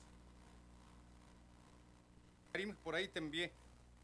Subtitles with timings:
[2.52, 3.50] Karim, por ahí te envié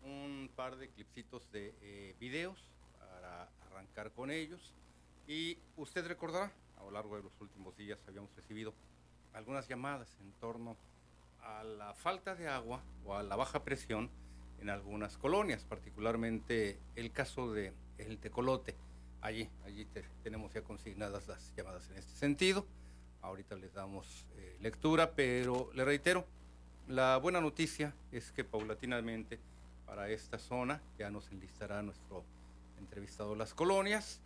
[0.03, 2.59] un par de clipsitos de eh, videos
[2.99, 4.75] para arrancar con ellos.
[5.29, 8.75] Y usted recordará, a lo largo de los últimos días habíamos recibido
[9.33, 10.77] algunas llamadas en torno
[11.41, 14.11] a la falta de agua o a la baja presión
[14.61, 18.75] en algunas colonias, particularmente el caso de El Tecolote.
[19.21, 19.87] Allí, allí
[20.23, 22.67] tenemos ya consignadas las llamadas en este sentido.
[23.23, 26.27] Ahorita les damos eh, lectura, pero le reitero,
[26.89, 29.39] la buena noticia es que paulatinamente
[29.87, 32.25] para esta zona ya nos enlistará nuestro
[32.79, 34.21] entrevistado Las Colonias.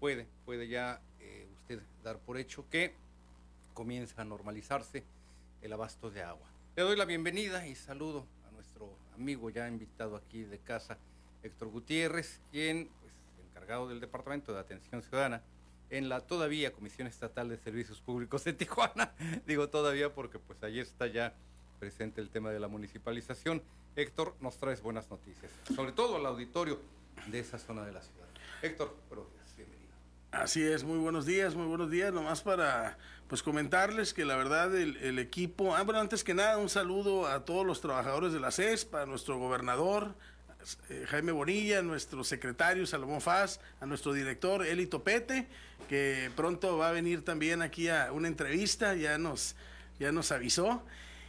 [0.00, 2.94] Puede, puede ya eh, usted dar por hecho que
[3.72, 5.04] comienza a normalizarse
[5.62, 6.46] el abasto de agua.
[6.76, 8.26] Le doy la bienvenida y saludo
[9.14, 10.98] amigo ya invitado aquí de casa,
[11.42, 13.12] Héctor Gutiérrez, quien, pues,
[13.48, 15.42] encargado del Departamento de Atención Ciudadana
[15.90, 19.12] en la todavía Comisión Estatal de Servicios Públicos de Tijuana.
[19.46, 21.34] Digo todavía porque pues ahí está ya
[21.78, 23.62] presente el tema de la municipalización.
[23.94, 26.80] Héctor, nos traes buenas noticias, sobre todo al auditorio
[27.26, 28.28] de esa zona de la ciudad.
[28.62, 29.41] Héctor, buenos días.
[30.32, 32.10] Así es, muy buenos días, muy buenos días.
[32.10, 32.96] Nomás para
[33.28, 37.44] pues comentarles que la verdad el, equipo, ah, bueno, antes que nada un saludo a
[37.44, 40.14] todos los trabajadores de la CESP, a nuestro gobernador
[40.88, 45.48] eh, Jaime Bonilla, a nuestro secretario Salomón Faz, a nuestro director Eli Topete,
[45.86, 49.54] que pronto va a venir también aquí a una entrevista, ya nos,
[50.00, 50.82] ya nos avisó,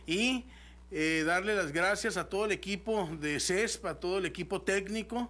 [0.07, 0.45] y
[0.91, 5.29] eh, darle las gracias a todo el equipo de CESP, a todo el equipo técnico,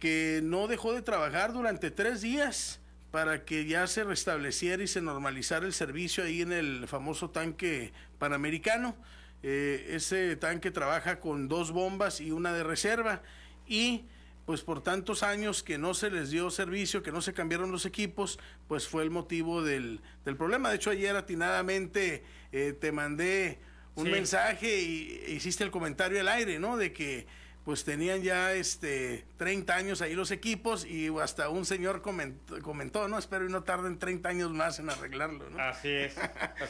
[0.00, 2.80] que no dejó de trabajar durante tres días
[3.14, 7.92] para que ya se restableciera y se normalizara el servicio ahí en el famoso tanque
[8.18, 8.96] panamericano.
[9.44, 13.22] Eh, ese tanque trabaja con dos bombas y una de reserva
[13.68, 14.06] y
[14.46, 17.86] pues por tantos años que no se les dio servicio, que no se cambiaron los
[17.86, 20.00] equipos, pues fue el motivo del,
[20.36, 20.70] problema.
[20.70, 23.60] De hecho, ayer atinadamente eh, te mandé
[23.94, 26.76] un mensaje y hiciste el comentario al aire, ¿no?
[26.76, 27.28] De que
[27.64, 33.18] pues tenían ya este 30 años ahí los equipos y hasta un señor comentó, no,
[33.18, 35.58] espero y no tarden 30 años más en arreglarlo, ¿no?
[35.58, 36.14] Así es.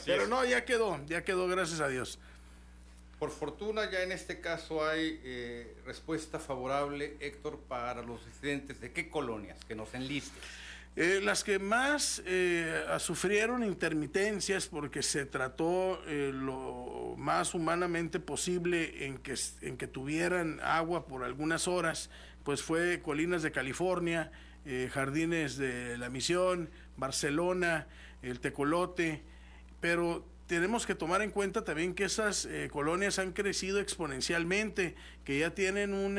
[0.06, 2.20] Pero no, ya quedó, ya quedó, gracias a Dios.
[3.18, 8.92] Por fortuna ya en este caso hay eh, respuesta favorable, Héctor, para los residentes de
[8.92, 10.42] qué colonias, que nos enlisten.
[10.96, 19.04] Eh, las que más eh, sufrieron intermitencias porque se trató eh, lo más humanamente posible
[19.06, 22.10] en que, en que tuvieran agua por algunas horas,
[22.44, 24.30] pues fue Colinas de California,
[24.92, 27.86] Jardines de la Misión, Barcelona,
[28.22, 29.22] el Tecolote,
[29.80, 35.50] pero tenemos que tomar en cuenta también que esas colonias han crecido exponencialmente, que ya
[35.50, 36.18] tienen un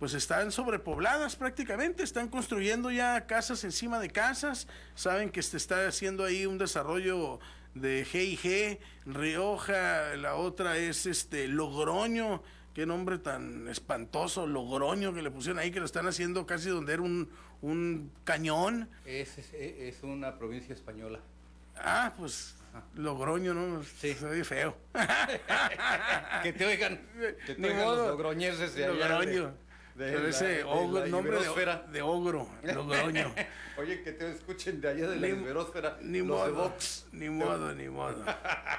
[0.00, 5.86] pues están sobrepobladas prácticamente, están construyendo ya casas encima de casas, saben que se está
[5.86, 7.38] haciendo ahí un desarrollo
[7.74, 15.30] de G&G, Rioja, la otra es este Logroño, qué nombre tan espantoso, Logroño que le
[15.30, 17.28] pusieron ahí, que lo están haciendo casi donde era un,
[17.60, 18.88] un cañón.
[19.04, 21.20] Es, es, una provincia española.
[21.76, 22.56] Ah, pues
[22.94, 23.82] Logroño, ¿no?
[23.82, 24.14] Sí.
[24.14, 24.74] Se ve feo.
[26.42, 27.06] que te oigan,
[27.44, 29.52] que te oigan los logroñeses de Logroño.
[29.94, 31.38] De ese nombre
[31.92, 33.34] de, ogro, Logroño.
[33.76, 35.98] Oye, que te escuchen de allá de la Iberósfera.
[36.02, 36.74] Ni modo,
[37.12, 38.24] ni modo, ni modo.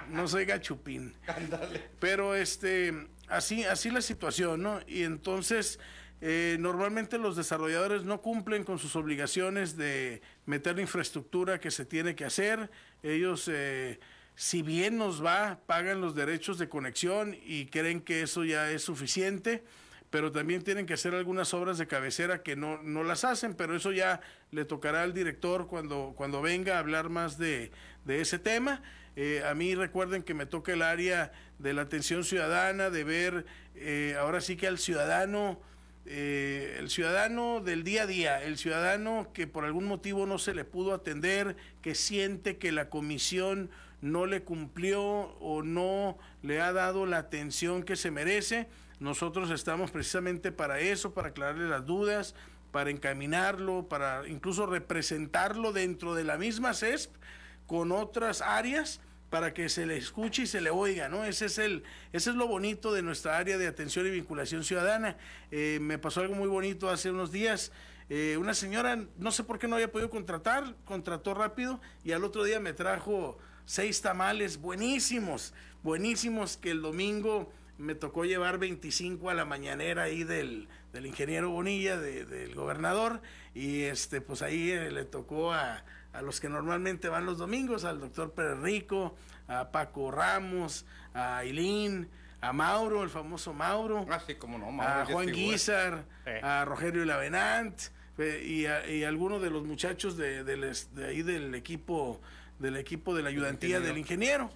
[0.10, 1.16] No soy gachupín.
[2.00, 4.80] Pero este, así, así la situación, ¿no?
[4.88, 5.80] Y entonces,
[6.22, 11.86] eh, normalmente los desarrolladores no cumplen con sus obligaciones de meter la infraestructura que se
[11.86, 12.69] tiene que hacer.
[13.04, 14.00] Ellos, eh,
[14.36, 18.84] si bien nos va, pagan los derechos de conexión y creen que eso ya es
[18.84, 19.64] suficiente
[20.12, 23.75] pero también tienen que hacer algunas obras de cabecera que no, no las hacen, pero
[23.75, 24.19] eso ya
[24.52, 27.72] le tocará al director cuando, cuando venga a hablar más de,
[28.06, 28.84] ese tema.
[29.16, 33.46] Eh, a mí recuerden que me toca el área de la atención ciudadana, de ver
[33.75, 35.62] eh, ahora sí que al ciudadano,
[36.06, 40.54] eh, el ciudadano del día a día, el ciudadano que por algún motivo no se
[40.54, 43.69] le pudo atender, que siente que la comisión
[44.02, 48.68] no le cumplió o no le ha dado la atención que se merece
[49.01, 52.36] nosotros estamos precisamente para eso, para aclararle las dudas,
[52.71, 57.12] para encaminarlo, para incluso representarlo dentro de la misma CESP
[57.65, 59.01] con otras áreas
[59.31, 61.25] para que se le escuche y se le oiga, ¿no?
[61.25, 61.83] Ese es el,
[62.13, 65.18] ese es lo bonito de nuestra área de atención y vinculación ciudadana.
[65.50, 67.71] Eh, me pasó algo muy bonito hace unos días.
[68.07, 72.24] Eh, una señora, no sé por qué no había podido contratar, contrató rápido y al
[72.24, 77.51] otro día me trajo seis tamales buenísimos, buenísimos que el domingo
[77.81, 83.22] me tocó llevar 25 a la mañanera ahí del, del ingeniero Bonilla, del gobernador,
[83.54, 85.83] y este, pues ahí eh, le tocó a,
[86.13, 89.16] a los que normalmente van los domingos, al doctor Pérez Rico,
[89.48, 92.10] a Paco Ramos, a Ailín,
[92.42, 96.06] a Mauro, el famoso Mauro, ah, como no, a Juan Guizar,
[96.42, 97.80] a Rogelio Lavenant
[98.18, 102.19] y, y algunos de los muchachos de, de, ahí del equipo
[102.60, 104.51] del equipo de la ayudantía del ingeniero.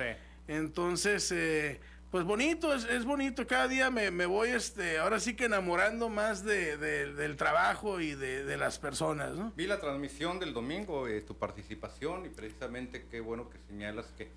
[0.48, 1.80] Entonces, eh,
[2.16, 6.08] pues bonito, es, es, bonito, cada día me, me, voy, este, ahora sí que enamorando
[6.08, 9.52] más de, del trabajo y de, las personas, ¿no?
[9.58, 14.30] Vi la transmisión del domingo, eh, tu participación, y precisamente qué bueno que señalas que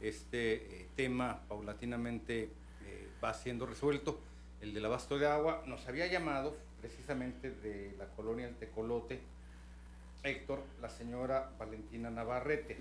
[0.00, 2.44] este eh, tema paulatinamente
[2.84, 4.20] eh, va siendo resuelto,
[4.60, 9.18] el del abasto de agua, nos había llamado precisamente de la colonia El Tecolote,
[10.22, 12.78] Héctor, la señora Valentina Navarrete,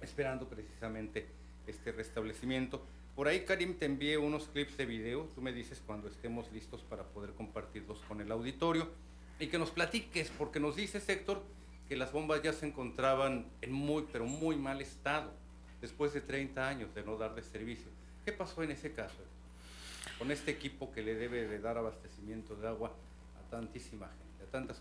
[0.00, 1.26] esperando precisamente
[1.66, 2.82] este restablecimiento.
[3.18, 5.28] Por ahí, Karim, te envié unos clips de video.
[5.34, 8.88] Tú me dices cuando estemos listos para poder compartirlos con el auditorio
[9.40, 11.42] y que nos platiques, porque nos dices, Héctor,
[11.88, 15.32] que las bombas ya se encontraban en muy, pero muy mal estado
[15.80, 17.88] después de 30 años de no darle servicio.
[18.24, 19.16] ¿Qué pasó en ese caso?
[20.16, 22.92] Con este equipo que le debe de dar abastecimiento de agua
[23.36, 24.80] a tantísima gente, a tantas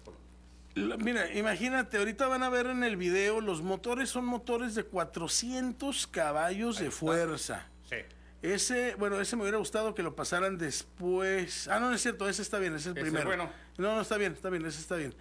[0.76, 1.04] colonias.
[1.04, 6.06] Mira, imagínate, ahorita van a ver en el video, los motores son motores de 400
[6.06, 7.68] caballos de fuerza.
[7.90, 7.96] Sí.
[8.42, 11.68] Ese, bueno, ese me hubiera gustado que lo pasaran después.
[11.68, 13.26] Ah, no, no es cierto, ese está bien, ese es el primero.
[13.26, 13.50] Bueno.
[13.78, 15.16] No, no, está bien, está bien, ese está bien.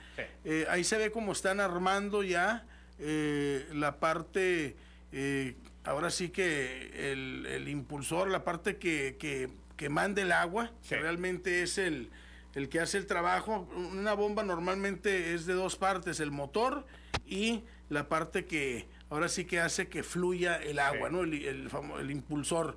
[0.44, 2.66] Eh, ahí se ve cómo están armando ya
[2.98, 4.76] eh, la parte,
[5.12, 10.96] eh, ahora sí que el, impulsor, la parte que, que, que manda el agua, que
[10.96, 12.10] realmente es el,
[12.54, 13.68] el que hace el trabajo.
[13.92, 16.86] Una bomba normalmente es de dos partes, el motor
[17.26, 21.22] y la parte que ahora sí que hace que fluya el agua, ¿no?
[21.22, 21.70] El, el,
[22.00, 22.76] el, impulsor.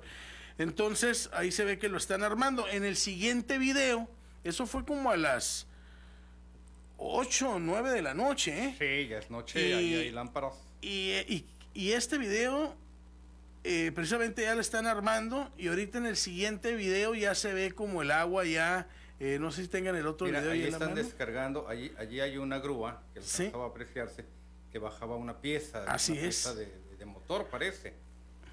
[0.60, 2.68] Entonces, ahí se ve que lo están armando.
[2.68, 4.06] En el siguiente video,
[4.44, 5.66] eso fue como a las
[6.98, 8.76] 8 o 9 de la noche, ¿eh?
[8.78, 10.52] Sí, ya es noche, y, ahí hay lámparas.
[10.82, 12.76] Y, y, este video,
[13.64, 17.72] eh, precisamente ya lo están armando, y ahorita en el siguiente video ya se ve
[17.72, 18.86] como el agua ya...
[19.18, 20.50] Eh, no sé si tengan el otro video.
[20.50, 23.50] Ahí están descargando, allí, allí hay una grúa que ¿Sí?
[23.54, 24.26] a apreciarse,
[24.70, 26.36] que bajaba una pieza, Así una es.
[26.36, 27.94] Pieza de, de motor, parece.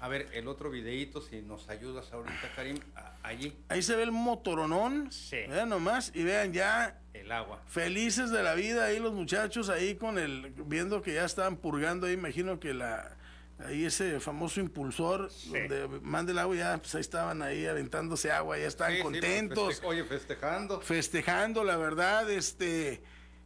[0.00, 2.78] A ver, el otro videito, si nos ayudas ahorita, Karim,
[3.22, 3.56] allí.
[3.68, 5.10] Ahí se ve el motoronón.
[5.10, 5.38] Sí.
[5.48, 7.00] Vean nomás y vean ya.
[7.12, 7.60] El agua.
[7.66, 12.06] Felices de la vida ahí los muchachos ahí con el, viendo que ya estaban purgando
[12.06, 13.16] ahí, imagino que la,
[13.64, 18.56] ahí ese famoso impulsor donde manda el agua ya pues ahí estaban ahí aventándose agua
[18.58, 23.02] ya estaban contentos oye festejando festejando la verdad este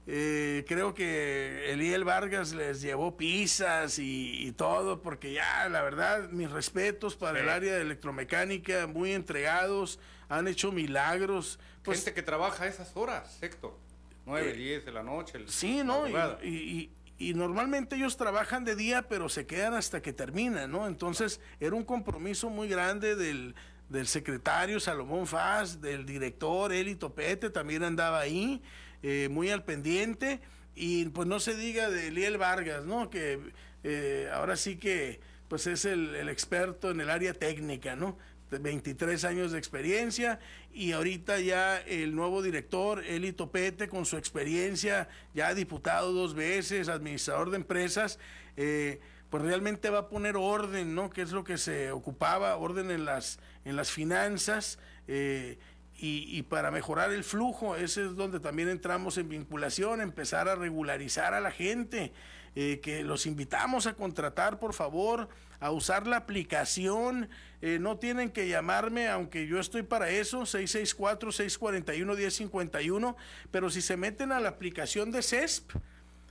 [0.07, 6.51] eh, creo que Eliel Vargas les llevó pizzas y, todo, porque ya, la verdad, mis
[6.51, 11.61] respetos para el área de electromecánica, muy entregados, han hecho milagros.
[11.83, 13.79] Pues, Gente que trabaja esas horas, Héctor,
[14.27, 15.39] 9, 10 eh, de la noche.
[15.47, 16.09] sí, ¿no?
[16.43, 20.89] Y, y, normalmente ellos trabajan de día, pero se quedan hasta que terminan, ¿no?
[20.89, 23.55] Entonces, era un compromiso muy grande del,
[23.89, 28.61] del secretario Salomón Faz, del director Eli Topete, también andaba ahí.
[29.03, 30.41] Eh, muy al pendiente.
[30.75, 33.11] Y pues no se diga de Liel Vargas, ¿no?
[33.11, 33.39] Que
[33.85, 38.17] eh, ahora sí que pues es el, experto en el área técnica, ¿no?
[38.51, 40.39] 23 años de experiencia
[40.73, 46.89] y ahorita ya el nuevo director, Eli Topete, con su experiencia, ya diputado dos veces,
[46.89, 48.19] administrador de empresas,
[48.57, 51.11] eh, pues realmente va a poner orden, ¿no?
[51.11, 54.79] Que es lo que se ocupaba, orden en las, en las finanzas.
[55.09, 55.59] Eh,
[56.05, 61.33] y, para mejorar el flujo, ese es donde también entramos en vinculación, empezar a regularizar
[61.33, 62.13] a la gente,
[62.57, 65.29] eh, que los invitamos a contratar, por favor,
[65.61, 67.29] a usar la aplicación,
[67.61, 73.15] eh, no tienen que llamarme, aunque yo estoy para eso, 664-641-1051,
[73.53, 75.71] pero si se meten a la aplicación de CESP,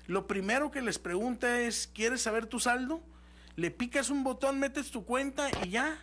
[0.08, 3.02] lo primero que les pregunta es, ¿quieres saber tu saldo?
[3.56, 5.98] Le picas un botón, metes tu cuenta y ya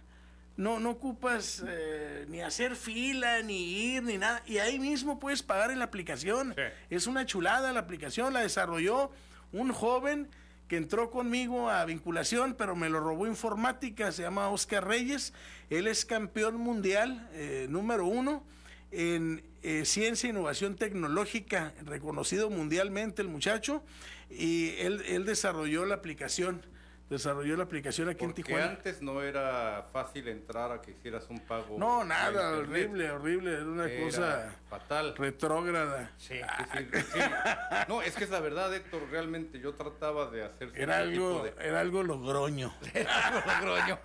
[0.59, 4.43] no, no ocupas eh, ni hacer fila, ni ir, ni nada.
[4.45, 6.55] Y ahí mismo puedes pagar en la aplicación.
[6.91, 9.13] Es una chulada la aplicación, la desarrolló
[9.53, 10.29] un joven
[10.67, 15.33] que entró conmigo a vinculación, pero me lo robó informática, se llama Oscar Reyes.
[15.71, 18.45] Él es campeón mundial, eh, número uno.
[18.91, 23.83] en eh, ciencia e innovación tecnológica, reconocido mundialmente el muchacho,
[24.31, 26.63] y él, él desarrolló la aplicación
[27.09, 28.71] desarrolló la aplicación aquí Porque en Tijuana.
[28.71, 31.79] antes no era fácil entrar a que hicieras un pago.
[31.79, 35.15] No, nada, horrible, horrible, era una cosa fatal.
[35.17, 36.13] Retrógrada.
[36.19, 36.41] Sí,
[36.75, 37.21] sí, sí,
[37.89, 41.81] No, es que es la verdad, Héctor, realmente yo trataba de hacer era algo, era
[41.81, 42.75] algo logroño.
[42.95, 43.99] era algo logroño.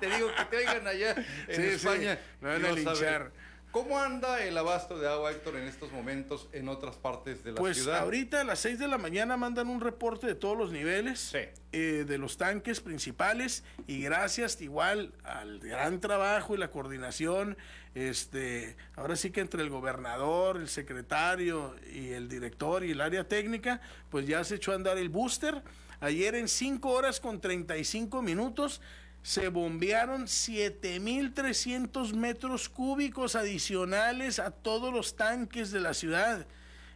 [0.00, 1.14] te digo que te oigan allá
[1.48, 2.18] en España.
[2.40, 3.32] Me van a linchar.
[3.74, 7.56] ¿Cómo anda el abasto de agua, Héctor, en estos momentos en otras partes de la
[7.56, 7.94] pues ciudad?
[7.94, 11.34] Pues ahorita a las 6 de la mañana mandan un reporte de todos los niveles
[11.34, 17.56] eh, de los tanques principales y gracias igual al gran trabajo y la coordinación,
[17.96, 23.26] este, ahora sí que entre el gobernador, el secretario y el director y el área
[23.26, 25.64] técnica, pues ya se echó a andar el booster.
[25.98, 28.80] Ayer en 5 horas con 35 minutos
[29.24, 36.46] se bombearon 7.300 metros cúbicos adicionales a todos los tanques de la ciudad.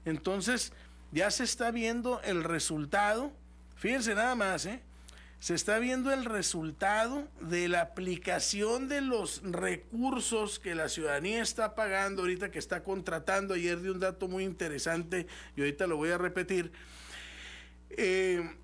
[0.05, 0.75] Entonces,
[1.11, 3.33] ya se está viendo el resultado.
[3.77, 4.83] Fíjense nada más, ¿eh?
[5.41, 11.75] Se está viendo el resultado de la aplicación de los recursos que la ciudadanía está
[11.75, 13.55] pagando ahorita, que está contratando.
[13.55, 16.73] Ayer de un dato muy interesante y ahorita lo voy a repetir.
[17.89, 18.55] Eh,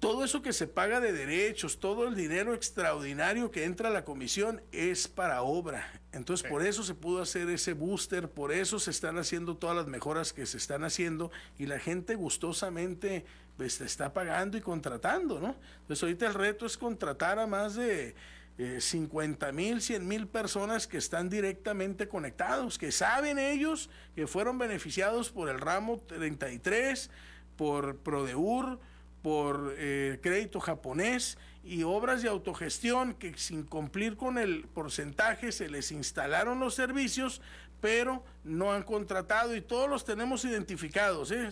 [0.00, 4.04] todo eso que se paga de derechos, todo el dinero extraordinario que entra a la
[4.04, 6.00] comisión es para obra.
[6.12, 9.86] Entonces, por eso se pudo hacer ese booster, por eso se están haciendo todas las
[9.86, 13.24] mejoras que se están haciendo y la gente gustosamente
[13.56, 15.56] pues, está pagando y contratando, ¿no?
[15.80, 18.14] Entonces, ahorita el reto es contratar a más de
[18.56, 25.30] 50 mil, 100 mil personas que están directamente conectados, que saben ellos que fueron beneficiados
[25.30, 27.10] por el ramo 33,
[27.56, 28.78] por Prodeur,
[29.24, 35.70] por eh, crédito japonés y obras de autogestión que sin cumplir con el porcentaje se
[35.70, 37.40] les instalaron los servicios,
[37.80, 41.30] pero no han contratado y todos los tenemos identificados.
[41.30, 41.50] ¿eh?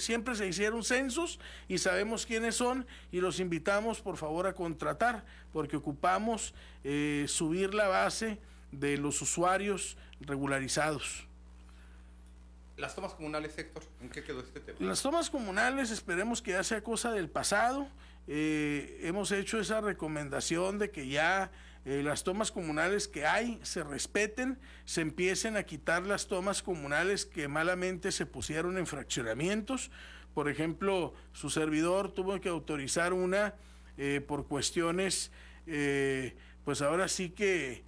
[0.00, 1.38] siempre se hicieron censos
[1.68, 5.22] y sabemos quiénes son y los invitamos por favor a contratar
[5.52, 8.38] porque ocupamos eh, subir la base
[8.72, 11.25] de los usuarios regularizados.
[12.76, 14.78] Las tomas comunales, Héctor, ¿en qué quedó este tema?
[14.80, 17.88] Las tomas comunales esperemos que ya sea cosa del pasado.
[18.26, 21.50] Eh, hemos hecho esa recomendación de que ya
[21.86, 27.24] eh, las tomas comunales que hay se respeten, se empiecen a quitar las tomas comunales
[27.24, 29.90] que malamente se pusieron en fraccionamientos.
[30.34, 33.54] Por ejemplo, su servidor tuvo que autorizar una
[33.96, 35.32] eh, por cuestiones,
[35.64, 37.84] pues ahora sí que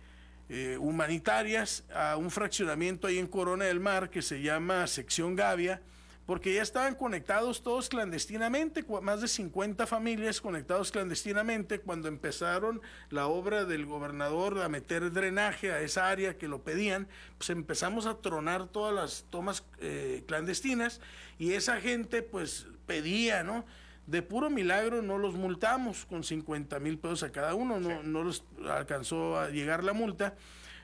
[0.49, 5.83] eh, humanitarias a un fraccionamiento ahí en Corona del Mar que se llama Sección Gavia,
[6.29, 13.29] porque ya estaban conectados todos clandestinamente, más de 50 familias conectados clandestinamente cuando empezaron la
[13.29, 18.19] obra del gobernador a meter drenaje a esa área que lo pedían, pues empezamos a
[18.19, 21.01] tronar todas las tomas eh, clandestinas
[21.39, 23.65] y esa gente pues pedía, ¿no?
[24.09, 28.25] De puro milagro no los multamos con 50 mil pesos a cada uno, no, no
[28.25, 30.35] les alcanzó a llegar la multa,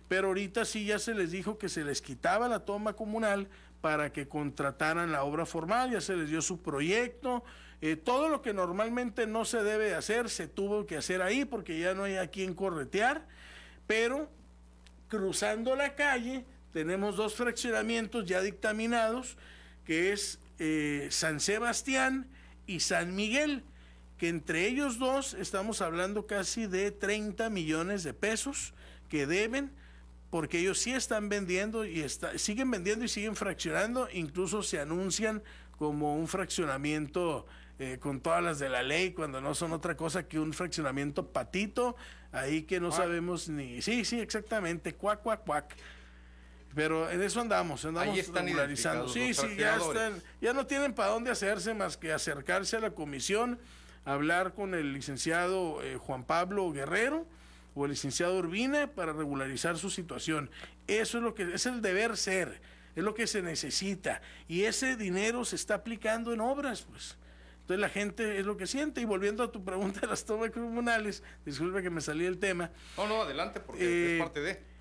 [0.08, 3.48] pero ahorita sí ya se les dijo que se les quitaba la toma comunal
[3.80, 7.42] para que contrataran la obra formal, ya se les dio su proyecto,
[7.80, 11.78] eh, todo lo que normalmente no se debe hacer se tuvo que hacer ahí porque
[11.78, 13.26] ya no hay a quien corretear,
[13.86, 14.28] pero
[15.08, 19.38] cruzando la calle tenemos dos fraccionamientos ya dictaminados,
[19.86, 22.26] que es eh, San Sebastián,
[22.66, 23.64] y San Miguel,
[24.18, 28.74] que entre ellos dos estamos hablando casi de 30 millones de pesos
[29.08, 29.72] que deben,
[30.30, 32.04] porque ellos sí están vendiendo y
[32.36, 35.42] siguen vendiendo y siguen fraccionando, incluso se anuncian
[35.78, 37.46] como un fraccionamiento
[37.78, 41.32] eh, con todas las de la ley, cuando no son otra cosa que un fraccionamiento
[41.32, 41.96] patito,
[42.30, 43.82] ahí que no sabemos ni...
[43.82, 45.76] Sí, sí, exactamente, cuac, cuac, cuac.
[46.74, 49.08] Pero en eso andamos, andamos regularizando.
[49.08, 52.90] Sí, sí, ya están, ya no tienen para dónde hacerse más que acercarse a la
[52.90, 53.58] comisión,
[54.04, 57.26] hablar con el licenciado eh, Juan Pablo Guerrero
[57.74, 60.50] o el licenciado Urbina para regularizar su situación.
[60.86, 62.60] Eso es lo que es el deber ser,
[62.96, 67.16] es lo que se necesita y ese dinero se está aplicando en obras, pues.
[67.64, 69.00] Entonces la gente es lo que siente.
[69.00, 72.70] Y volviendo a tu pregunta de las tomas comunales, disculpe que me salí el tema.
[72.98, 74.73] No, no, adelante, porque es eh, parte de.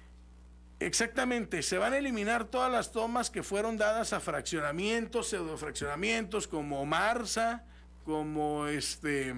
[0.86, 6.86] Exactamente, se van a eliminar todas las tomas que fueron dadas a fraccionamientos, pseudofraccionamientos como
[6.86, 7.64] Marsa,
[8.06, 9.34] como este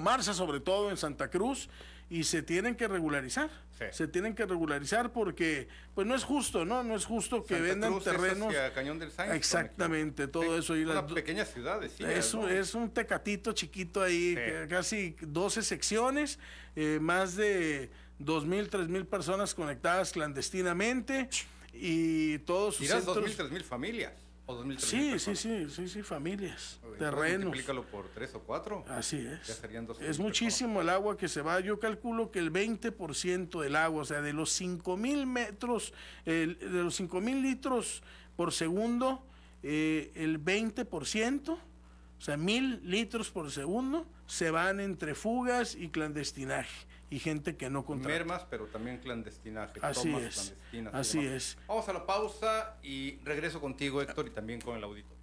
[0.00, 1.68] Marsa sobre todo en Santa Cruz
[2.08, 3.50] y se tienen que regularizar.
[3.92, 6.82] Se tienen que regularizar porque pues no es justo, ¿no?
[6.82, 8.52] No es justo que vendan terrenos.
[8.74, 14.02] Cañón del Exactamente, todo eso y las pequeñas ciudades, sí, es, es un tecatito chiquito
[14.02, 14.36] ahí,
[14.68, 16.38] casi 12 secciones,
[16.76, 21.28] eh, más de dos mil, tres mil personas conectadas clandestinamente
[21.72, 23.16] y todos sus Dirás centros...
[23.16, 24.12] dos mil, tres mil familias.
[24.46, 27.44] O dos mil, tres Sí, mil sí, sí, sí, sí, familias, terrenos.
[27.46, 28.84] Multiplícalo por tres o cuatro.
[28.88, 29.46] Así Ya es.
[29.46, 31.60] serían dos Es muchísimo el agua que se va.
[31.60, 35.92] Yo calculo que el 20% del agua, o sea, de los 5 mil metros,
[36.24, 38.02] el- de los 5 mil litros
[38.36, 39.24] por segundo,
[39.62, 46.86] eh, el 20%, o sea, mil litros por segundo, se van entre fugas y clandestinaje
[47.10, 48.16] y gente que no contrata.
[48.16, 49.80] Mermas, pero también clandestinaje.
[49.82, 50.54] Así tomas es,
[50.92, 51.58] así es.
[51.66, 55.18] Vamos a la pausa y regreso contigo, Héctor, y también con el auditorio.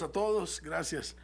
[0.00, 1.16] A todos, gracias.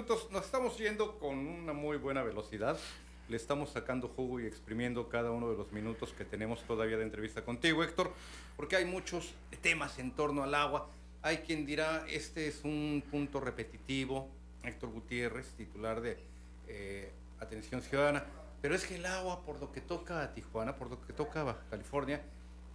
[0.00, 0.30] Minutos.
[0.30, 2.78] Nos estamos yendo con una muy buena velocidad.
[3.28, 7.02] Le estamos sacando jugo y exprimiendo cada uno de los minutos que tenemos todavía de
[7.02, 8.10] entrevista contigo, Héctor,
[8.56, 10.88] porque hay muchos temas en torno al agua.
[11.20, 14.30] Hay quien dirá, este es un punto repetitivo,
[14.62, 16.16] Héctor Gutiérrez, titular de
[16.66, 18.24] eh, Atención Ciudadana.
[18.62, 21.42] Pero es que el agua, por lo que toca a Tijuana, por lo que toca
[21.42, 22.22] a Baja California,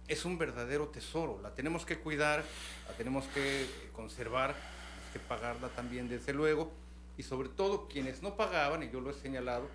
[0.06, 1.40] es un verdadero tesoro.
[1.42, 2.44] La tenemos que cuidar,
[2.86, 6.85] la tenemos que conservar, tenemos que pagarla también, desde luego.
[7.16, 9.68] Y sobre todo, quienes no pagaban, y yo lo he señalado,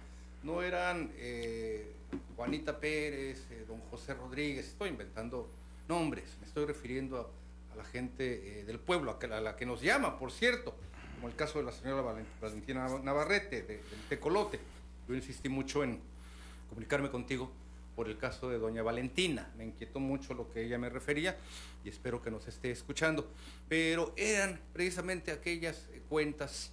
[0.43, 1.91] no eran eh,
[2.35, 5.49] Juanita Pérez, eh, don José Rodríguez, estoy inventando
[5.87, 10.19] nombres, me estoy refiriendo a, la gente eh, del pueblo, a, la que nos llama,
[10.19, 10.75] por cierto,
[11.15, 12.01] como el caso de la señora
[12.41, 14.59] Valentina Navarrete, del Tecolote.
[15.07, 15.99] Yo insistí mucho en
[16.69, 17.51] comunicarme contigo
[17.95, 19.51] por el caso de doña Valentina.
[19.57, 21.37] Me inquietó mucho lo que ella me refería
[21.83, 23.29] y espero que nos esté escuchando.
[23.69, 26.71] Pero eran precisamente aquellas cuentas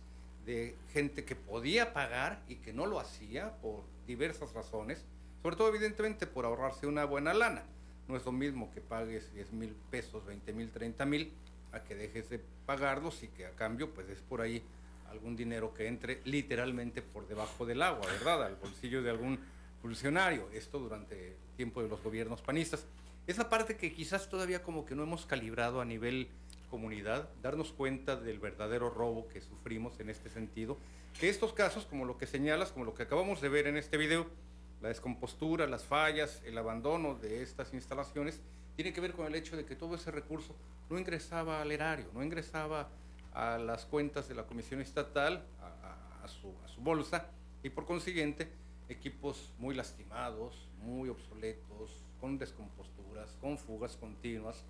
[0.48, 5.04] de gente que podía pagar y que no lo hacía por diversas razones,
[5.42, 7.64] sobre todo evidentemente por ahorrarse una buena lana.
[8.08, 11.32] No es lo mismo que pagues 10 mil pesos, 20 mil, 30 mil,
[11.72, 14.62] a que dejes de pagarlos y que a cambio pues es por ahí
[15.11, 18.44] algún dinero que entre literalmente por debajo del agua, ¿verdad?
[18.44, 19.38] Al bolsillo de algún
[19.82, 20.48] funcionario.
[20.54, 22.87] Esto durante el tiempo de los gobiernos panistas.
[23.26, 26.30] Es la parte que quizás todavía como que no hemos calibrado a nivel
[26.68, 30.78] comunidad, darnos cuenta del verdadero robo que sufrimos en este sentido,
[31.18, 33.96] que estos casos, como lo que señalas, como lo que acabamos de ver en este
[33.96, 34.26] video,
[34.81, 38.40] la descompostura, las fallas, el abandono de estas instalaciones,
[38.76, 40.54] tiene que ver con el hecho de que todo ese recurso
[40.88, 42.88] no ingresaba al erario, no ingresaba
[43.33, 47.31] a las cuentas de la Comisión Estatal, a, su, a su bolsa,
[47.62, 48.48] y por consiguiente,
[48.88, 54.64] equipos muy lastimados, muy obsoletos, con descomposturas, con fugas continuas,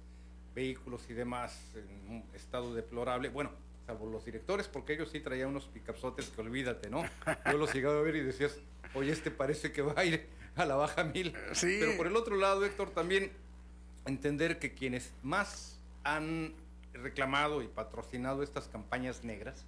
[0.55, 3.29] vehículos y demás en un estado deplorable.
[3.29, 3.51] Bueno,
[3.87, 7.05] salvo los directores, porque ellos sí traían unos picapsotes que olvídate, ¿no?
[7.51, 8.59] Yo los llegaba a ver y decías,
[8.95, 11.35] oye, este parece que va a ir a la baja mil.
[11.53, 11.79] Sí.
[11.81, 13.33] Pero por el otro lado, Héctor, también
[14.05, 16.55] entender que quienes más han
[16.93, 19.65] reclamado y patrocinado estas campañas negras,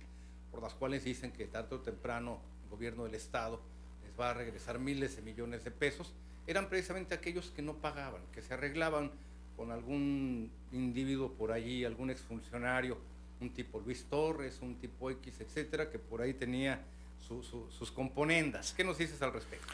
[0.51, 3.61] por las cuales dicen que tarde o temprano el gobierno del Estado
[4.05, 6.12] les va a regresar miles de millones de pesos,
[6.47, 9.12] eran precisamente aquellos que no pagaban, que se arreglaban
[9.61, 12.96] con algún individuo por allí, algún exfuncionario,
[13.42, 16.83] un tipo Luis Torres, un tipo X, etcétera, que por ahí tenía
[17.20, 18.73] sus componendas.
[18.73, 19.66] ¿Qué nos dices al respecto?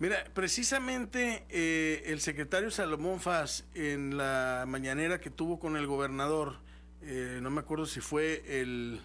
[0.00, 6.56] Mira, precisamente eh, el secretario Salomón Faz, en la mañanera que tuvo con el gobernador,
[7.00, 9.00] eh, no me acuerdo si fue el,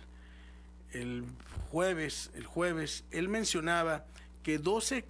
[0.91, 1.23] el
[1.69, 4.07] jueves, el jueves, él mencionaba
[4.41, 5.05] que 12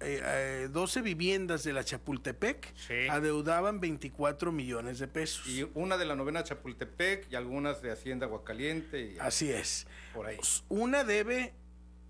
[0.00, 2.74] eh, 12 eh, viviendas de la Chapultepec
[3.10, 5.46] adeudaban 24 millones de pesos.
[5.46, 9.12] Y una de la novena Chapultepec y algunas de Hacienda Aguacaliente.
[9.12, 9.86] Y Así es.
[10.12, 10.38] Por ahí.
[10.68, 11.54] Una debe,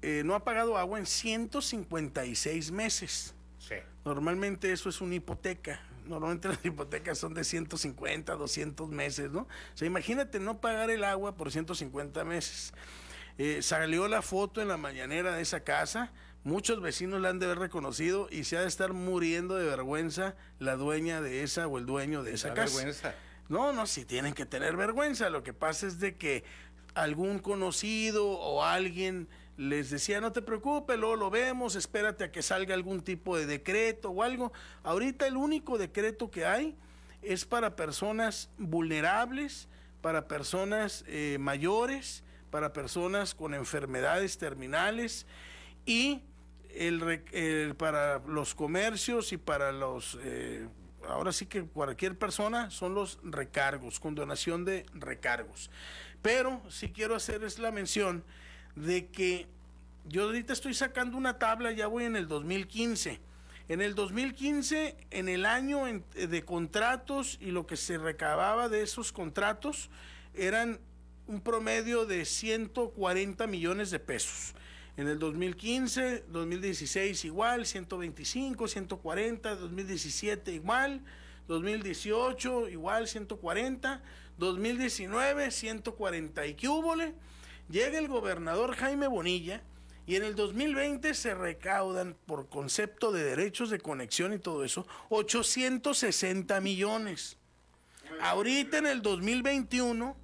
[0.03, 3.35] eh, no ha pagado agua en 156 meses.
[3.59, 3.77] Sí.
[4.05, 5.81] Normalmente eso es una hipoteca.
[6.07, 9.41] Normalmente las hipotecas son de 150, 200 meses, ¿no?
[9.41, 12.73] O sea, imagínate no pagar el agua por 150 meses.
[13.39, 16.13] Eh, salió la foto en la mañanera de esa casa
[16.47, 20.37] Muchos vecinos la han de haber reconocido y se ha de estar muriendo de vergüenza
[20.61, 22.77] la dueña de esa o el dueño de esa casa.
[22.77, 23.15] Vergüenza.
[23.49, 25.29] No, no, sí tienen que tener vergüenza.
[25.29, 26.45] Lo que pasa es de que
[26.95, 32.43] algún conocido o alguien les decía, no te preocupes, luego lo vemos, espérate a que
[32.43, 34.53] salga algún tipo de decreto o algo.
[34.85, 36.77] Ahorita el único decreto que hay
[37.23, 39.67] es para personas vulnerables,
[40.01, 45.27] para personas eh, mayores, para personas con enfermedades terminales
[45.87, 46.23] y
[46.77, 50.69] el, para los comercios y para los, eh,
[51.09, 55.71] ahora sí que cualquier persona son los recargos, con donación de recargos.
[56.23, 58.25] Pero sí quiero hacer es la mención
[58.75, 59.47] de que
[60.09, 63.21] yo ahorita estoy sacando una tabla, ya voy en el 2015.
[63.69, 65.83] En el 2015, en el año
[66.15, 69.91] de contratos y lo que se recababa de esos contratos,
[70.35, 70.79] eran
[71.27, 74.55] un promedio de 140 millones de pesos.
[74.97, 81.03] En el 2015, 2016 igual, 125, 140, 2017 igual,
[81.49, 84.03] 2018 igual, 140,
[84.39, 86.69] 2019 140 y qué
[87.69, 89.63] Llega el gobernador Jaime Bonilla
[90.07, 94.87] y en el 2020 se recaudan por concepto de derechos de conexión y todo eso
[95.11, 97.37] 860 millones.
[98.21, 100.17] Ahorita en el 2021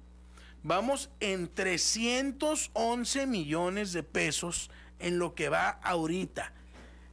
[0.63, 6.53] Vamos en 311 millones de pesos en lo que va ahorita.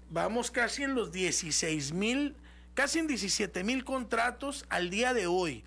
[0.08, 2.36] Vamos casi en los 16 mil,
[2.74, 5.64] casi en 17 mil contratos al día de hoy.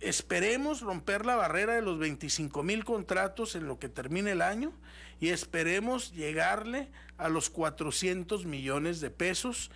[0.00, 4.72] Esperemos romper la barrera de los 25 mil contratos en lo que termine el año
[5.18, 6.88] y esperemos llegarle
[7.18, 9.72] a los 400 millones de pesos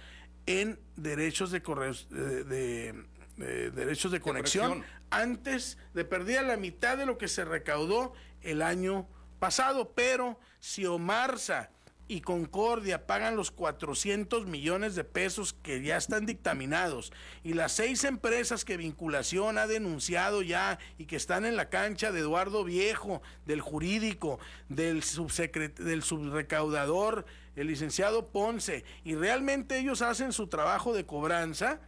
[0.46, 7.28] en derechos de, de, derechos de conexión, antes de perder la mitad de lo que
[7.28, 11.70] se recaudó el año pasado, pero si Omarsa
[12.08, 18.04] y Concordia pagan los 400 millones de pesos que ya están dictaminados y las seis
[18.04, 23.22] empresas que vinculación ha denunciado ya y que están en la cancha de Eduardo Viejo,
[23.44, 24.38] del jurídico,
[24.68, 25.02] del,
[25.78, 31.80] del subrecaudador, el licenciado Ponce, y realmente ellos hacen su trabajo de cobranza,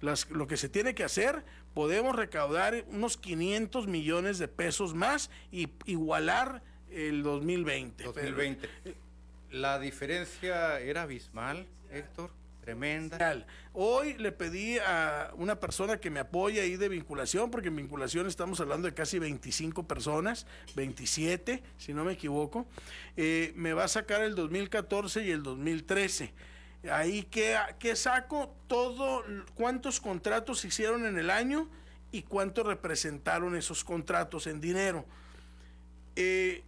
[0.00, 1.44] lo que se tiene que hacer,
[1.76, 8.02] podemos recaudar unos 500 millones de pesos más y igualar el 2020.
[8.02, 8.66] 2020.
[9.50, 12.30] La diferencia era abismal, Héctor,
[12.62, 13.44] tremenda.
[13.74, 18.26] Hoy le pedí a una persona que me apoya ahí de vinculación, porque en vinculación
[18.26, 22.64] estamos hablando de casi 25 personas, 27, si no me equivoco,
[23.18, 26.32] eh, me va a sacar el 2014 y el 2013.
[26.90, 31.68] Ahí que, que saco todo, cuántos contratos se hicieron en el año
[32.12, 35.04] y cuánto representaron esos contratos en dinero.
[36.14, 36.62] Eh,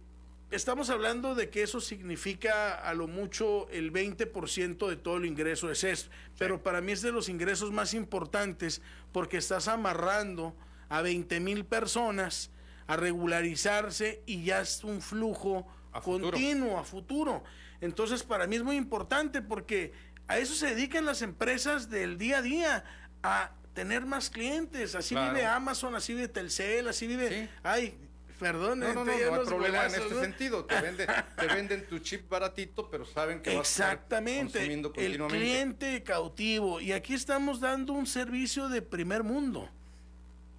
[0.51, 5.67] estamos hablando de que eso significa a lo mucho el 20% de todo el ingreso
[5.67, 10.55] de CES, pero para mí es de los ingresos más importantes porque estás amarrando
[10.89, 12.51] a 20 mil personas
[12.87, 15.67] a regularizarse y ya es un flujo
[16.03, 17.43] continuo a futuro.
[17.81, 19.93] Entonces para mí es muy importante porque
[20.29, 22.83] a eso se dedican las empresas del día a día,
[23.23, 24.93] a tener más clientes.
[24.95, 27.49] Así vive Amazon, así vive Telcel, así vive...
[27.63, 27.97] Ay,
[28.39, 30.63] Perdón, no, no, no, no hay problema en este sentido.
[30.63, 34.59] Te, te venden tu chip baratito, pero saben que Exactamente.
[34.59, 36.79] vas a estar El cliente cautivo.
[36.79, 39.69] Y aquí estamos dando un servicio de primer mundo.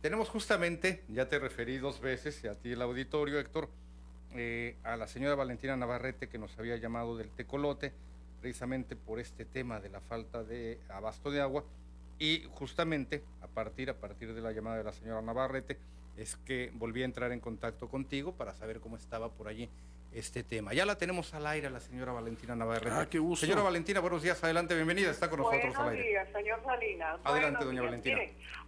[0.02, 3.70] Tenemos justamente, ya te referí dos veces, y a ti el auditorio, Héctor,
[4.35, 7.94] eh, a la señora Valentina Navarrete que nos había llamado del tecolote,
[8.40, 11.64] precisamente por este tema de la falta de abasto de agua.
[12.18, 15.79] Y justamente a partir, a partir de la llamada de la señora Navarrete,
[16.16, 19.70] es que volví a entrar en contacto contigo para saber cómo estaba por allí
[20.12, 20.74] este tema.
[20.74, 22.90] Ya la tenemos al aire, la señora Valentina Navarrete.
[22.90, 23.46] Ah, qué gusto.
[23.46, 26.03] Señora Valentina, buenos días, adelante, bienvenida, está con nosotros al aire.
[26.03, 27.20] Buenos días, señor Salinas.
[27.24, 28.18] Adelante, doña Valentina.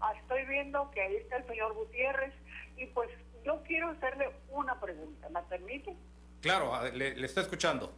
[0.01, 2.33] Ah, estoy viendo que ahí está el señor Gutiérrez
[2.77, 3.11] y pues
[3.45, 5.97] yo quiero hacerle una pregunta, ¿me permite?
[6.41, 7.93] Claro, le, le está escuchando.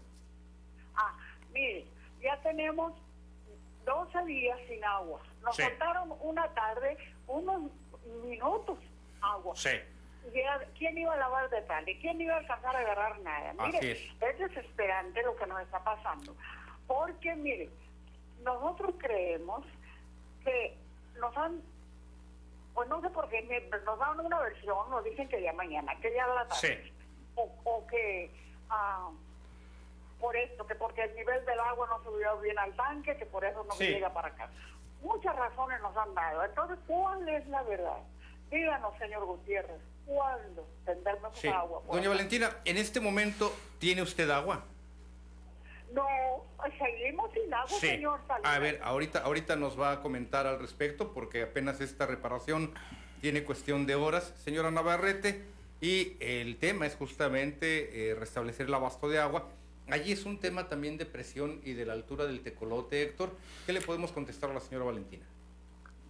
[1.55, 1.87] Mire,
[2.21, 2.93] ya tenemos
[3.87, 5.21] 12 días sin agua.
[5.43, 7.71] Nos faltaron una tarde unos
[8.25, 8.79] minutos
[9.23, 9.55] agua.
[9.57, 9.71] Sí.
[10.79, 11.89] ¿Quién iba a lavar de tal?
[11.89, 13.53] ¿Y quién iba a alcanzar a agarrar nada?
[13.67, 14.39] Mire, es.
[14.39, 16.35] desesperante lo que nos está pasando.
[16.87, 17.71] Porque, mire,
[18.43, 19.65] nosotros creemos
[20.45, 20.77] que
[21.19, 21.63] nos han,
[22.75, 26.13] pues no sé por qué, nos dan una versión, nos dicen que ya mañana, que
[26.15, 26.83] ya la tarde.
[26.85, 26.93] Sí.
[27.37, 28.31] O, que
[28.71, 29.11] ah,
[30.25, 33.45] por esto, que porque el nivel del agua no subió bien al tanque, que por
[33.45, 34.49] eso no llega para acá.
[35.03, 36.43] Muchas razones nos han dado.
[36.45, 37.99] Entonces, ¿cuál es la verdad?
[38.51, 41.83] Díganos, señor Gutiérrez, ¿cuándo tendremos agua?
[41.93, 44.65] Doña Valentina, ¿en este momento tiene usted agua?
[45.93, 46.07] No,
[46.79, 51.43] seguimos sin agua, señor A ver, ahorita, ahorita nos va a comentar al respecto porque
[51.43, 52.73] apenas esta reparación
[53.21, 55.45] tiene cuestión de horas, señora Navarrete,
[55.83, 59.51] y el tema es justamente eh, restablecer el abasto de agua.
[59.89, 63.37] Allí es un tema también de presión y de la altura del tecolote, Héctor.
[63.67, 65.25] ¿Qué le podemos contestar a la señora Valentina?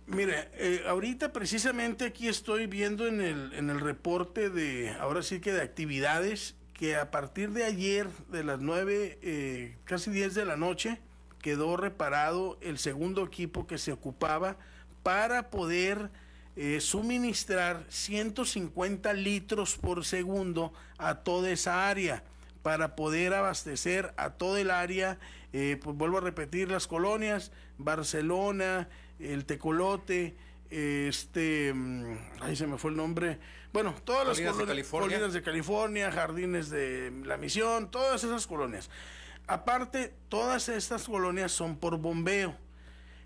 [0.07, 5.41] Mire, eh, ahorita precisamente aquí estoy viendo en el, en el reporte de, ahora sí
[5.41, 10.45] que de actividades, que a partir de ayer, de las 9, eh, casi 10 de
[10.45, 11.01] la noche,
[11.41, 14.57] quedó reparado el segundo equipo que se ocupaba
[15.03, 16.11] para poder
[16.57, 22.23] eh, suministrar 150 litros por segundo a toda esa área,
[22.65, 25.19] para poder abastecer a todo el área,
[25.53, 28.89] pues vuelvo a repetir las colonias, Barcelona,
[29.21, 30.35] el tecolote,
[30.71, 33.39] este, mm, ahí se me fue el nombre,
[33.73, 35.29] bueno, todas las colonias, de California.
[35.29, 38.89] de California, jardines de la misión, todas esas colonias.
[39.47, 42.57] Aparte, todas estas colonias son por bombeo.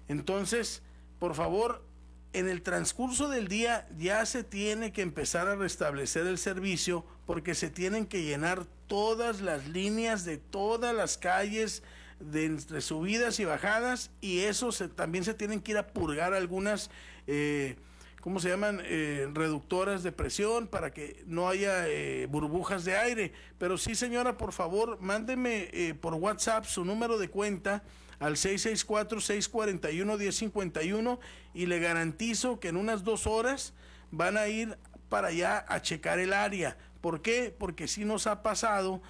[0.08, 0.82] Entonces,
[1.20, 1.84] por favor,
[2.32, 7.54] en el transcurso del día ya se tiene que empezar a restablecer el servicio porque
[7.54, 11.82] se tienen que llenar todas las líneas de todas las calles
[12.20, 16.32] de entre subidas y bajadas y eso se, también se tienen que ir a purgar
[16.32, 16.90] algunas,
[17.26, 17.76] eh,
[18.22, 18.80] ¿cómo se llaman?
[18.82, 23.34] Eh, reductoras de presión para que no haya eh, burbujas de aire.
[23.58, 27.82] Pero sí, señora, por favor, mándeme eh, por WhatsApp su número de cuenta
[28.20, 31.18] al 664-641-1051
[31.52, 33.74] y le garantizo que en unas dos horas
[34.10, 36.76] van a ir para allá a checar el área.
[37.00, 37.54] ¿Por qué?
[37.56, 39.02] Porque si nos ha pasado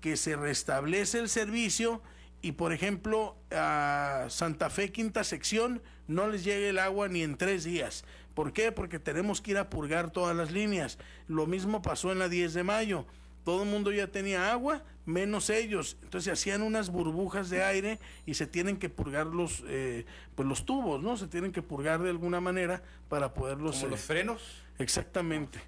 [0.00, 2.02] que se restablece el servicio
[2.42, 7.36] y por ejemplo a Santa Fe quinta sección no les llega el agua ni en
[7.36, 8.04] tres días.
[8.34, 8.72] ¿Por qué?
[8.72, 10.98] Porque tenemos que ir a purgar todas las líneas.
[11.28, 13.06] Lo mismo pasó en la 10 de mayo.
[13.44, 15.96] todo el mundo ya tenía agua, menos ellos.
[16.02, 20.64] Entonces hacían unas burbujas de aire y se tienen que purgar los, eh, pues los
[20.64, 21.16] tubos, ¿no?
[21.16, 23.76] Se tienen que purgar de alguna manera para poderlos...
[23.76, 24.62] ¿Como los frenos?
[24.78, 25.60] Exactamente.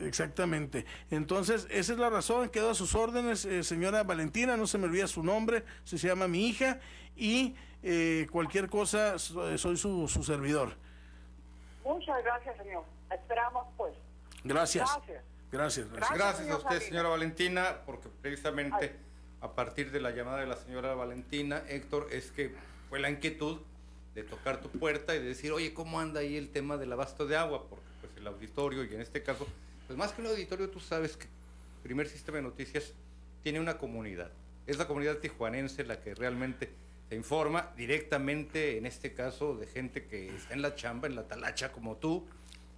[0.00, 0.86] Exactamente.
[1.10, 2.48] Entonces, esa es la razón.
[2.48, 6.26] Quedo a sus órdenes, eh, señora Valentina, no se me olvida su nombre, se llama
[6.26, 6.80] mi hija,
[7.16, 10.74] y eh, cualquier cosa, soy su, su servidor.
[11.84, 12.84] Muchas gracias, señor.
[13.10, 13.94] Esperamos, pues.
[14.44, 14.90] Gracias.
[14.90, 15.24] Gracias.
[15.50, 16.48] Gracias, gracias.
[16.48, 18.94] a usted, señora Valentina, porque precisamente
[19.40, 22.54] a partir de la llamada de la señora Valentina, Héctor, es que
[22.88, 23.60] fue la inquietud
[24.14, 27.26] de tocar tu puerta y de decir, oye, ¿cómo anda ahí el tema del abasto
[27.26, 27.66] de agua?
[27.68, 29.46] Porque pues el auditorio, y en este caso,
[29.90, 31.26] pues más que un auditorio, tú sabes que
[31.82, 32.92] primer sistema de noticias
[33.42, 34.30] tiene una comunidad.
[34.64, 36.70] Es la comunidad tijuanense la que realmente
[37.08, 41.26] se informa directamente, en este caso, de gente que está en la chamba, en la
[41.26, 42.24] talacha como tú,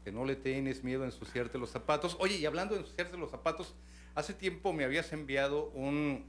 [0.03, 2.17] que no le tienes miedo a ensuciarte los zapatos.
[2.19, 3.75] Oye, y hablando de ensuciarse los zapatos,
[4.15, 6.25] hace tiempo me habías enviado un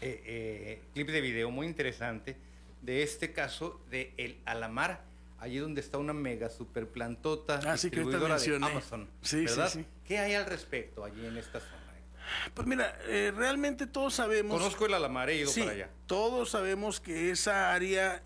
[0.00, 2.36] eh, eh, clip de video muy interesante
[2.82, 5.02] de este caso de El Alamar,
[5.44, 9.08] allí donde está una mega super plantota ah, distribuidora de Amazon.
[9.22, 9.70] Sí, ¿verdad?
[9.70, 11.84] Sí, ¿Qué hay al respecto allí en esta zona?
[12.54, 14.58] Pues mira, eh, realmente todos sabemos.
[14.58, 15.90] Conozco el Alamar, he ido para allá.
[16.06, 18.22] Todos sabemos que esa área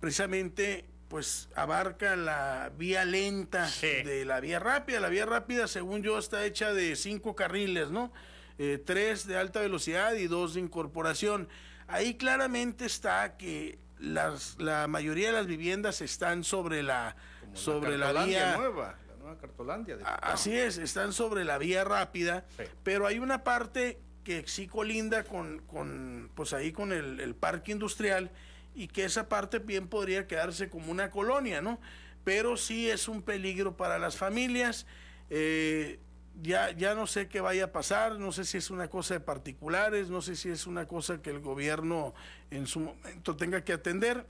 [0.00, 4.98] precisamente pues abarca la vía lenta de la vía rápida.
[4.98, 8.10] La vía rápida, según yo, está hecha de cinco carriles, ¿no?
[8.56, 11.50] Eh, tres de alta velocidad y dos de incorporación.
[11.86, 17.16] Ahí claramente está que las, la mayoría de las viviendas están sobre la
[17.54, 19.98] sobre la, vía nueva, la nueva Cartolandia.
[20.22, 22.44] así es, están sobre la vía rápida,
[22.82, 27.72] pero hay una parte que sí colinda con, con pues ahí con el, el parque
[27.72, 28.30] industrial
[28.74, 31.78] y que esa parte bien podría quedarse como una colonia, ¿no?
[32.24, 34.86] Pero sí es un peligro para las familias.
[35.28, 35.98] Eh,
[36.40, 39.20] ya, ya no sé qué vaya a pasar, no sé si es una cosa de
[39.20, 42.14] particulares, no sé si es una cosa que el gobierno
[42.50, 44.26] en su momento tenga que atender,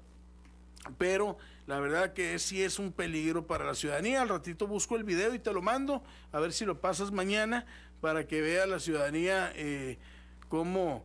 [0.99, 4.23] pero la verdad que sí es un peligro para la ciudadanía.
[4.23, 7.67] Al ratito busco el video y te lo mando, a ver si lo pasas mañana
[8.01, 9.99] para que vea la ciudadanía eh,
[10.49, 11.05] cómo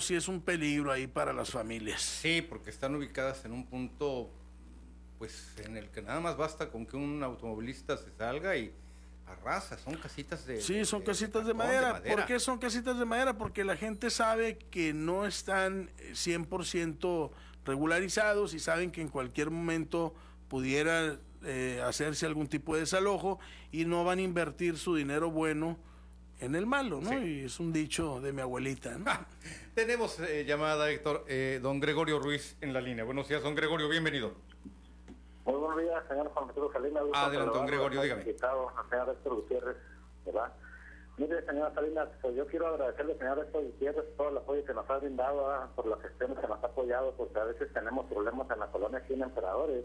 [0.00, 2.00] si es un peligro ahí para las familias.
[2.00, 4.30] Sí, porque están ubicadas en un punto
[5.18, 8.74] pues en el que nada más basta con que un automovilista se salga y
[9.26, 12.02] arrasa, son casitas de Sí, son casitas de, madera.
[12.02, 13.36] ¿Por qué son casitas de madera?
[13.36, 17.30] Porque la gente sabe que no están 100%
[17.64, 20.14] regularizados y saben que en cualquier momento
[20.48, 23.38] pudiera eh, hacerse algún tipo de desalojo
[23.70, 25.78] y no van a invertir su dinero bueno
[26.40, 27.24] en el malo, ¿no?
[27.24, 29.04] Y es un dicho de mi abuelita, ¿no?
[29.74, 33.04] tenemos eh, llamada, Héctor, eh, don Gregorio Ruiz en la línea.
[33.04, 34.34] Buenos días, don Gregorio, bienvenido.
[35.44, 37.02] Muy buenos días, señor Juan Pedro Salinas.
[37.14, 38.22] Adelante, don Gregorio, dígame.
[38.22, 39.76] Invitado señor Héctor Gutiérrez,
[40.24, 40.52] ¿verdad?
[41.18, 44.88] Mire, señor Salinas, pues yo quiero agradecerle, señor Héctor Gutiérrez, todo el apoyo que nos
[44.88, 48.60] ha brindado por las gestiones que nos ha apoyado, porque a veces tenemos problemas en
[48.60, 49.84] la colonia aquí en Emperadores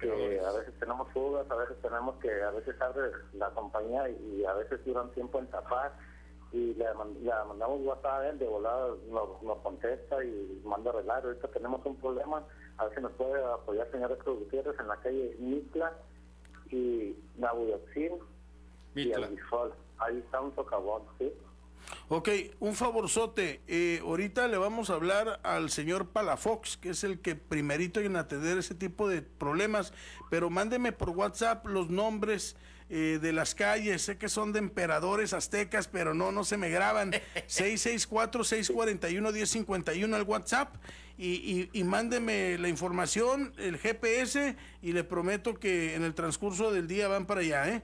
[0.00, 4.44] que a veces tenemos fugas, a veces tenemos que, a veces abre la compañía y,
[4.44, 5.92] a veces duran tiempo en tapar
[6.52, 11.24] y le, mandamos WhatsApp a él, de volada nos, contesta y manda arreglar.
[11.24, 12.44] Ahorita tenemos un problema,
[12.78, 15.92] a ver si nos puede apoyar señor Héctor Gutiérrez en la calle Mitla
[16.70, 18.12] y Nabuyoxin
[18.94, 19.12] y.
[19.98, 21.32] Ahí está un socavón, ¿sí?
[22.08, 22.28] Ok,
[22.60, 23.62] un favorzote.
[23.66, 28.16] Eh, ahorita le vamos a hablar al señor Palafox, que es el que primerito en
[28.16, 29.92] atender ese tipo de problemas,
[30.30, 32.56] pero mándeme por WhatsApp los nombres
[32.88, 34.02] eh, de las calles.
[34.02, 37.12] Sé que son de emperadores aztecas, pero no, no se me graban.
[37.48, 40.74] 664-641-1051 al WhatsApp.
[41.18, 46.86] Y, y, mándeme la información, el GPS, y le prometo que en el transcurso del
[46.86, 47.80] día van para allá, ¿eh?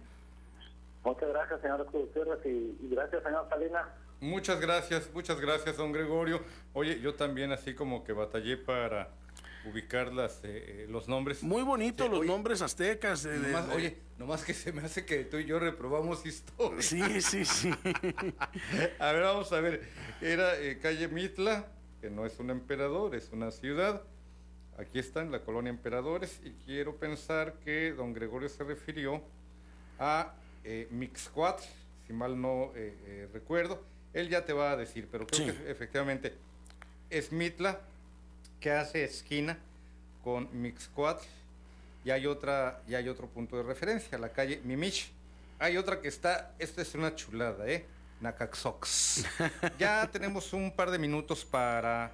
[1.03, 3.87] Muchas gracias, señor Gutiérrez, y, y gracias, señor Salinas.
[4.21, 6.43] Muchas gracias, muchas gracias, don Gregorio.
[6.75, 9.09] Oye, yo también así como que batallé para
[9.65, 11.43] ubicar las, eh, eh, los nombres.
[11.43, 13.27] Muy bonitos los nombres aztecas.
[13.75, 16.83] Oye, nomás que se me hace que tú y yo reprobamos historia.
[16.83, 17.71] Sí, sí, sí.
[18.99, 19.89] a ver, vamos a ver.
[20.21, 21.67] Era eh, calle Mitla,
[22.01, 24.03] que no es un emperador, es una ciudad.
[24.79, 29.23] Aquí está en la colonia Emperadores y quiero pensar que don Gregorio se refirió
[29.99, 30.35] a
[30.91, 31.61] Mixcuat,
[32.07, 32.73] si mal no
[33.33, 33.83] recuerdo
[34.13, 36.35] él ya te va a decir, pero creo que efectivamente
[37.11, 37.81] es Mitla
[38.63, 39.59] que hace esquina
[40.23, 41.27] con Mixcoatl
[42.05, 45.11] y hay otra y hay otro punto de referencia, la calle Mimich.
[45.59, 47.85] Hay otra que está, esta es una chulada, ¿eh?
[48.21, 49.25] Nacaxox.
[49.79, 52.13] ya tenemos un par de minutos para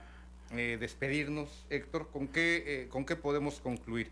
[0.50, 2.10] eh, despedirnos, Héctor.
[2.10, 4.10] ¿Con qué, eh, ¿Con qué podemos concluir?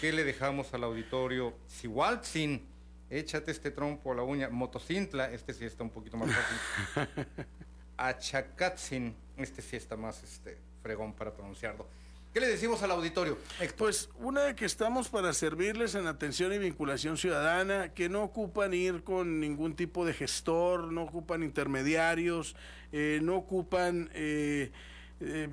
[0.00, 1.54] ¿Qué le dejamos al auditorio?
[1.68, 2.66] Si Waltzin
[3.10, 4.48] échate este trompo a la uña.
[4.48, 7.26] Motocintla, este sí está un poquito más fácil.
[7.96, 11.84] Achacatzin, este sí está más este, fregón para pronunciarlo.
[12.32, 13.38] ¿Qué le decimos al auditorio?
[13.76, 18.72] Pues una de que estamos para servirles en atención y vinculación ciudadana, que no ocupan
[18.72, 22.54] ir con ningún tipo de gestor, no ocupan intermediarios,
[22.92, 24.70] eh, no ocupan, eh,
[25.20, 25.48] eh,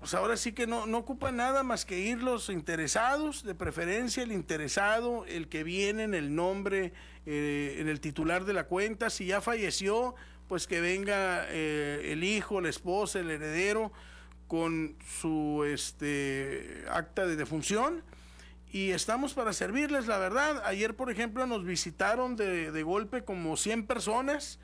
[0.00, 4.24] pues ahora sí que no, no ocupan nada más que ir los interesados, de preferencia
[4.24, 6.94] el interesado, el que viene en el nombre,
[7.26, 10.16] en el titular de la cuenta, si ya falleció,
[10.48, 13.92] pues que venga el hijo, la esposa, el heredero
[14.54, 18.04] con su este, acta de defunción
[18.70, 20.62] y estamos para servirles, la verdad.
[20.64, 24.60] Ayer, por ejemplo, nos visitaron de, de golpe como 100 personas.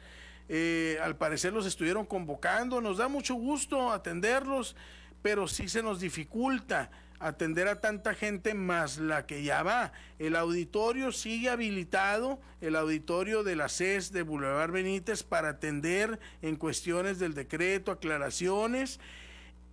[0.49, 2.81] Eh, al parecer los estuvieron convocando.
[2.81, 4.77] Nos da mucho gusto atenderlos,
[5.23, 9.91] pero sí se nos dificulta atender a tanta gente más la que ya va.
[10.21, 16.55] El auditorio sigue habilitado, el auditorio de la CES de Boulevard Benítez para atender en
[16.55, 19.01] cuestiones del decreto, aclaraciones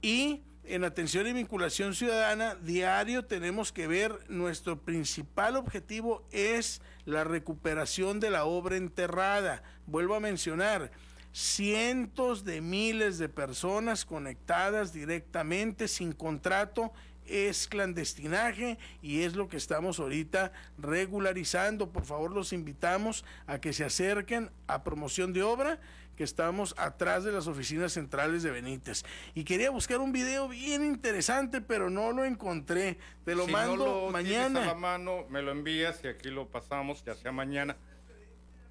[0.01, 7.23] y en atención y vinculación ciudadana, diario tenemos que ver, nuestro principal objetivo es la
[7.23, 9.63] recuperación de la obra enterrada.
[9.85, 10.91] Vuelvo a mencionar,
[11.31, 16.91] cientos de miles de personas conectadas directamente sin contrato
[17.25, 21.91] es clandestinaje y es lo que estamos ahorita regularizando.
[21.91, 25.79] Por favor, los invitamos a que se acerquen a promoción de obra
[26.17, 29.05] que estamos atrás de las oficinas centrales de Benítez.
[29.35, 32.97] Y quería buscar un video bien interesante, pero no lo encontré.
[33.23, 34.63] Te lo mando mañana.
[34.63, 37.77] a la mano, me lo envías y aquí lo pasamos, ya sea mañana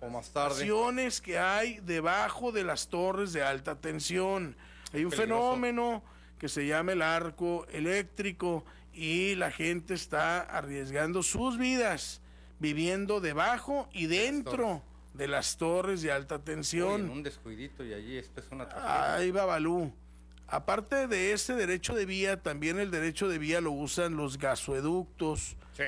[0.01, 0.69] o más tarde.
[1.23, 4.57] que hay debajo de las torres de alta tensión.
[4.93, 6.03] Hay un fenómeno
[6.39, 12.21] que se llama el arco eléctrico y la gente está arriesgando sus vidas
[12.59, 14.83] viviendo debajo y dentro
[15.17, 17.09] de las torres de alta tensión.
[17.11, 18.69] un descuidito y allí esto es una
[19.15, 19.93] Ahí va Balú.
[20.49, 25.57] Aparte de ese derecho de vía, también el derecho de vía lo usan los gasoeductos.
[25.73, 25.85] Sí.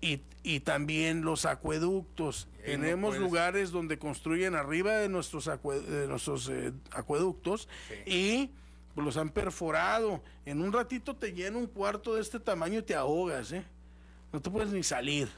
[0.00, 2.48] Y, y, también los acueductos.
[2.62, 7.68] Tenemos lugares donde construyen arriba de nuestros, de nuestros eh, acueductos
[8.04, 8.50] y
[8.96, 10.22] los han perforado.
[10.44, 13.64] En un ratito te llena un cuarto de este tamaño y te ahogas, ¿eh?
[14.30, 15.28] No te puedes ni salir.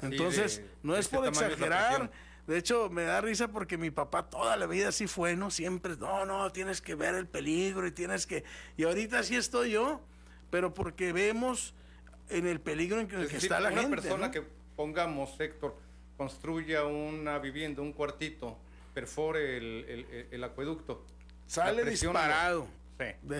[0.00, 2.10] Entonces, no es este por exagerar
[2.46, 5.50] de hecho, me da risa porque mi papá toda la vida así fue, ¿no?
[5.50, 8.42] Siempre, no, no, tienes que ver el peligro y tienes que...
[8.76, 10.00] Y ahorita sí estoy yo,
[10.50, 11.74] pero porque vemos
[12.30, 13.86] en el peligro en el que está la gente.
[13.86, 14.42] Una persona que,
[14.74, 15.76] pongamos, Héctor,
[16.16, 18.58] construya una vivienda, un cuartito,
[18.92, 21.06] perfore el, acueducto.
[21.46, 22.66] Sale disparado.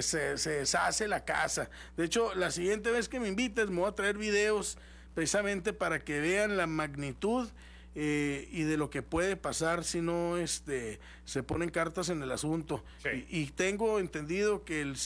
[0.01, 1.69] se, se deshace la casa.
[1.97, 4.79] De hecho, la siguiente vez que me invites me voy a traer videos
[5.15, 7.49] precisamente para que vean la magnitud
[7.95, 12.33] eh, y de lo que puede pasar si no este, se ponen cartas en el
[12.33, 12.83] asunto.
[13.29, 14.97] Y, tengo entendido que el,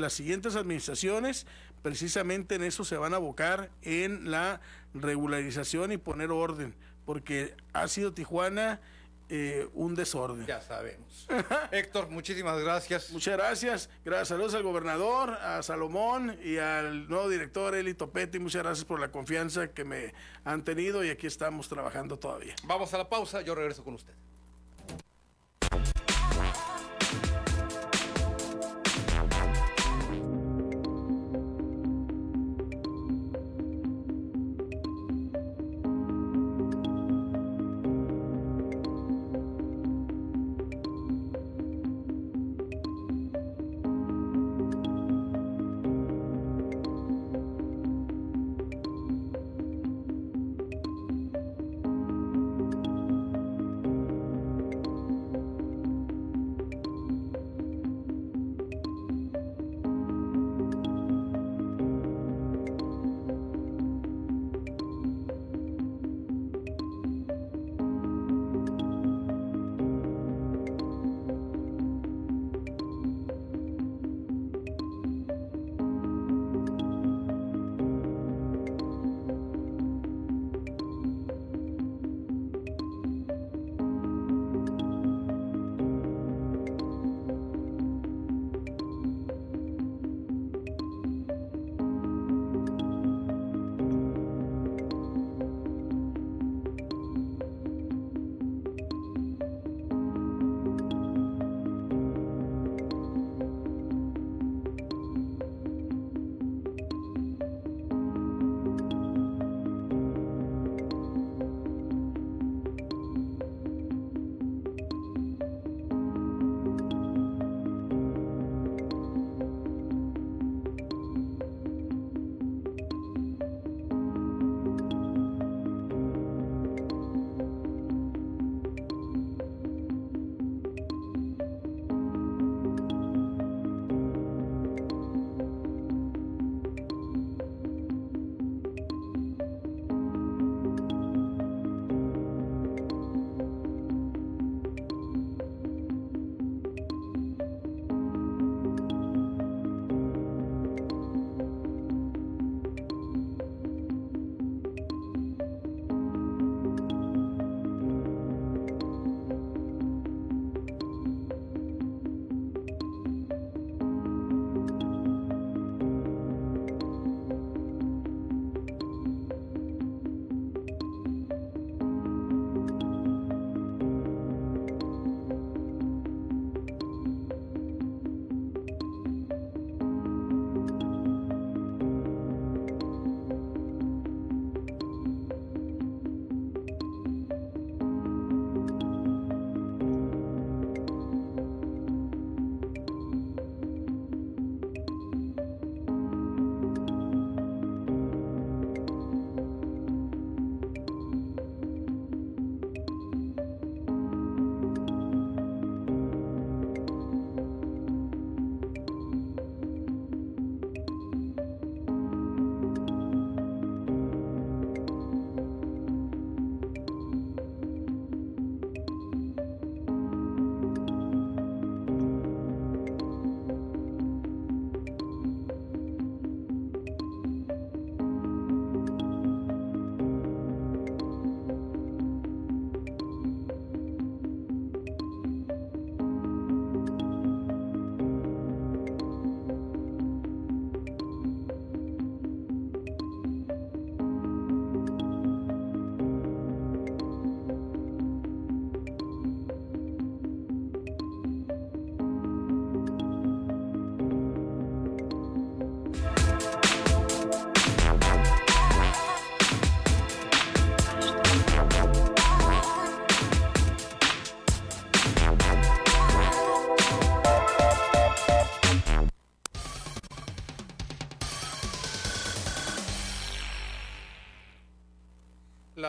[0.00, 1.46] las siguientes administraciones
[1.82, 4.60] precisamente en eso se van a abocar en la
[4.94, 6.74] regularización y poner orden,
[7.04, 8.80] porque ha sido Tijuana
[9.28, 10.46] eh, un desorden.
[10.46, 11.26] Ya sabemos.
[11.72, 13.10] Héctor, muchísimas gracias.
[13.10, 13.90] Muchas gracias.
[14.04, 14.28] Gracias.
[14.28, 18.38] Saludos al gobernador, a Salomón y al nuevo director Eli Topetti.
[18.38, 20.14] Muchas gracias por la confianza que me
[20.44, 22.54] han tenido y aquí estamos trabajando todavía.
[22.64, 23.42] Vamos a la pausa.
[23.42, 24.14] Yo regreso con usted.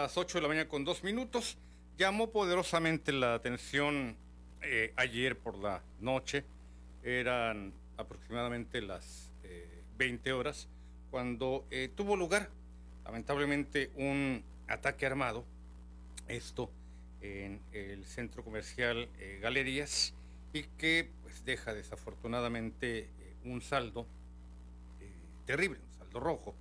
[0.08, 1.58] Las 8 de la mañana con dos minutos.
[1.98, 4.16] Llamó poderosamente la atención
[4.62, 6.46] eh, ayer por la noche.
[7.04, 9.30] Eran aproximadamente las
[9.98, 10.70] 20 horas
[11.12, 11.66] cuando
[11.98, 12.50] tuvo lugar,
[13.04, 15.44] lamentablemente, un ataque armado.
[16.30, 16.72] Esto
[17.20, 19.10] en el centro comercial
[19.42, 20.14] Galerías
[20.54, 23.10] y que pues deja desafortunadamente
[23.44, 24.08] un saldo
[25.46, 26.56] terrible, un saldo rojo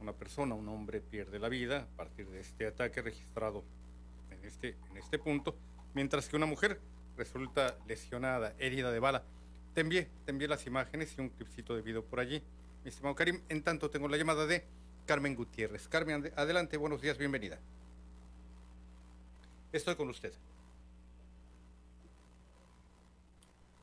[0.00, 3.64] una persona, un hombre pierde la vida a partir de este ataque registrado
[4.30, 5.56] en este, en este punto,
[5.94, 6.80] mientras que una mujer
[7.16, 9.24] resulta lesionada, herida de bala.
[9.74, 12.42] Te envié, te envié las imágenes y un clipcito de video por allí.
[12.84, 14.64] Mi estimado Karim, en tanto tengo la llamada de
[15.06, 15.88] Carmen Gutiérrez.
[15.88, 17.58] Carmen, adelante, buenos días, bienvenida.
[19.72, 20.32] Estoy con usted.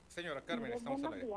[0.07, 1.27] Señora Carmen, estamos al aire.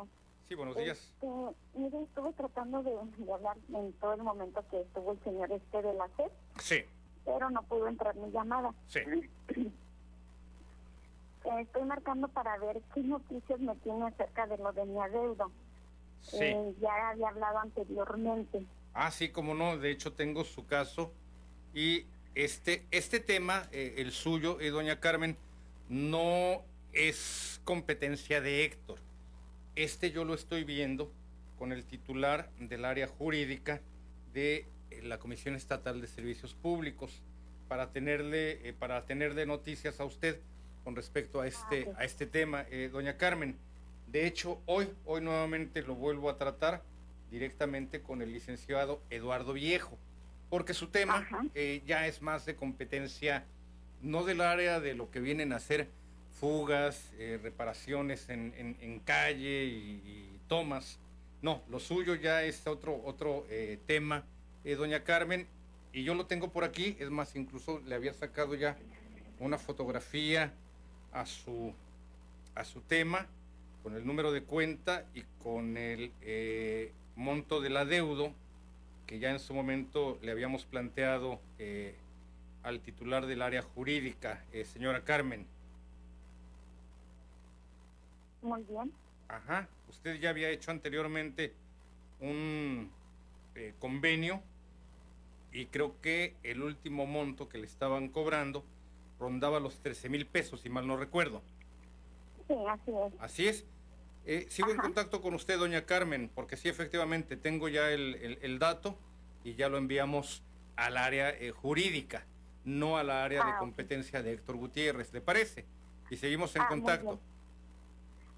[0.48, 0.96] Sí, buenos días.
[0.98, 1.26] Este,
[1.74, 2.92] mire, estuve tratando de,
[3.32, 6.30] hablar en todo el momento que estuvo el señor este de la SED.
[6.60, 6.84] Sí.
[7.24, 8.72] Pero no pudo entrar mi llamada.
[8.86, 9.00] Sí.
[11.60, 15.50] Estoy marcando para ver qué noticias me tiene acerca de lo de mi adeudo.
[16.22, 16.38] Sí.
[16.40, 18.64] Eh, ya había hablado anteriormente.
[18.94, 19.78] Ah, sí, como no.
[19.78, 21.12] De hecho, tengo su caso.
[21.74, 25.36] Y este, este tema, eh, el suyo, eh, doña Carmen,
[25.88, 29.05] no es competencia de Héctor
[29.76, 31.12] este yo lo estoy viendo
[31.58, 33.80] con el titular del área jurídica
[34.32, 37.22] de eh, la Comisión Estatal de Servicios Públicos
[37.68, 40.40] para tenerle eh, para tenerle noticias a usted
[40.82, 43.56] con respecto a este a este tema, eh, doña Carmen.
[44.10, 46.82] De hecho, hoy hoy nuevamente lo vuelvo a tratar
[47.30, 49.98] directamente con el licenciado Eduardo Viejo,
[50.48, 51.26] porque su tema
[51.84, 53.44] ya es más de competencia
[54.00, 55.88] no del área de lo que vienen a hacer
[56.38, 60.98] fugas, eh, reparaciones en, calle y, tomas.
[61.42, 64.24] No, lo suyo ya es otro, otro eh, tema,
[64.64, 65.46] eh, doña Carmen,
[65.92, 68.76] y yo lo tengo por aquí, es más, incluso le había sacado ya
[69.40, 70.52] una fotografía
[71.12, 71.74] a su,
[72.54, 73.26] a su tema,
[73.82, 76.12] con el número de cuenta y con el
[77.14, 78.32] monto del adeudo
[79.06, 81.40] que ya en su momento le habíamos planteado
[82.62, 85.46] al titular del área jurídica, señora Carmen.
[88.42, 88.92] Muy bien.
[89.28, 89.68] Ajá.
[89.88, 91.54] Usted ya había hecho anteriormente
[92.20, 92.90] un
[93.54, 94.42] eh, convenio
[95.52, 98.64] y creo que el último monto que le estaban cobrando
[99.18, 101.42] rondaba los 13 mil pesos, si mal no recuerdo.
[102.46, 103.20] Sí, así es.
[103.20, 103.66] Así es.
[104.26, 108.98] Eh, sigo en contacto con usted, doña Carmen, porque sí, efectivamente, tengo ya el, dato
[109.44, 110.42] y ya lo enviamos
[110.74, 112.26] al área eh, jurídica,
[112.64, 115.64] no al área de ah, competencia de Héctor Gutiérrez, ¿le parece?
[116.10, 117.20] Y seguimos en ah, contacto.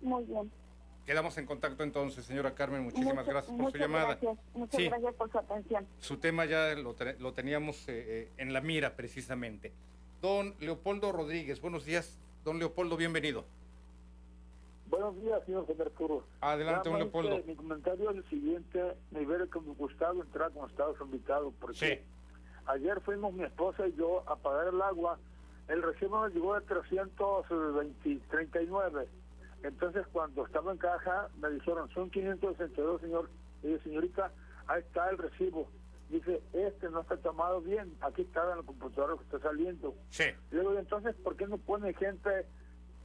[0.01, 0.51] Muy bien.
[1.09, 2.82] Quedamos en contacto entonces, señora Carmen.
[2.82, 4.18] Muchísimas gracias por su llamada.
[4.53, 5.86] Muchas gracias por su atención.
[6.01, 9.72] Su tema ya lo, lo teníamos eh, eh, en la mira precisamente.
[10.20, 12.18] Don Leopoldo Rodríguez, buenos días.
[12.44, 13.46] Don Leopoldo, bienvenido.
[14.90, 15.64] Buenos días, señor
[15.96, 16.24] Cruz.
[16.42, 17.42] Adelante, don Leopoldo.
[17.46, 18.94] Mi comentario es el siguiente.
[19.11, 19.46] Me hubiera
[19.78, 22.05] gustado entrar como Estados invitado porque
[22.66, 25.18] ayer fuimos mi esposa y yo a pagar el agua.
[25.68, 29.09] El recibo nos llegó de 339
[29.62, 33.30] entonces, cuando estaba en caja, me dijeron, son 562, señor.
[33.62, 34.30] Y dije, señorita,
[34.68, 35.68] ahí está el recibo.
[36.09, 39.94] Dice, este no está tomado bien, aquí está en la computadora que está saliendo.
[40.09, 40.24] Sí.
[40.50, 42.46] Y digo, entonces, ¿por qué no pone gente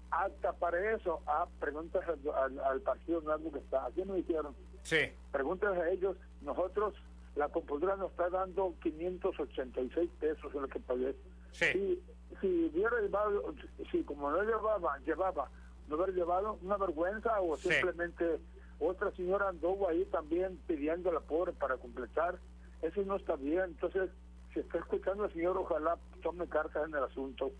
[0.09, 1.21] alta para eso?
[1.25, 3.87] Ah, preguntas al, partido nuevo que está.
[3.87, 4.55] Aquí me dijeron.
[4.83, 4.99] Sí.
[5.31, 6.93] Pregúntenles a ellos, nosotros,
[7.35, 11.15] la computadora nos está dando 586 pesos en lo que pagué.
[11.51, 11.65] Sí.
[11.73, 12.03] Si,
[12.39, 13.53] si hubiera llevado,
[13.91, 15.49] si como no llevaba, llevaba
[15.87, 18.39] no haber llevado una vergüenza o simplemente
[18.79, 22.39] otra señora anduvo ahí también pidiendo la pobre para completar.
[22.81, 23.63] Eso no está bien.
[23.65, 24.09] Entonces,
[24.53, 27.51] si está escuchando al señor, ojalá tome cartas en el asunto.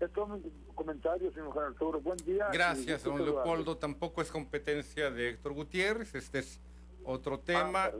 [0.00, 0.42] Es todo mi
[0.74, 2.00] comentario, señor Arturo.
[2.00, 2.48] Buen día.
[2.52, 3.76] Gracias, don Leopoldo.
[3.76, 6.14] Tampoco es competencia de Héctor Gutiérrez.
[6.14, 6.60] Este es
[7.04, 7.90] otro ah, tema.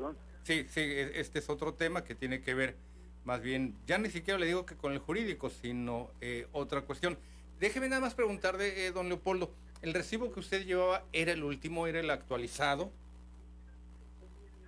[0.43, 2.77] sí, sí, e-, este es otro tema que tiene que ver
[3.25, 7.17] más bien, ya ni siquiera le digo que con el jurídico, sino eh, otra cuestión.
[7.61, 9.51] Déjeme nada más preguntarle, eh, don Leopoldo,
[9.85, 12.91] ¿El recibo que usted llevaba era el último, era el actualizado?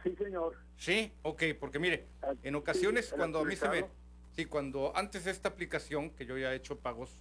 [0.03, 0.59] Sí, señor.
[0.77, 3.87] Sí, ok, porque mire, ah, en ocasiones cuando a mí se me...
[4.33, 7.19] Sí, cuando antes de esta aplicación, que yo ya he hecho pagos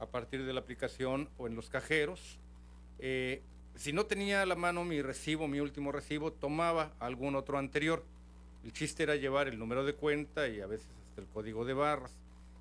[0.00, 2.40] a partir de la aplicación o en los cajeros,
[2.98, 3.42] eh,
[3.76, 8.02] si no tenía a la mano mi recibo, mi último recibo, tomaba algún otro anterior.
[8.64, 11.74] El chiste era llevar el número de cuenta y a veces hasta el código de
[11.74, 12.12] barras.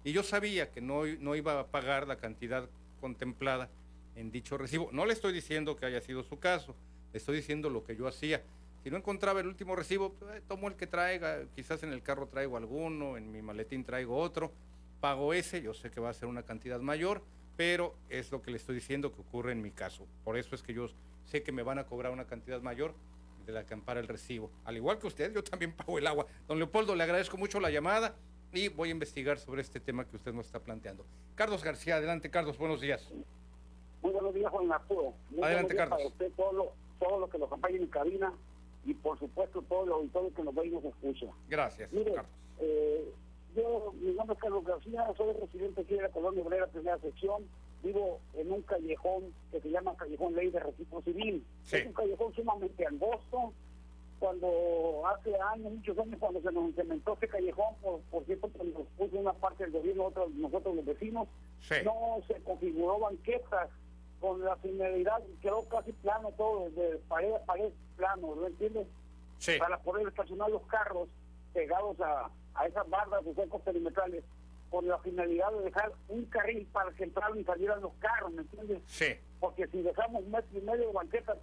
[0.05, 2.69] Y yo sabía que no, no iba a pagar la cantidad
[3.01, 3.69] contemplada
[4.15, 4.89] en dicho recibo.
[4.91, 6.75] No le estoy diciendo que haya sido su caso,
[7.11, 8.43] le estoy diciendo lo que yo hacía.
[8.83, 12.27] Si no encontraba el último recibo, pues, tomo el que traiga, quizás en el carro
[12.27, 14.51] traigo alguno, en mi maletín traigo otro,
[15.01, 17.23] pago ese, yo sé que va a ser una cantidad mayor,
[17.57, 20.05] pero es lo que le estoy diciendo que ocurre en mi caso.
[20.23, 20.87] Por eso es que yo
[21.25, 22.93] sé que me van a cobrar una cantidad mayor
[23.47, 24.51] de la que ampara el recibo.
[24.65, 26.27] Al igual que usted, yo también pago el agua.
[26.47, 28.15] Don Leopoldo, le agradezco mucho la llamada
[28.55, 31.05] y voy a investigar sobre este tema que usted nos está planteando.
[31.35, 33.11] Carlos García, adelante, Carlos, buenos días.
[34.01, 35.13] Muy buenos días, Juan Arturo.
[35.41, 35.97] adelante, Carlos.
[35.97, 38.33] Para usted, todo lo, todo lo que nos acompaña en cabina
[38.85, 41.27] y, por supuesto, todo lo auditorio que nos ve y nos escucha.
[41.49, 42.25] Gracias, Carlos.
[42.59, 43.11] Eh,
[43.55, 47.43] yo, mi nombre es Carlos García, soy residente aquí de la Colonia Obrera, primera sección.
[47.83, 51.45] Vivo en un callejón que se llama Callejón Ley de Registro Civil.
[51.71, 53.53] Es un callejón sumamente angosto.
[54.19, 58.79] Cuando hace años, muchos años, cuando se nos implementó este callejón, por, por cierto, cuando
[58.79, 61.27] nos puso una parte del gobierno, otra nosotros los vecinos,
[61.83, 63.69] no se configuró banquetas
[64.21, 68.87] con la finalidad, quedó casi plano todo, de pared a pared plano, ¿no entiendes?
[69.59, 71.09] Para poder estacionar los carros
[71.53, 74.23] pegados a, a esas bardas de cercos perimetrales
[74.71, 78.41] con la finalidad de dejar un carril para que entraran y salieran los carros, ¿me
[78.41, 78.81] entiendes?
[78.87, 79.17] Sí.
[79.39, 81.37] Porque si dejamos un metro y medio de banquetas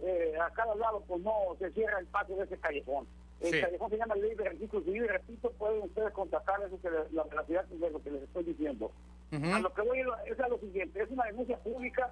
[0.00, 3.06] eh, a cada lado, pues no se cierra el patio de ese callejón.
[3.40, 7.24] El callejón se llama Ley de Civil y repito, pueden ustedes contactar eso que la
[7.24, 8.90] velocidad de lo que les estoy diciendo.
[9.32, 12.10] A lo que voy es a lo siguiente, es una denuncia pública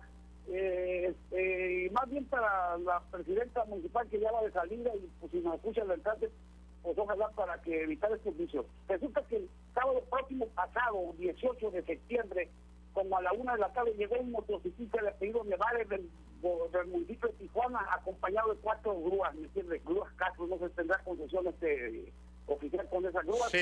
[0.49, 5.33] eh, eh, más bien para la presidenta municipal que ya va de salida y pues
[5.33, 6.31] si nos escucha el alcalde,
[6.83, 8.67] pues ojalá para que evitar este juicio.
[8.89, 12.51] Resulta que el sábado próximo pasado, 18 de septiembre,
[12.93, 16.11] como a la una de la tarde, llegó un motociclista de apellido Nevares del,
[16.73, 19.85] del municipio de Tijuana, acompañado de cuatro grúas, ¿me entiendes?
[19.85, 22.13] Grúas Castro, no se tendrá concesión este
[22.47, 23.53] oficial con esas grúas.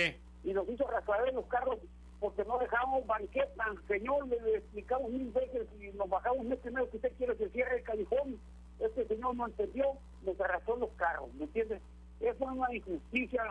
[0.44, 0.86] Y nos hizo
[1.28, 1.78] en los carros
[2.18, 3.64] porque no dejamos banqueta.
[3.86, 7.78] Señor, le explicamos mil veces y nos bajamos un mes que usted quiere que cierre
[7.78, 8.38] el callejón.
[8.80, 9.86] Este señor no entendió,
[10.24, 11.80] nos arrastró los carros, ¿me entiendes?
[12.22, 13.42] es una injusticia,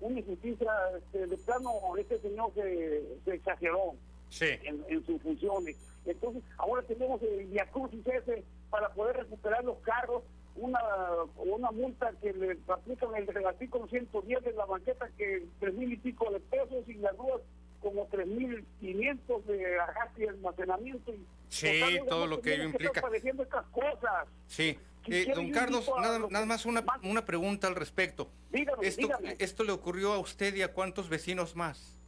[0.00, 3.94] una injusticia este, de plano, este señor se, se exageró
[4.40, 5.76] en, sus funciones.
[6.06, 8.44] Entonces, ahora tenemos el Viacrucis ese
[8.74, 10.24] para poder recuperar los carros,
[10.56, 10.80] una
[11.36, 15.96] una multa que le aplican el artículo 110 de la banqueta que tres mil y
[15.96, 17.40] pico de pesos y las grúas
[17.80, 21.12] como tres mil quinientos de arrastre y almacenamiento.
[21.12, 23.00] Y sí, todo lo que ello implica.
[23.00, 24.26] estas cosas.
[24.48, 25.88] Sí, eh, don Carlos,
[26.28, 28.28] nada, más una, una pregunta al respecto.
[28.82, 29.08] esto,
[29.38, 32.02] ¿Esto le ocurrió a usted y a cuántos vecinos más?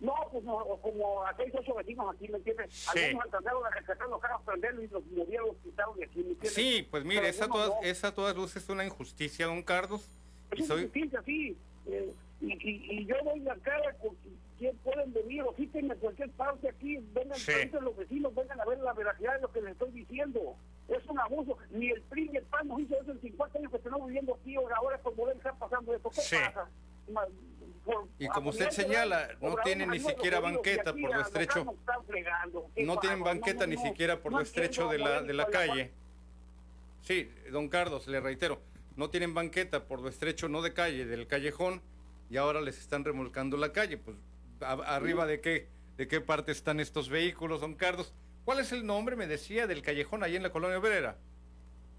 [0.00, 2.72] No, pues como a seis, ocho vecinos aquí, ¿me entiendes?
[2.72, 2.98] Sí.
[3.00, 6.54] Algunos alcanzaron a rescatar los carros, prenderlos y los movieron, quitaron de aquí, ¿me entiendes?
[6.54, 10.06] Sí, pues mire, esa, todas, esa todas luces es una injusticia, don Carlos.
[10.52, 11.56] Es una injusticia, sí.
[11.86, 14.16] Eh, y, y, y, yo doy la cara con
[14.58, 17.52] quién pueden venir o quítenme cualquier parte aquí, vengan sí.
[17.80, 20.56] los vecinos, vengan a ver la veracidad de lo que les estoy diciendo
[20.88, 21.58] es un abuso.
[21.70, 24.34] Ni el PRI ni el PAN nos hizo eso en 50 años que estamos viviendo
[24.34, 26.10] aquí, ahora por poder estar pasando esto.
[26.10, 26.68] ¿Qué pasa?
[28.18, 31.66] Y como usted señala, no tienen ni siquiera banqueta por lo estrecho.
[32.76, 35.92] No tienen banqueta ni siquiera por lo estrecho de la, de la calle.
[37.02, 38.60] Sí, don Carlos, le reitero,
[38.96, 41.80] no tienen banqueta por lo estrecho, no de calle, del callejón,
[42.30, 43.96] y ahora les están remolcando la calle.
[43.96, 44.16] Pues,
[44.60, 48.12] ¿arriba de qué, de qué parte están estos vehículos, don Carlos?
[48.44, 51.16] ¿Cuál es el nombre, me decía, del callejón ahí en la colonia obrera?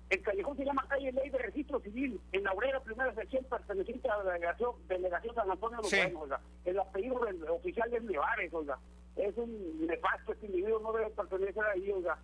[0.10, 4.10] El callejón se llama Calle Ley de Registro Civil, en la obrera primera sección perteneciente
[4.10, 6.16] a la delegación, delegación San Antonio de los sí.
[6.16, 6.42] oiga.
[6.66, 8.80] El apellido del oficial es Nevares, oiga.
[9.16, 12.18] Es un nefasto este individuo, no debe pertenecer ahí, oiga.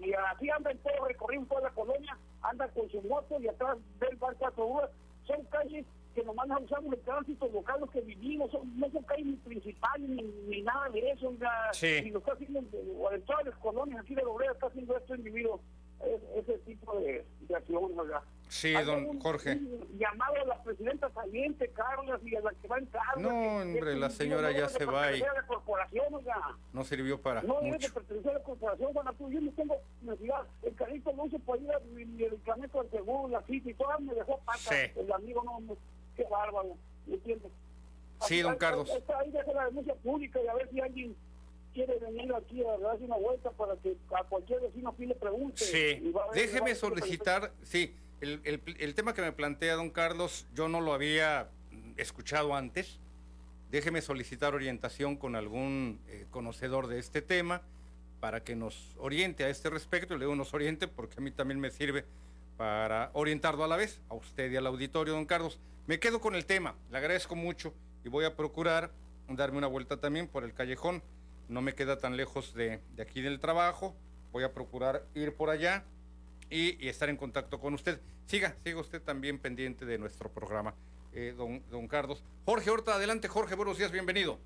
[0.00, 4.16] y así andan todo recorriendo toda la colonia, andan con su moto y atrás del
[4.16, 4.90] barco a
[5.26, 5.84] Son calles
[6.14, 10.22] que nomás no usamos el tránsito local los que vivimos, no son calles principales ni,
[10.22, 12.60] ni, nada de eso, y lo está haciendo,
[12.98, 15.60] o en todas las colonias aquí de Obrera está haciendo esto individuo,
[16.92, 18.22] tipo de, de acción, ¿verdad?
[18.48, 19.58] Sí, don Jorge.
[19.96, 23.20] llamado a la presidenta saliente, Carlos, y a la que va en cargo.
[23.22, 25.20] No, hombre, la señora ya se va y...
[25.20, 26.04] La corporación,
[26.74, 30.46] No sirvió para No debe de pertenecer a la corporación, Juan Yo no tengo necesidad.
[30.62, 33.98] El carrito no uso para ir a mi medicamento al seguro, la cita y todo,
[34.00, 34.84] me dejó pata.
[34.84, 35.76] El amigo no
[36.14, 36.76] qué bárbaro,
[37.06, 37.50] ¿me entiendes?
[38.20, 38.90] Sí, don Carlos.
[39.18, 41.16] Ahí deja la denuncia pública y a ver si alguien
[41.72, 45.64] quiere venir aquí a darse una vuelta para que a cualquier vecino aquí le pregunte.
[45.64, 50.80] Sí, déjeme solicitar, sí, el, el, el tema que me plantea don Carlos, yo no
[50.80, 51.48] lo había
[51.96, 52.98] escuchado antes.
[53.70, 57.62] Déjeme solicitar orientación con algún eh, conocedor de este tema
[58.20, 60.14] para que nos oriente a este respecto.
[60.14, 62.04] Le digo nos oriente porque a mí también me sirve
[62.58, 65.58] para orientarlo a la vez, a usted y al auditorio, don Carlos.
[65.86, 67.72] Me quedo con el tema, le agradezco mucho
[68.04, 68.90] y voy a procurar
[69.28, 71.02] darme una vuelta también por el callejón.
[71.52, 73.94] No me queda tan lejos de, aquí del trabajo.
[74.32, 75.84] Voy a procurar ir por allá
[76.48, 78.00] y, estar en contacto con usted.
[78.24, 80.74] Siga, siga usted también pendiente de nuestro programa,
[81.12, 82.24] eh, don, don Carlos.
[82.46, 84.38] Jorge Horta, adelante Jorge, buenos días, bienvenido.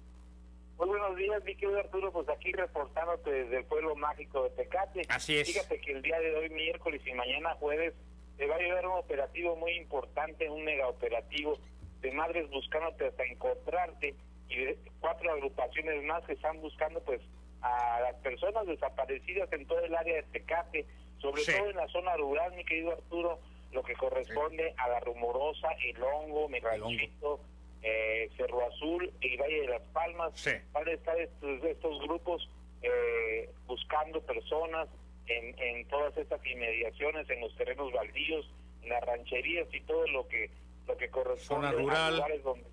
[0.77, 2.11] buenos días, mi querido Arturo.
[2.11, 5.03] Pues aquí reportándote desde el pueblo mágico de Tecate.
[5.09, 5.47] Así es.
[5.47, 7.95] Fíjate que el día de hoy, miércoles y mañana jueves,
[8.37, 11.57] te va a llevar un operativo muy importante, un mega operativo
[12.01, 14.17] de madres buscándote hasta encontrarte
[14.49, 17.21] y cuatro agrupaciones más que están buscando pues
[17.63, 20.87] a las personas desaparecidas en todo el área de Tecate,
[21.19, 23.41] sobre todo en la zona rural, mi querido Arturo,
[23.73, 26.59] lo que corresponde a la Rumorosa, El Hongo, Mi
[27.83, 30.33] eh, Cerro Azul y Valle de las Palmas.
[30.73, 32.49] Van a estar estos, estos grupos
[32.83, 34.89] eh, buscando personas
[35.27, 38.49] en, en todas estas inmediaciones, en los terrenos baldíos,
[38.83, 40.51] en las rancherías y todo lo que
[40.87, 42.65] lo que corresponde a lugares donde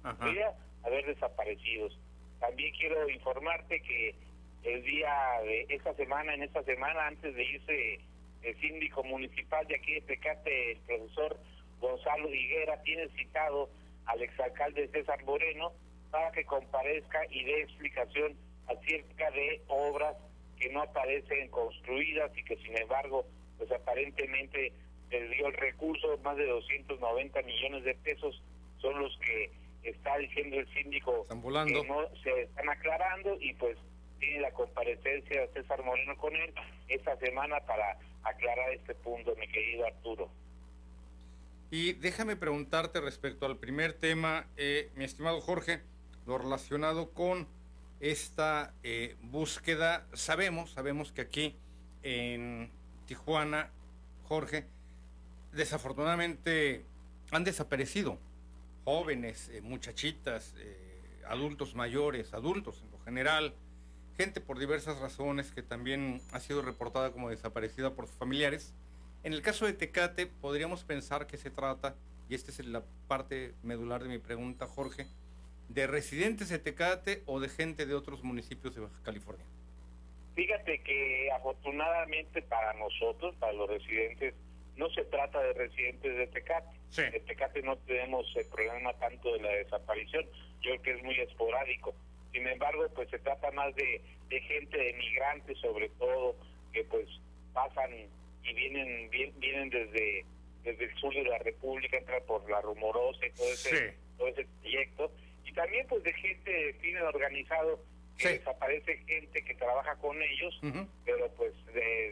[0.84, 1.98] haber desaparecidos.
[2.40, 4.16] También quiero informarte que
[4.64, 5.14] el día
[5.44, 8.00] de esta semana, en esta semana, antes de irse
[8.42, 11.38] el síndico municipal de aquí de Tecate, el profesor
[11.80, 13.70] Gonzalo Higuera, tiene citado
[14.06, 15.72] al exalcalde César Moreno
[16.12, 18.36] para que comparezca y dé explicación
[18.68, 20.16] acerca de obras
[20.60, 23.26] que no aparecen construidas y que sin embargo
[23.58, 24.72] pues aparentemente
[25.10, 28.42] se dio el recurso, más de 290 millones de pesos
[28.80, 29.50] son los que
[29.84, 33.78] está diciendo el síndico que no se están aclarando y pues
[34.20, 36.54] tiene la comparecencia de César Moreno con él
[36.88, 40.30] esta semana para aclarar este punto, mi querido Arturo.
[41.72, 45.82] Y déjame preguntarte respecto al primer tema, eh, mi estimado Jorge,
[46.26, 47.48] lo relacionado con
[48.00, 50.06] esta eh, búsqueda.
[50.14, 51.56] Sabemos, sabemos que aquí
[52.04, 52.70] en
[53.08, 53.72] Tijuana,
[54.28, 54.66] Jorge,
[55.52, 56.86] desafortunadamente
[57.32, 58.20] han desaparecido
[58.84, 60.56] jóvenes, eh, muchachitas,
[61.28, 63.54] adultos mayores, adultos en lo general,
[64.18, 68.74] gente por diversas razones que también ha sido reportada como desaparecida por sus familiares.
[69.24, 71.96] En el caso de Tecate, podríamos pensar que se trata,
[72.30, 75.08] y esta es la parte medular de mi pregunta, Jorge,
[75.70, 79.46] de residentes de Tecate o de gente de otros municipios de Baja California.
[80.36, 84.34] Fíjate que afortunadamente para nosotros, para los residentes,
[84.76, 86.83] no se trata de residentes de Tecate.
[86.94, 87.02] Sí.
[87.02, 90.26] De Tecate no tenemos el problema tanto de la desaparición,
[90.62, 91.96] yo creo que es muy esporádico.
[92.32, 96.36] Sin embargo, pues se trata más de, de gente, de migrantes sobre todo,
[96.72, 97.08] que pues
[97.52, 97.90] pasan
[98.44, 100.26] y vienen vienen desde
[100.64, 104.48] desde el sur de la República, entran por la rumorosa y todo ese, todo ese
[104.62, 105.12] proyecto.
[105.46, 107.80] Y también pues de gente de crimen organizado
[108.18, 110.60] que desaparece gente que trabaja con ellos,
[111.04, 111.54] pero pues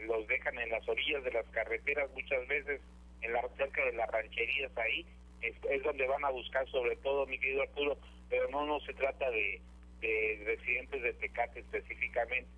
[0.06, 2.80] los dejan en las orillas de las carreteras muchas veces,
[3.22, 5.06] en la cerca de las rancherías ahí,
[5.40, 7.98] es, donde van a buscar sobre todo, mi querido Arturo,
[8.28, 9.60] pero no, no se trata de,
[10.00, 12.48] de residentes de Tecate específicamente,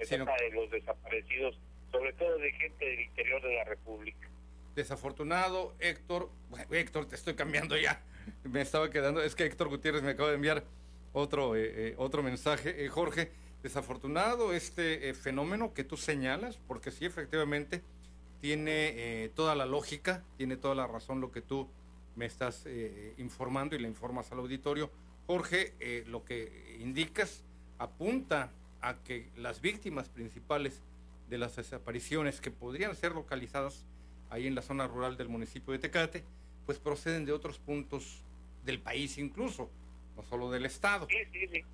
[0.00, 1.58] se trata de los desaparecidos
[1.90, 4.28] sobre todo de gente del interior de la República.
[4.74, 6.30] Desafortunado, Héctor,
[6.70, 8.00] Héctor, te estoy cambiando ya,
[8.44, 10.64] me estaba quedando, es que Héctor Gutiérrez me acaba de enviar
[11.12, 12.84] otro, eh, eh, otro mensaje.
[12.84, 17.82] Eh, Jorge, desafortunado este fenómeno que tú señalas, porque sí, efectivamente,
[18.40, 21.68] tiene toda la lógica, tiene toda la razón lo que tú
[22.16, 22.66] me estás
[23.18, 24.90] informando y le informas al auditorio.
[25.26, 27.44] Jorge, lo que indicas
[27.78, 30.82] apunta a que las víctimas principales
[31.28, 33.84] de las desapariciones que podrían ser localizadas
[34.30, 36.24] ahí en la zona rural del municipio de Tecate,
[36.66, 38.22] pues proceden de otros puntos
[38.64, 39.70] del país incluso,
[40.16, 41.06] no solo del estado.
[41.08, 41.64] Sí, sí, sí.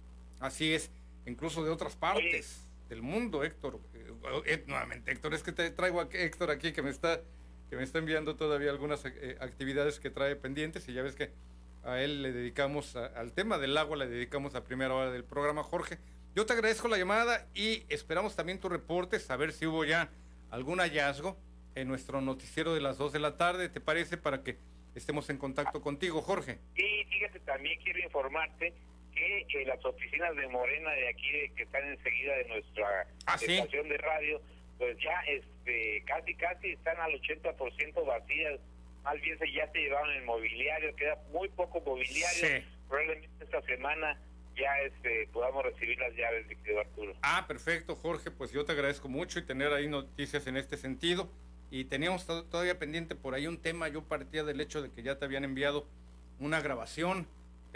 [0.40, 0.90] Así es,
[1.26, 3.80] incluso de otras partes del mundo, Héctor.
[3.94, 7.20] Eh, eh, nuevamente, Héctor, es que te traigo a Héctor aquí que me está
[7.68, 11.32] que me está enviando todavía algunas eh, actividades que trae pendientes y ya ves que
[11.82, 15.62] a él le dedicamos, al tema del agua le dedicamos a primera hora del programa,
[15.62, 15.98] Jorge.
[16.34, 20.10] Yo te agradezco la llamada y esperamos también tu reporte, saber si hubo ya
[20.50, 21.36] algún hallazgo
[21.74, 24.16] en nuestro noticiero de las 2 de la tarde, ¿te parece?
[24.16, 24.58] Para que
[24.94, 26.58] estemos en contacto contigo, Jorge.
[26.74, 28.74] Y fíjate, también quiero informarte
[29.16, 33.98] que las oficinas de Morena de aquí, que están enseguida de nuestra ¿Ah, estación de
[33.98, 34.40] radio,
[34.78, 38.60] pues ya este casi casi están al 80% vacías.
[39.02, 42.64] Más bien se ya se llevaron el mobiliario, queda muy poco mobiliario.
[42.88, 44.18] Probablemente esta semana
[44.56, 47.14] ya este, podamos recibir las llaves, de Arturo.
[47.22, 51.30] Ah, perfecto, Jorge, pues yo te agradezco mucho y tener ahí noticias en este sentido.
[51.70, 55.18] Y teníamos todavía pendiente por ahí un tema, yo partía del hecho de que ya
[55.18, 55.86] te habían enviado
[56.38, 57.26] una grabación,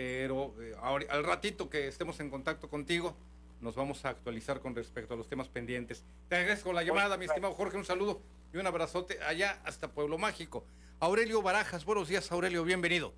[0.01, 0.75] pero eh,
[1.11, 3.15] al ratito que estemos en contacto contigo,
[3.61, 6.07] nos vamos a actualizar con respecto a los temas pendientes.
[6.31, 10.17] Te agradezco la llamada, mi estimado Jorge, un saludo y un abrazote allá hasta Pueblo
[10.17, 10.65] Mágico.
[11.01, 13.13] Aurelio Barajas, buenos días, Aurelio, bienvenido.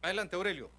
[0.00, 0.70] Adelante, Aurelio.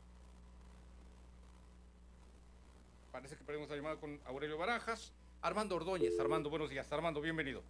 [3.12, 5.14] Parece que perdimos la llamada con Aurelio Barajas.
[5.44, 6.20] Armando Ordóñez.
[6.20, 6.92] Armando, buenos días.
[6.92, 7.62] Armando, bienvenido.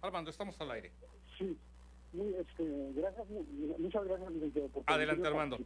[0.00, 0.92] Armando, estamos al aire.
[1.36, 1.58] Sí,
[2.14, 3.26] muy, este, gracias,
[3.78, 4.30] muchas gracias.
[4.72, 5.58] Por Adelante, Armando.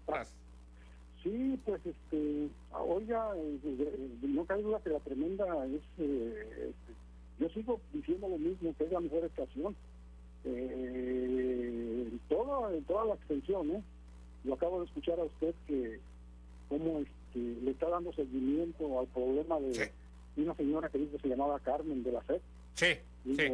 [1.22, 6.92] Sí, pues este, oiga, eh, no cabe duda que la tremenda es, eh, este,
[7.38, 9.76] yo sigo diciendo lo mismo, que es la mejor estación.
[10.44, 13.82] Eh, en, todo, en toda la extensión, ¿eh?
[14.44, 15.98] Lo acabo de escuchar a usted que
[16.68, 19.90] cómo este, le está dando seguimiento al problema de
[20.36, 22.40] una señora que dice que se llamaba Carmen de la FED.
[22.74, 22.86] Sí,
[23.36, 23.52] sí.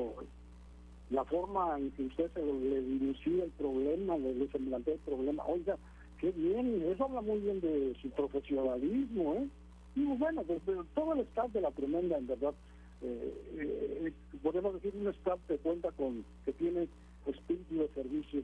[1.10, 5.44] La forma en que usted se le dirigió el problema, le, le plantea el problema,
[5.46, 5.76] oiga,
[6.18, 9.48] qué bien, eso habla muy bien de su profesionalismo, ¿eh?
[9.96, 10.60] Y bueno, pues,
[10.94, 12.54] todo el staff de la tremenda, en verdad,
[13.02, 16.88] eh, eh, podemos decir un staff que cuenta con, que tiene
[17.26, 18.42] espíritu de servicio.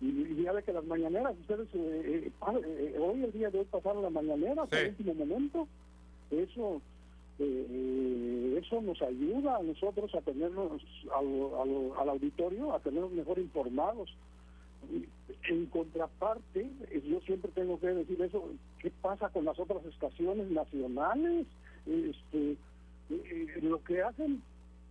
[0.00, 2.30] Y, ya ve que las mañaneras, ustedes, eh,
[2.98, 4.76] hoy el día de hoy pasaron las mañaneras, sí.
[4.76, 5.66] el último momento,
[6.30, 6.80] eso
[7.38, 10.82] eso nos ayuda a nosotros a tenernos
[11.14, 14.10] al, al auditorio, a tenernos mejor informados
[15.48, 18.44] en contraparte, eh, yo siempre tengo que decir eso,
[18.80, 21.46] ¿qué pasa con las otras estaciones nacionales?
[21.86, 22.56] Este, eh,
[23.10, 24.42] eh, lo que hacen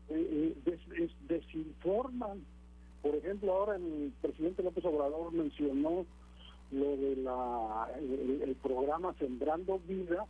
[0.10, 2.46] es desinforman.
[3.02, 6.06] Por ejemplo, ahora el presidente López Obrador mencionó
[6.72, 10.26] lo de la el, programa Sembrando Vida,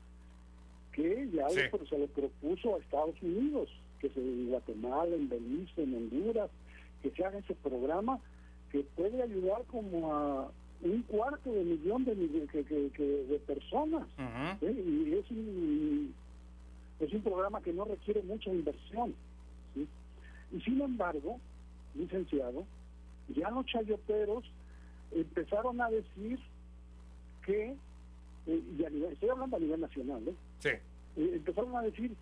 [0.95, 3.69] que ya se le propuso a Estados Unidos,
[3.99, 6.49] que se en Guatemala, en Belice, en Honduras,
[7.03, 8.17] que se haga ese programa
[8.71, 10.49] que puede ayudar como a
[10.81, 14.07] un cuarto de millón de, de personas.
[14.61, 16.13] Y es un,
[17.01, 19.13] es un programa que no requiere mucha inversión.
[19.75, 21.39] Y sin embargo,
[21.93, 22.65] licenciado,
[23.35, 24.45] ya los chayoteros
[25.11, 26.39] empezaron a decir
[27.45, 27.75] que,
[28.47, 30.33] eh, y estoy hablando a nivel nacional, ¿eh?
[30.59, 30.69] Sí.
[31.15, 32.15] empezaron a decir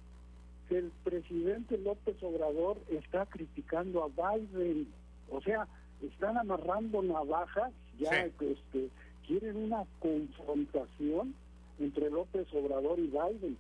[0.70, 4.88] que el presidente López Obrador está criticando a Biden.
[5.30, 5.68] O sea,
[6.02, 8.90] están amarrando navajas, ya este,
[9.26, 11.36] quieren una confrontación
[11.80, 13.58] entre López Obrador y Biden.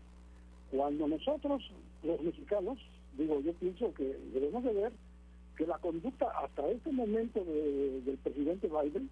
[0.71, 1.63] Cuando nosotros,
[2.03, 2.78] los mexicanos,
[3.17, 4.91] digo, yo pienso que debemos de ver
[5.57, 9.09] que la conducta hasta este momento del presidente Biden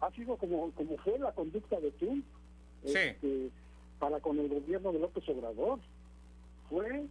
[0.00, 2.24] ha sido como, como fue la conducta de Trump
[2.82, 3.50] este,
[4.02, 5.78] para con el gobierno de López Obrador.
[6.68, 7.04] Fue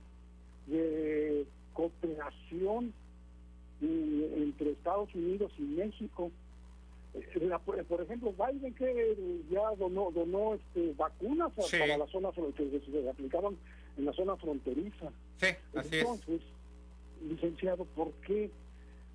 [0.68, 2.94] de cooperación
[3.80, 6.30] entre Estados Unidos y México.
[7.14, 9.16] Eh, por ejemplo, Biden que
[9.50, 13.56] ya donó, donó este, vacunas para la zona que se aplicaban
[13.98, 15.14] en la zona fronteriza.
[15.38, 16.42] Sí, así Entonces,
[17.26, 18.52] licenciado, ¿por qué,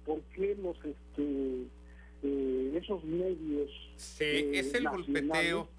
[0.06, 1.66] por qué los este,
[2.22, 3.70] eh, esos medios?
[3.96, 5.75] Sí, es el golpeteo.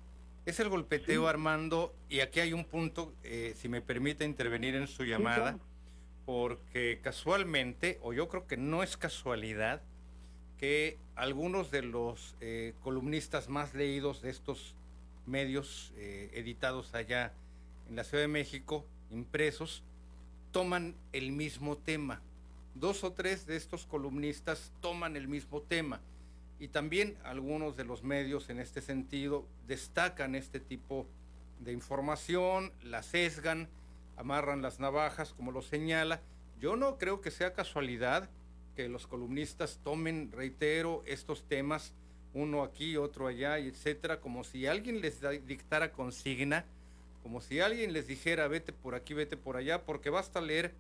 [0.48, 4.88] Es el golpeteo, Armando, y aquí hay un punto, eh, si me permite intervenir en
[4.88, 5.60] su llamada
[6.26, 9.82] porque casualmente, o yo creo que no es casualidad,
[10.58, 14.74] que algunos de los eh, columnistas más leídos de estos
[15.26, 17.34] medios eh, editados allá
[17.90, 19.84] en la Ciudad de México, impresos,
[20.54, 22.22] toman el mismo tema.
[22.74, 26.00] Dos o tres de estos columnistas toman el mismo tema.
[26.60, 31.06] Y también algunos de los medios en este sentido destacan este tipo
[31.60, 33.68] de información, la sesgan,
[34.16, 36.22] amarran las navajas, como lo señala.
[36.60, 38.30] Yo no creo que sea casualidad
[38.76, 41.94] que los columnistas tomen, reitero, estos temas,
[42.34, 46.66] uno aquí, otro allá, etcétera, como si alguien les dictara consigna,
[47.24, 50.74] como si alguien les dijera vete por aquí, vete por allá, porque basta leer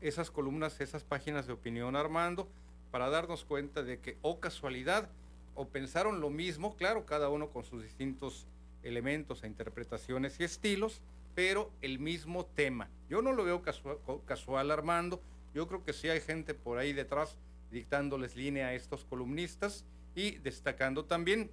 [0.00, 2.48] esas columnas, esas páginas de opinión, Armando,
[2.90, 5.08] para darnos cuenta de que, o casualidad,
[5.54, 8.46] o pensaron lo mismo, claro, cada uno con sus distintos
[8.82, 11.02] elementos e interpretaciones y estilos,
[11.34, 12.88] pero el mismo tema.
[13.08, 15.20] Yo no lo veo casual, Armando.
[15.54, 17.36] Yo creo que sí hay gente por ahí detrás
[17.70, 19.84] dictándoles línea a estos columnistas
[20.14, 21.50] y destacando también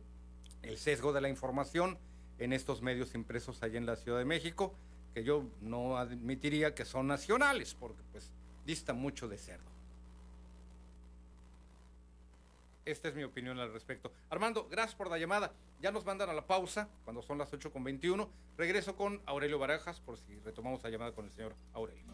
[0.63, 1.97] el sesgo de la información
[2.39, 4.73] en estos medios impresos allá en la Ciudad de México,
[5.13, 8.31] que yo no admitiría que son nacionales, porque pues
[8.65, 9.76] dista mucho de serlo.
[12.87, 14.13] Esta es mi opinión al respecto.
[14.29, 15.51] Armando, gracias por la llamada.
[15.81, 18.29] Ya nos mandan a la pausa cuando son las 8 con 21.
[18.57, 22.05] Regreso con Aurelio Barajas por si retomamos la llamada con el señor Aurelio.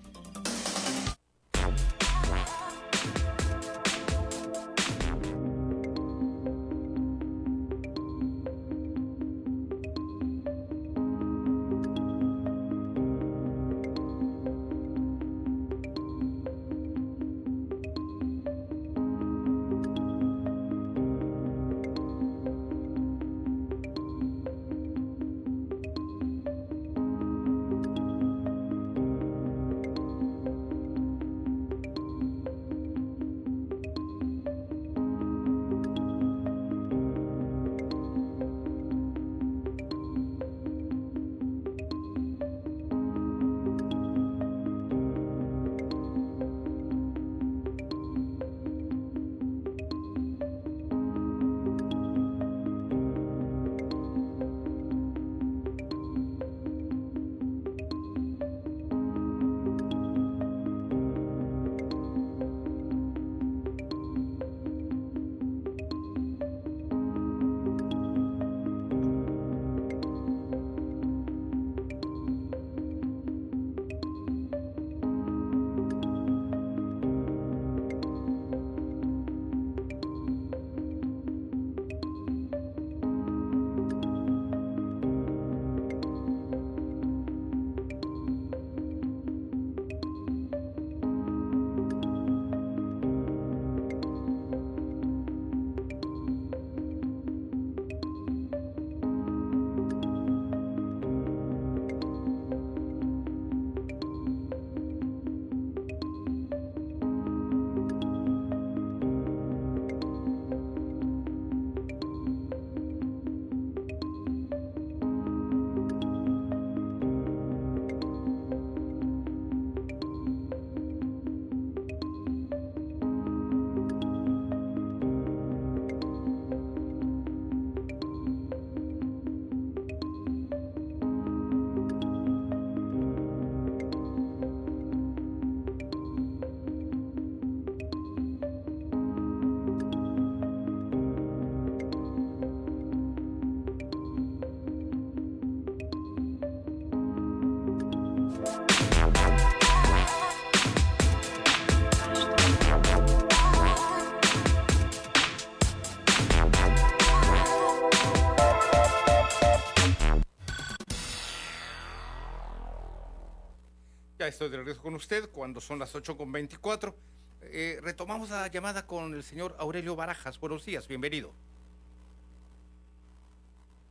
[164.49, 166.95] De regreso con usted cuando son las 8 con 24.
[167.43, 170.39] Eh, retomamos la llamada con el señor Aurelio Barajas.
[170.39, 171.31] Buenos días, bienvenido.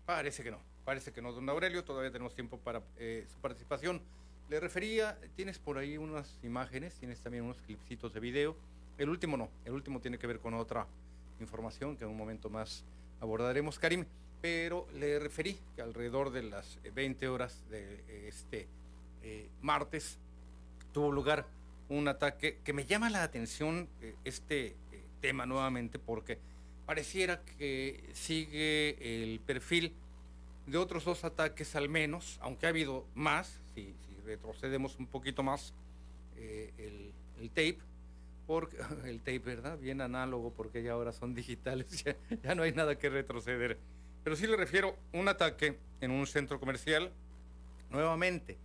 [0.04, 1.84] Parece que no, parece que no, don Aurelio.
[1.84, 4.02] Todavía tenemos tiempo para eh, su participación.
[4.50, 8.56] Le refería, tienes por ahí unas imágenes, tienes también unos clipsitos de video.
[8.98, 10.86] El último no, el último tiene que ver con otra
[11.40, 12.84] información que en un momento más
[13.20, 14.04] abordaremos, Karim.
[14.42, 18.66] Pero le referí que alrededor de las 20 horas de este
[19.22, 20.18] eh, martes
[20.92, 21.46] tuvo lugar
[21.88, 24.74] un ataque que me llama la atención eh, este eh,
[25.20, 26.38] tema nuevamente porque
[26.86, 29.92] pareciera que sigue el perfil
[30.66, 35.74] de otros dos ataques al menos, aunque ha habido más, si, retrocedemos un poquito más
[36.36, 37.12] el,
[37.48, 37.78] tape,
[38.46, 39.78] porque el tape, ¿verdad?
[39.78, 43.78] Bien análogo porque ya ahora son digitales, ya, ya no hay nada que retroceder.
[44.22, 47.10] Pero sí le refiero un ataque en un centro comercial,
[47.90, 48.56] nuevamente,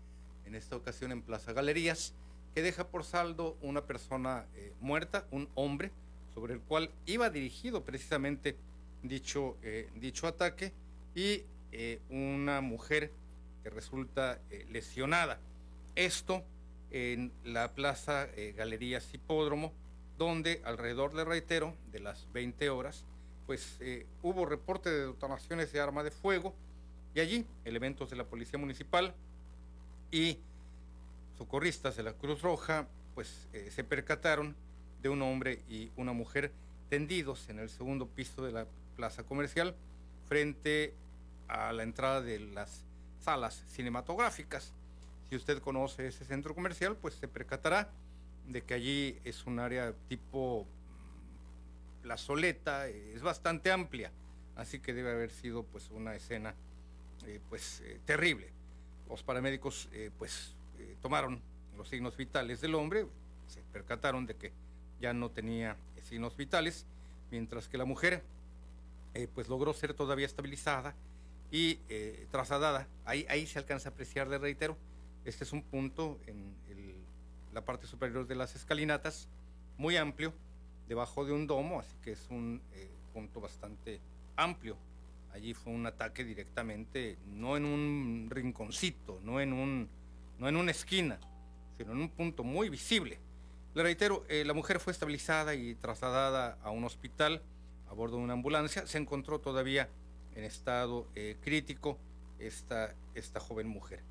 [0.48, 2.14] en esta ocasión en Plaza Galerías,
[2.56, 5.92] que deja por saldo una persona eh, muerta, un hombre,
[6.34, 8.56] sobre el cual iba dirigido precisamente
[9.04, 10.72] dicho, eh, dicho ataque,
[11.14, 13.12] y eh, una mujer
[13.64, 14.40] que resulta
[14.70, 15.40] lesionada.
[15.96, 16.44] Esto
[16.92, 19.74] en la Plaza Galerías Hipódromo,
[20.18, 23.04] donde alrededor, le reitero, de las 20 horas,
[23.46, 23.80] pues
[24.22, 26.54] hubo reporte de detonaciones de arma de fuego
[27.14, 29.14] y allí elementos de la Policía Municipal
[30.12, 30.40] y
[31.38, 34.56] socorristas de la Cruz Roja pues eh, se percataron
[35.02, 36.52] de un hombre y una mujer
[36.90, 39.76] tendidos en el segundo piso de la plaza comercial
[40.28, 40.94] frente
[41.48, 42.84] a la entrada de las
[43.20, 44.74] salas cinematográficas.
[45.30, 47.90] Si usted conoce ese centro comercial, pues se percatará
[48.48, 54.12] de que allí es un área tipo mm, plazoleta, es bastante amplia,
[54.56, 56.56] así que debe haber sido pues una escena
[57.26, 58.57] eh, pues eh, terrible
[59.10, 61.42] los paramédicos eh, pues eh, tomaron
[61.78, 63.08] los signos vitales del hombre,
[63.48, 64.52] se percataron de que
[65.00, 66.86] ya no tenía signos vitales,
[67.32, 68.24] mientras que la mujer
[69.14, 70.96] eh, pues logró ser todavía estabilizada
[71.52, 71.76] y
[72.32, 72.88] trasladada.
[73.06, 74.76] Ahí, ahí se alcanza a apreciar, le reitero,
[75.24, 76.56] este es un punto en
[77.54, 79.30] la parte superior de las escalinatas,
[79.78, 80.34] muy amplio,
[80.88, 82.62] debajo de un domo, así que es un
[83.14, 84.00] punto bastante
[84.36, 84.78] amplio
[85.32, 89.88] Allí fue un ataque directamente, no en un rinconcito, no en, un,
[90.40, 91.20] no en una esquina,
[91.78, 93.20] sino en un punto muy visible.
[93.76, 97.42] Le reitero, eh, la mujer fue estabilizada y trasladada a un hospital
[97.90, 98.88] a bordo de una ambulancia.
[98.88, 99.90] Se encontró todavía
[100.36, 101.98] en estado eh, crítico
[102.40, 104.02] esta, esta joven mujer.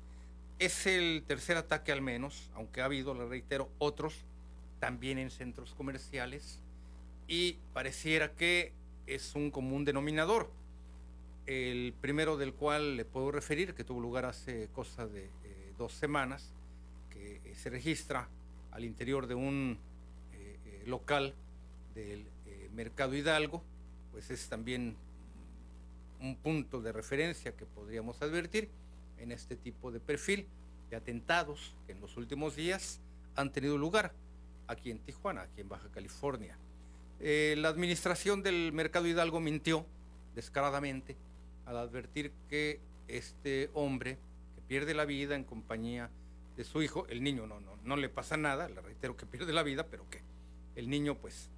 [0.59, 4.25] Es el tercer ataque al menos, aunque ha habido, le reitero, otros
[4.79, 6.59] también en centros comerciales
[7.27, 8.73] y pareciera que
[9.05, 10.51] es un común denominador
[11.47, 15.93] el primero del cual le puedo referir, que tuvo lugar hace cosa de eh, dos
[15.93, 16.53] semanas,
[17.09, 18.27] que eh, se registra
[18.71, 19.79] al interior de un
[20.33, 21.33] eh, local
[21.95, 22.25] del
[22.73, 23.63] Mercado Hidalgo,
[24.11, 24.95] pues es también
[26.19, 28.69] un punto de referencia que podríamos advertir
[29.17, 30.45] en este tipo de perfil
[30.91, 32.99] de atentados que en los últimos días
[33.35, 34.13] han tenido lugar
[34.67, 36.55] aquí en Tijuana, aquí en Baja California.
[37.19, 39.85] la administración del Mercado Hidalgo mintió
[40.35, 41.15] descaradamente
[41.67, 44.17] al advertir que este hombre
[44.55, 46.09] que pierde la vida en compañía
[46.55, 49.53] de su hijo, el niño no, no, no le pasa nada, le reitero que pierde
[49.53, 50.21] la vida, pero que
[50.75, 51.49] el niño pues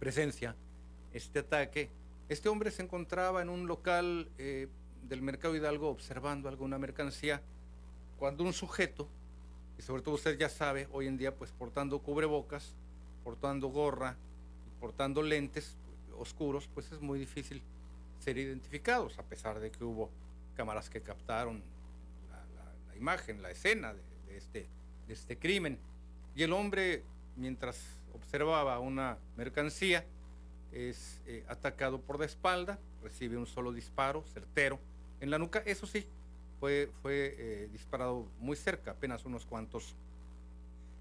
[0.00, 0.54] presencia
[1.12, 1.88] este ataque.
[2.28, 4.68] Este hombre se encontraba en un local eh,
[5.08, 7.40] del Mercado Hidalgo observando alguna mercancía
[8.18, 9.08] cuando un sujeto,
[9.78, 12.74] y sobre todo usted ya sabe, hoy en día pues portando cubrebocas,
[13.22, 14.16] portando gorra,
[14.80, 15.76] portando lentes
[16.18, 17.62] oscuros, pues es muy difícil
[18.36, 20.10] identificados, a pesar de que hubo
[20.56, 21.62] cámaras que captaron
[22.88, 24.66] la, imagen, la escena de, este,
[25.06, 25.78] de este crimen.
[26.34, 27.04] Y el hombre,
[27.36, 27.80] mientras
[28.12, 30.04] observaba una mercancía,
[30.72, 34.78] es eh, atacado por la espalda, recibe un solo disparo certero
[35.20, 35.62] en la nuca.
[35.64, 36.06] Eso sí,
[36.60, 39.94] fue, fue eh, disparado muy cerca, apenas unos cuantos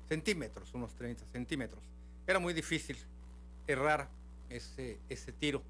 [0.07, 1.83] centímetros, unos 30 centímetros.
[2.25, 2.97] Era muy difícil
[3.67, 4.09] errar
[4.49, 5.61] ese, ese tiro.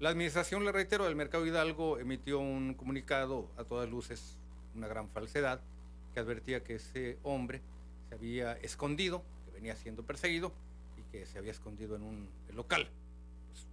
[0.00, 4.38] La administración, le reitero, del Mercado Hidalgo emitió un comunicado a todas luces,
[4.76, 5.60] una gran falsedad,
[6.14, 7.62] que advertía que ese hombre
[8.08, 10.52] se había escondido, que venía siendo perseguido
[10.96, 12.88] y que se había escondido en un local.
[13.50, 13.66] Pues,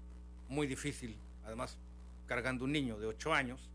[0.49, 1.15] muy difícil,
[1.45, 1.77] además
[2.25, 3.69] cargando un niño de 8 años,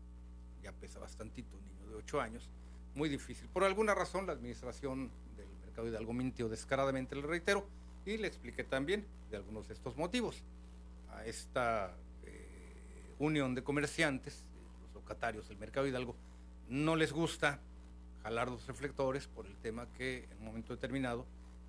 [0.61, 2.49] ya pesa bastantito un niño de 8 años,
[2.95, 3.47] muy difícil.
[3.47, 7.65] Por alguna razón la administración del Mercado Hidalgo mintió descaradamente, le reitero,
[8.05, 10.43] y le expliqué también de algunos de estos motivos.
[11.11, 11.95] A esta
[13.25, 14.43] unión de comerciantes,
[14.81, 16.15] los locatarios del Mercado Hidalgo,
[16.69, 17.59] no les gusta
[18.23, 21.25] jalar los reflectores por el tema que en un momento determinado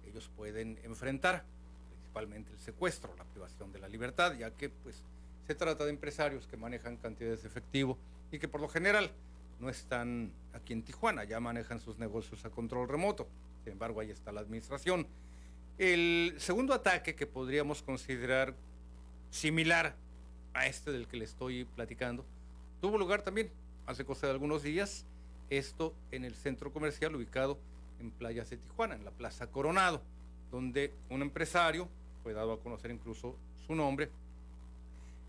[0.06, 1.44] ellos pueden enfrentar,
[1.90, 5.02] principalmente el secuestro, la privación de la libertad, ya que pues
[5.46, 7.98] se trata de empresarios que manejan cantidades de efectivo
[8.30, 9.10] y que por lo general
[9.60, 13.28] no están aquí en Tijuana, ya manejan sus negocios a control remoto.
[13.62, 15.06] Sin embargo, ahí está la administración.
[15.78, 18.54] El segundo ataque que podríamos considerar
[19.30, 19.94] similar
[20.54, 22.24] a este del que le estoy platicando,
[22.80, 23.50] tuvo lugar también
[23.86, 25.04] hace cosa de algunos días,
[25.50, 27.58] esto en el centro comercial ubicado
[28.00, 30.02] en Playas de Tijuana, en la Plaza Coronado,
[30.50, 31.88] donde un empresario,
[32.22, 34.10] fue dado a conocer incluso su nombre,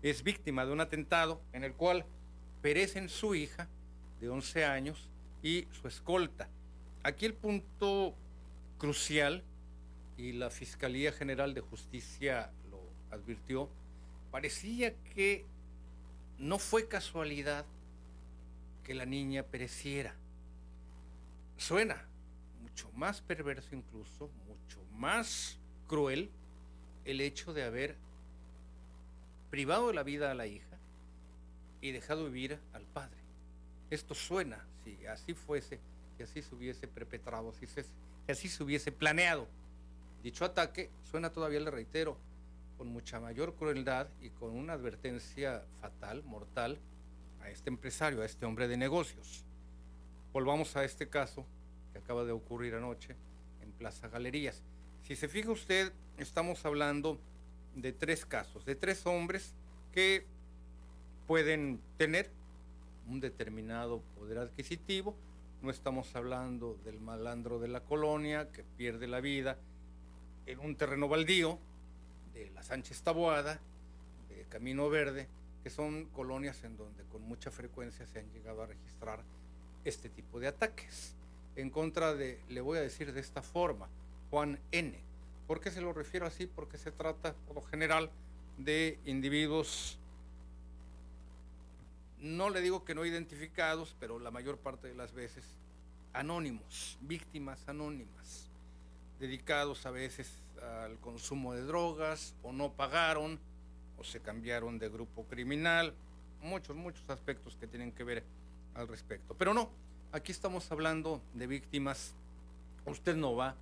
[0.02, 2.04] es víctima de un atentado en el cual
[2.62, 3.68] perecen su hija
[4.20, 5.08] de 11 años
[5.42, 6.48] y su escolta.
[7.02, 8.14] Aquí el punto
[8.78, 9.42] crucial,
[10.16, 12.80] y la Fiscalía General de Justicia lo
[13.10, 13.68] advirtió,
[14.34, 15.46] parecía que
[16.38, 17.64] no fue casualidad
[18.82, 20.12] que la niña pereciera.
[21.56, 22.04] Suena
[22.60, 25.56] mucho más perverso incluso, mucho más
[25.86, 26.32] cruel
[27.04, 27.94] el hecho de haber
[29.50, 30.78] privado de la vida a la hija
[31.80, 33.20] y dejado vivir al padre.
[33.88, 35.78] Esto suena, si así fuese,
[36.16, 37.68] si así se hubiese perpetrado, si,
[38.28, 39.46] así se hubiese planeado.
[40.24, 42.18] Dicho ataque suena todavía, le reitero,
[42.86, 46.78] mucha mayor crueldad y con una advertencia fatal, mortal,
[47.40, 49.44] a este empresario, a este hombre de negocios.
[50.32, 51.46] Volvamos a este caso
[51.92, 53.16] que acaba de ocurrir anoche
[53.60, 54.62] en Plaza Galerías.
[55.02, 57.18] Si se fija usted, estamos hablando
[57.74, 59.54] de tres casos, de tres hombres
[59.92, 60.26] que
[61.26, 62.30] pueden tener
[63.08, 65.14] un determinado poder adquisitivo.
[65.62, 69.58] No estamos hablando del malandro de la colonia que pierde la vida
[70.46, 71.58] en un terreno baldío,
[72.34, 73.60] de la Sánchez Taboada,
[74.28, 75.28] de Camino Verde,
[75.62, 79.22] que son colonias en donde con mucha frecuencia se han llegado a registrar
[79.84, 81.14] este tipo de ataques.
[81.56, 83.88] En contra de, le voy a decir de esta forma,
[84.30, 84.98] Juan N.
[85.46, 86.46] ¿Por qué se lo refiero así?
[86.46, 88.10] Porque se trata, por lo general,
[88.58, 89.98] de individuos,
[92.18, 95.44] no le digo que no identificados, pero la mayor parte de las veces
[96.12, 98.48] anónimos, víctimas anónimas,
[99.18, 100.43] dedicados a veces
[100.84, 103.38] al consumo de drogas o no pagaron
[103.98, 105.94] o se cambiaron de grupo criminal,
[106.42, 108.24] muchos, muchos aspectos que tienen que ver
[108.74, 109.34] al respecto.
[109.34, 109.70] Pero no,
[110.12, 112.14] aquí estamos hablando de víctimas.
[112.86, 113.56] Usted no va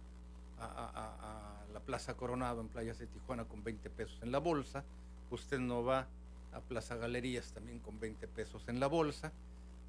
[0.58, 4.84] a, la Plaza Coronado en Playas de Tijuana con 20 pesos en la bolsa,
[5.30, 6.06] usted no va
[6.52, 9.32] a Plaza Galerías también con 20 pesos en la bolsa.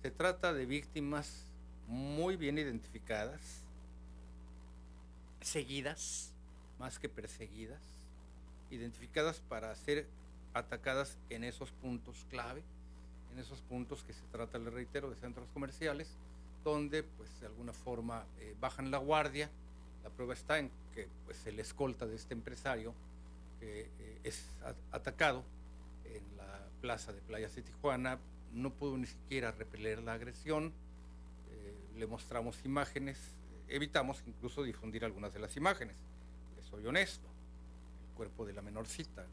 [0.01, 1.45] Se trata de víctimas
[1.87, 3.61] muy bien identificadas,
[5.41, 6.32] seguidas,
[6.79, 7.81] más que perseguidas,
[8.69, 10.07] identificadas para ser
[10.53, 12.63] atacadas en esos puntos clave,
[13.33, 16.09] en esos puntos que se trata, le reitero, de centros comerciales,
[16.63, 19.49] donde pues de alguna forma eh, bajan la guardia.
[20.03, 22.93] La prueba está en que pues el escolta de este empresario
[23.59, 24.45] que eh, es
[24.91, 25.43] atacado
[26.05, 28.19] en la plaza de Playas de Tijuana
[28.53, 30.71] no pudo ni siquiera repeler la agresión.
[31.51, 33.17] Eh, le mostramos imágenes,
[33.67, 35.95] evitamos incluso difundir algunas de las imágenes.
[36.73, 37.27] Soy honesto,
[38.09, 39.23] el cuerpo de la menorcita,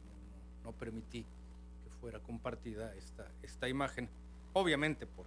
[0.63, 4.07] no permití que fuera compartida esta, esta imagen,
[4.53, 5.25] obviamente por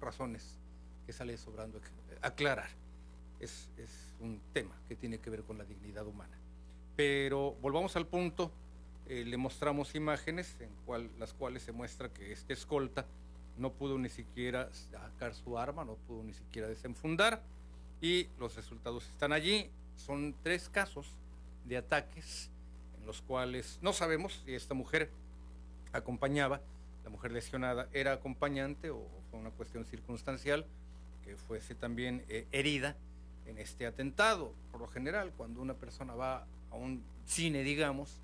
[0.00, 0.58] razones
[1.06, 1.80] que sale sobrando
[2.20, 2.68] aclarar.
[3.38, 6.36] Es, es, un tema que tiene que ver con la dignidad humana.
[6.94, 8.52] Pero volvamos al punto,
[9.08, 13.04] eh, le mostramos imágenes en cual, las cuales se muestra que este escolta
[13.56, 17.42] no pudo ni siquiera sacar su arma, no pudo ni siquiera desenfundar
[18.00, 19.70] y los resultados están allí.
[19.96, 21.16] Son tres casos
[21.64, 22.50] de ataques
[23.06, 25.10] los cuales no sabemos si esta mujer
[25.92, 26.60] acompañaba,
[27.04, 30.64] la mujer lesionada era acompañante o fue una cuestión circunstancial
[31.24, 32.96] que fuese también eh, herida
[33.46, 34.52] en este atentado.
[34.70, 38.20] Por lo general, cuando una persona va a un cine, digamos,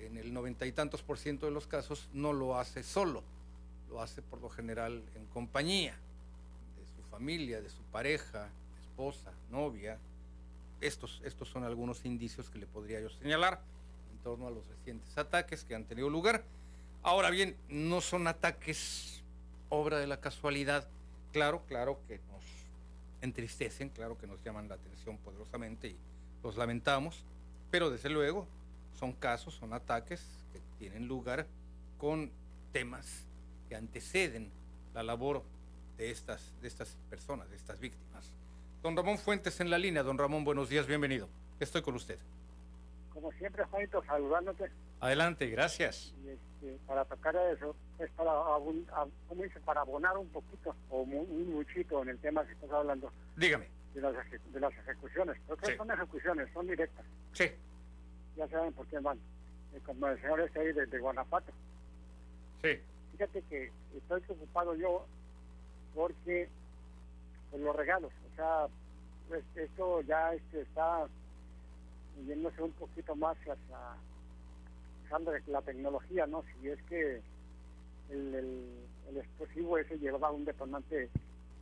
[0.00, 3.22] en el noventa y tantos por ciento de los casos no lo hace solo,
[3.88, 5.94] lo hace por lo general en compañía
[6.78, 8.50] de su familia, de su pareja,
[8.82, 9.98] esposa, novia.
[10.80, 13.62] Estos, estos son algunos indicios que le podría yo señalar
[14.24, 16.44] torno a los recientes ataques que han tenido lugar.
[17.02, 19.22] Ahora bien, no son ataques
[19.68, 20.88] obra de la casualidad.
[21.32, 22.42] Claro, claro que nos
[23.20, 25.96] entristecen, claro que nos llaman la atención poderosamente y
[26.42, 27.22] los lamentamos,
[27.70, 28.48] pero desde luego
[28.98, 31.46] son casos, son ataques que tienen lugar
[31.98, 32.30] con
[32.72, 33.26] temas
[33.68, 34.50] que anteceden
[34.94, 35.42] la labor
[35.98, 38.32] de estas, de estas personas, de estas víctimas.
[38.84, 40.02] Don Ramón Fuentes en la línea.
[40.02, 41.26] Don Ramón, buenos días, bienvenido.
[41.58, 42.18] Estoy con usted.
[43.14, 44.70] como siempre, Juanito, saludándote.
[45.00, 46.12] Adelante, gracias.
[46.22, 49.58] Y este, para tocar eso, es para, ¿cómo dice?
[49.60, 53.10] para abonar un poquito o un, muchito en el tema que estás hablando.
[53.36, 53.70] Dígame.
[53.94, 54.12] De las,
[54.52, 55.38] de las ejecuciones.
[55.46, 57.06] Porque son ejecuciones, son directas.
[57.32, 57.50] Sí.
[58.36, 59.16] Ya saben por qué van.
[59.74, 61.52] Eh, como el señor este ahí de, Guanajuato.
[62.62, 62.78] Sí.
[63.12, 65.06] Fíjate que estoy preocupado yo
[65.94, 66.50] porque
[67.50, 68.66] pues, los regalos, o sea,
[69.28, 71.06] pues, esto ya este, está
[72.26, 73.56] yéndose un poquito más hacia
[75.04, 76.42] usando la tecnología, ¿no?
[76.42, 77.20] Si es que
[78.10, 78.34] el,
[79.08, 81.10] el, explosivo ese llevaba un detonante.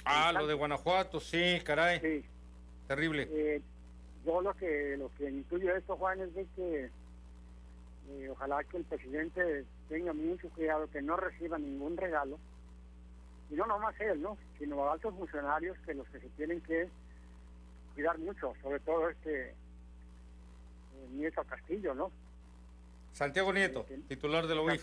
[0.05, 2.01] Ah, lo de Guanajuato, sí, caray.
[2.01, 2.25] Sí.
[2.89, 3.29] Terrible.
[3.31, 3.61] Eh,
[4.25, 6.91] yo lo que lo que intuyo esto, Juan, es de que
[8.11, 12.39] eh, ojalá que el presidente tenga mucho cuidado, que no reciba ningún regalo.
[13.53, 14.39] Y no nomás él, ¿no?
[14.59, 16.89] Sino altos funcionarios que los que se tienen que
[17.95, 19.55] cuidar mucho, sobre todo este
[21.11, 22.11] Nieto Castillo, ¿no?
[23.13, 24.83] Santiago Nieto, titular de la UIF.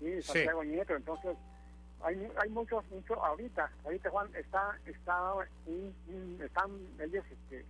[0.00, 1.36] sí, Santiago Nieto, entonces
[2.02, 5.34] hay, hay muchos, muchos, ahorita, ahorita Juan, está, está,
[6.40, 7.64] están ellos este,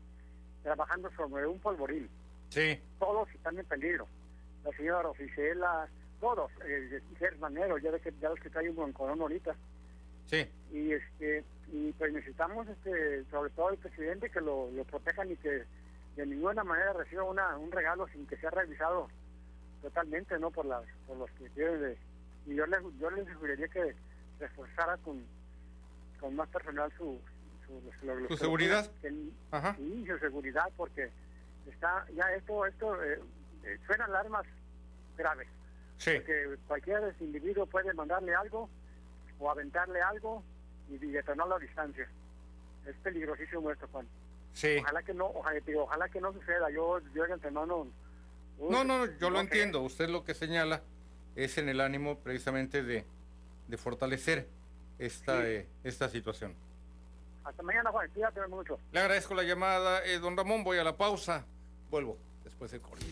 [0.62, 2.08] trabajando sobre un polvorín.
[2.48, 2.80] Sí.
[2.98, 4.08] Todos están en peligro.
[4.64, 5.86] La señora Oficela,
[6.20, 9.54] todos, el Manero, ya ves que, ya ves que trae un buen corona ahorita.
[10.28, 10.46] Sí.
[10.72, 15.36] Y este, y pues necesitamos este, sobre todo el presidente que lo, lo protejan y
[15.36, 15.64] que
[16.16, 19.08] de ninguna manera reciba una, un regalo sin que sea revisado
[19.82, 20.50] totalmente, ¿no?
[20.50, 21.96] Por, las, por los que de...
[22.46, 23.94] Y yo les, yo les sugeriría que
[24.40, 25.24] reforzara con,
[26.20, 27.20] con más personal su...
[27.66, 28.90] ¿Su, seguridad?
[29.50, 29.76] Ajá.
[29.76, 31.10] Sí, su seguridad, porque
[31.66, 33.20] está ya esto, esto eh,
[33.64, 34.46] eh, suenan alarmas
[35.18, 35.46] graves.
[35.98, 36.12] Sí.
[36.16, 38.70] Porque cualquier individuo puede mandarle algo
[39.38, 40.42] o aventarle algo
[40.88, 42.08] y detonarlo a distancia.
[42.86, 44.06] Es peligrosísimo esto, Juan.
[44.80, 46.70] Ojalá que no, ojalá, ojalá que no suceda.
[46.70, 47.86] Yo, yo de antemano...
[48.58, 49.82] no, no, yo lo entiendo.
[49.82, 50.82] Usted lo que señala
[51.36, 53.04] es en el ánimo precisamente de,
[53.68, 54.48] de fortalecer
[54.98, 56.54] esta, eh, esta situación.
[57.44, 58.10] Hasta mañana, Juan.
[58.10, 58.78] Cuídate mucho.
[58.92, 60.64] Le agradezco la llamada, eh, don Ramón.
[60.64, 61.46] Voy a la pausa.
[61.90, 63.06] Vuelvo después del corte.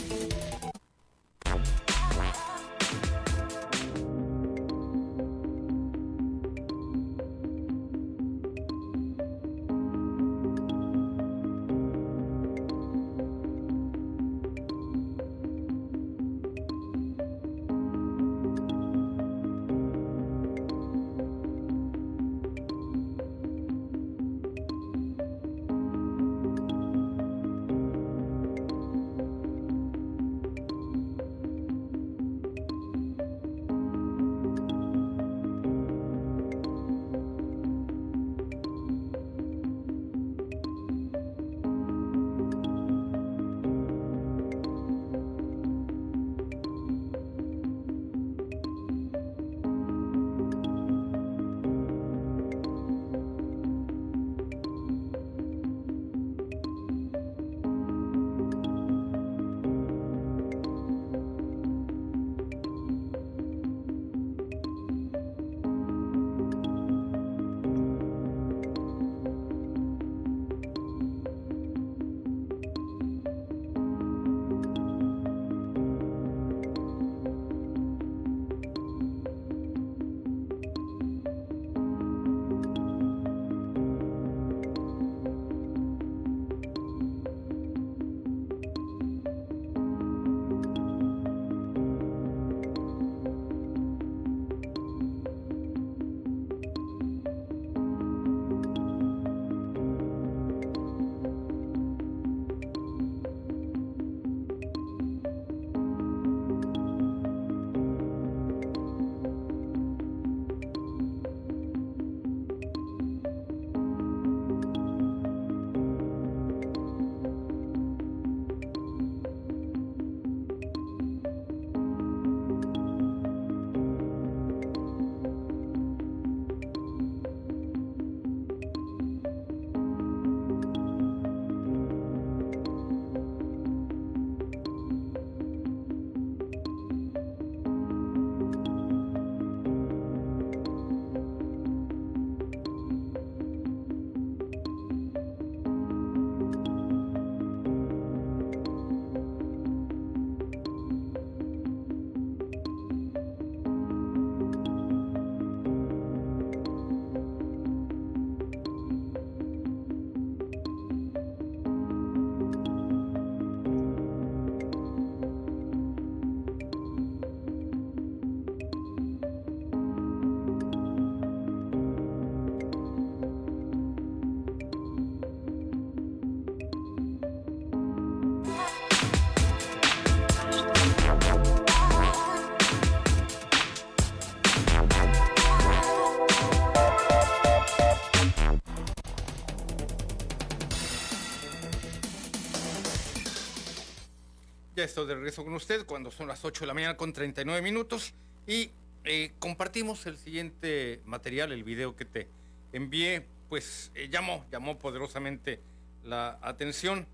[194.97, 198.15] Estoy de regreso con usted cuando son las 8 de la mañana con 39 minutos
[198.47, 198.71] y
[199.05, 202.29] eh, compartimos el siguiente material, el video que te
[202.73, 205.61] envié, pues eh, llamó, llamó poderosamente
[206.03, 207.07] la atención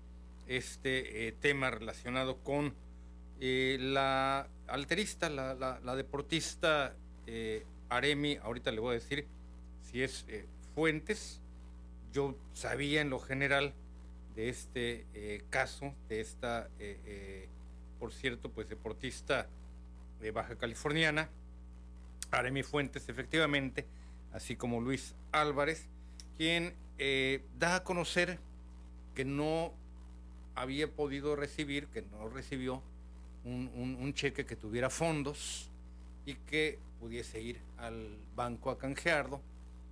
[0.47, 2.73] este eh, tema relacionado con
[3.41, 5.53] la alterista, la,
[5.83, 6.95] la deportista
[7.89, 9.27] Aremi, ahorita le voy a decir
[9.81, 10.25] si es
[10.73, 11.41] Fuentes,
[12.13, 13.73] yo sabía en lo general
[14.37, 16.69] de este caso, de esta,
[18.03, 19.47] por cierto, pues deportista
[20.19, 21.29] de Baja Californiana,
[22.31, 23.85] Aremi Fuentes, efectivamente,
[24.33, 25.87] así como Luis Álvarez,
[26.35, 26.73] quien
[27.57, 28.39] da a conocer
[29.15, 29.73] que no
[30.53, 32.83] había podido recibir, que no recibió
[33.45, 35.71] un, un cheque que tuviera fondos
[36.25, 39.39] y que pudiese ir al banco a canjearlo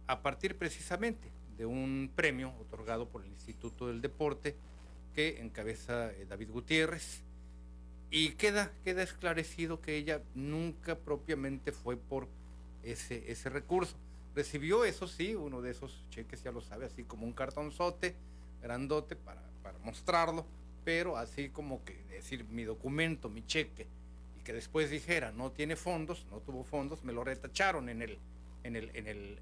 [0.08, 4.58] a partir precisamente de un premio otorgado por el Instituto del Deporte
[5.16, 7.24] que encabeza eh, David Gutiérrez
[8.12, 12.28] y queda, queda esclarecido que ella nunca propiamente fue por
[12.84, 13.96] ese, ese recurso.
[14.36, 18.16] Recibió, eso sí, uno de esos cheques, ya lo sabe, así como un cartonzote
[18.62, 20.46] grandote para, para mostrarlo,
[20.84, 23.88] pero así como que decir mi documento, mi cheque,
[24.40, 28.20] y que después dijera no tiene fondos, no tuvo fondos, me lo retacharon en el,
[28.64, 29.40] en el, en el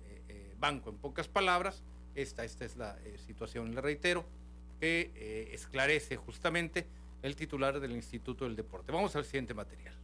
[0.59, 0.89] banco.
[0.89, 1.81] En pocas palabras,
[2.15, 4.25] esta, esta es la eh, situación, le reitero,
[4.79, 6.85] que eh, esclarece justamente
[7.21, 8.91] el titular del Instituto del Deporte.
[8.91, 9.95] Vamos al siguiente material.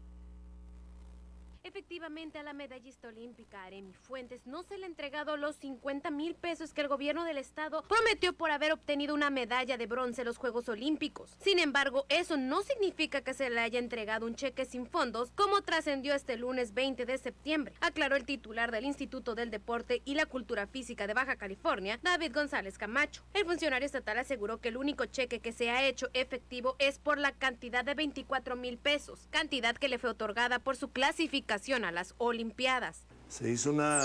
[1.76, 6.34] Efectivamente, a la medallista olímpica Aremi Fuentes no se le ha entregado los 50 mil
[6.34, 10.28] pesos que el gobierno del estado prometió por haber obtenido una medalla de bronce en
[10.28, 11.36] los Juegos Olímpicos.
[11.42, 15.64] Sin embargo, eso no significa que se le haya entregado un cheque sin fondos, como
[15.64, 20.28] trascendió este lunes 20 de septiembre, aclaró el titular del Instituto del Deporte y la
[20.28, 23.26] Cultura Física de Baja California, David González Camacho.
[23.34, 27.18] El funcionario estatal aseguró que el único cheque que se ha hecho efectivo es por
[27.18, 31.92] la cantidad de 24 mil pesos, cantidad que le fue otorgada por su clasificación a
[31.92, 33.08] las Olimpiadas.
[33.28, 34.04] Se hizo una,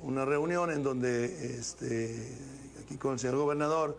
[0.00, 2.36] una reunión en donde, este,
[2.84, 3.98] aquí con el señor gobernador,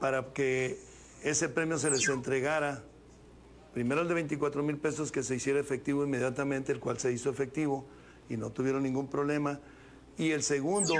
[0.00, 0.78] para que
[1.22, 2.82] ese premio se les entregara,
[3.74, 7.28] primero el de 24 mil pesos que se hiciera efectivo inmediatamente, el cual se hizo
[7.28, 7.86] efectivo
[8.30, 9.60] y no tuvieron ningún problema,
[10.16, 10.94] y el segundo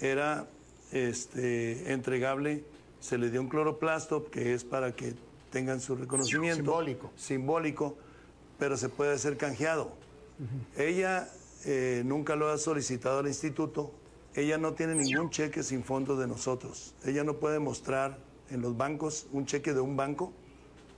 [0.00, 0.48] era
[0.90, 2.64] este, entregable,
[2.98, 5.14] se le dio un cloroplasto, que es para que
[5.50, 6.56] tengan su reconocimiento.
[6.56, 7.12] Simbólico.
[7.16, 7.96] Simbólico,
[8.58, 10.03] pero se puede ser canjeado.
[10.76, 11.28] Ella
[11.64, 13.92] eh, nunca lo ha solicitado al instituto.
[14.34, 16.94] Ella no tiene ningún cheque sin fondos de nosotros.
[17.04, 18.18] Ella no puede mostrar
[18.50, 20.32] en los bancos un cheque de un banco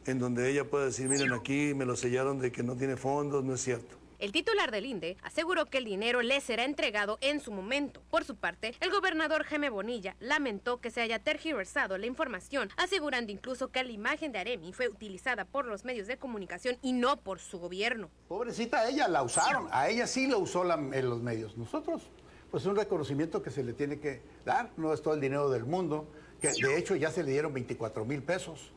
[0.06, 3.44] en donde ella pueda decir, miren, aquí me lo sellaron de que no tiene fondos,
[3.44, 3.96] no es cierto.
[4.18, 8.00] El titular del INDE aseguró que el dinero le será entregado en su momento.
[8.10, 13.30] Por su parte, el gobernador Jaime Bonilla lamentó que se haya tergiversado la información, asegurando
[13.30, 17.18] incluso que la imagen de Aremi fue utilizada por los medios de comunicación y no
[17.18, 18.08] por su gobierno.
[18.28, 21.58] Pobrecita ella, la usaron, a ella sí la usó en los medios.
[21.58, 22.02] Nosotros,
[22.50, 25.50] pues es un reconocimiento que se le tiene que dar, no es todo el dinero
[25.50, 26.08] del mundo,
[26.40, 28.72] que de hecho ya se le dieron 24 mil pesos.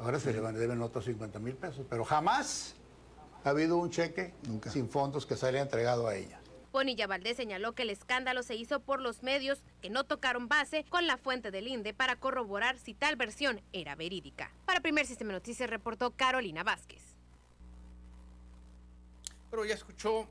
[0.00, 2.74] Ahora se le deben otros 50 mil pesos, pero jamás
[3.44, 4.34] ha habido un cheque
[4.70, 6.40] sin fondos que se haya entregado a ella.
[6.72, 10.84] Bonilla Valdés señaló que el escándalo se hizo por los medios que no tocaron base
[10.88, 14.50] con la fuente del INDE para corroborar si tal versión era verídica.
[14.64, 17.02] Para Primer Sistema Noticias reportó Carolina Vázquez.
[19.50, 20.26] Pero ya escuchó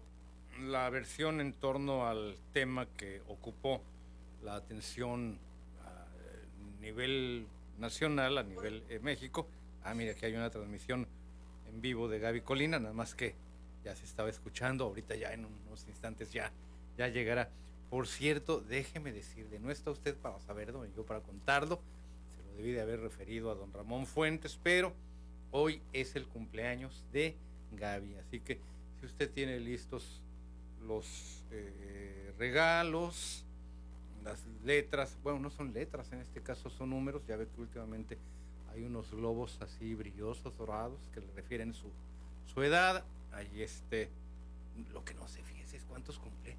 [0.59, 3.83] la versión en torno al tema que ocupó
[4.41, 5.38] la atención
[5.85, 7.45] a nivel
[7.77, 9.47] nacional, a nivel de México.
[9.83, 11.07] Ah, mira, aquí hay una transmisión
[11.73, 13.35] en vivo de Gaby Colina, nada más que
[13.84, 16.52] ya se estaba escuchando, ahorita ya en unos instantes ya,
[16.98, 17.49] ya llegará.
[17.89, 21.81] Por cierto, déjeme decirle, no está usted para saberlo, yo para contarlo,
[22.35, 24.93] se lo debí de haber referido a don Ramón Fuentes, pero
[25.52, 27.35] hoy es el cumpleaños de
[27.73, 28.60] Gaby, así que
[28.99, 30.22] si usted tiene listos
[30.85, 33.45] los eh, regalos,
[34.23, 38.18] las letras, bueno, no son letras, en este caso son números, ya ve que últimamente
[38.73, 41.89] hay unos globos así brillosos, dorados, que le refieren su,
[42.53, 43.03] su edad.
[43.31, 44.10] Ahí este,
[44.93, 46.56] lo que no sé, fíjese es cuántos cumple.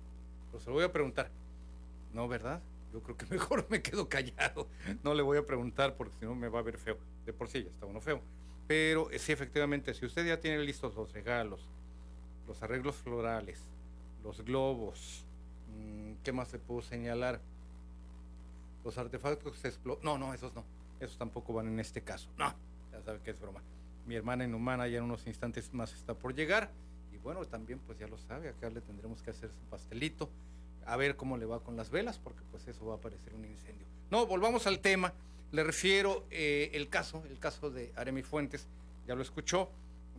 [0.50, 1.30] Pero se lo voy a preguntar.
[2.12, 2.62] No, ¿verdad?
[2.92, 4.68] Yo creo que mejor me quedo callado.
[5.02, 6.98] No le voy a preguntar porque si no me va a ver feo.
[7.24, 8.20] De por sí ya está uno feo.
[8.66, 11.68] Pero eh, sí, efectivamente, si usted ya tiene listos los regalos,
[12.46, 13.60] los arreglos florales,
[14.22, 15.24] los globos,
[15.68, 17.40] mm, ¿qué más le puedo señalar?
[18.84, 19.72] Los artefactos se
[20.02, 20.64] No, no, esos no
[21.04, 22.30] esos tampoco van en este caso.
[22.38, 22.54] No,
[22.92, 23.62] ya sabe que es broma.
[24.06, 26.70] Mi hermana inhumana ya en unos instantes más está por llegar.
[27.12, 30.30] Y bueno, también pues ya lo sabe, acá le tendremos que hacer su pastelito.
[30.84, 33.44] A ver cómo le va con las velas, porque pues eso va a parecer un
[33.44, 33.86] incendio.
[34.10, 35.12] No, volvamos al tema.
[35.52, 38.66] Le refiero eh, el caso, el caso de Aremi Fuentes,
[39.06, 39.70] ya lo escuchó.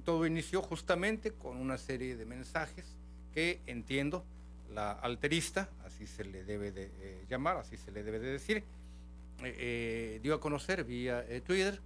[0.05, 2.95] Todo inició justamente con una serie de mensajes
[3.34, 4.23] que entiendo
[4.73, 8.64] la alterista, así se le debe de eh, llamar, así se le debe de decir,
[9.45, 11.80] eh, eh, dio a conocer vía Twitter,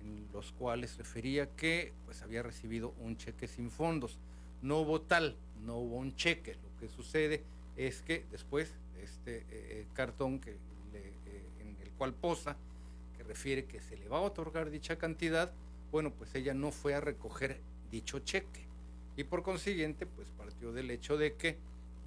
[0.00, 4.18] en los cuales refería que pues había recibido un cheque sin fondos.
[4.62, 6.54] No hubo tal, no hubo un cheque.
[6.54, 7.42] Lo que sucede
[7.76, 8.72] es que después
[9.02, 10.56] este cartón que
[11.60, 12.56] en el cual posa,
[13.16, 15.52] que refiere que se le va a otorgar dicha cantidad,
[15.90, 17.60] bueno, pues ella no fue a recoger
[17.90, 18.66] dicho cheque.
[19.16, 21.56] Y por consiguiente, pues partió del hecho de que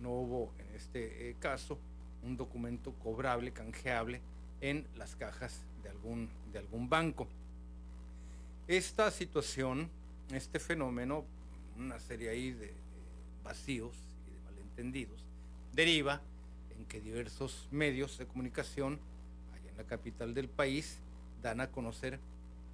[0.01, 1.79] no hubo en este eh, caso
[2.23, 4.21] un documento cobrable, canjeable
[4.61, 7.27] en las cajas de algún, de algún banco.
[8.67, 9.89] Esta situación,
[10.31, 11.23] este fenómeno,
[11.77, 12.73] una serie ahí de
[13.43, 13.95] vacíos
[14.27, 15.23] y de malentendidos,
[15.73, 16.21] deriva
[16.77, 18.99] en que diversos medios de comunicación
[19.53, 20.97] allá en la capital del país
[21.41, 22.19] dan a conocer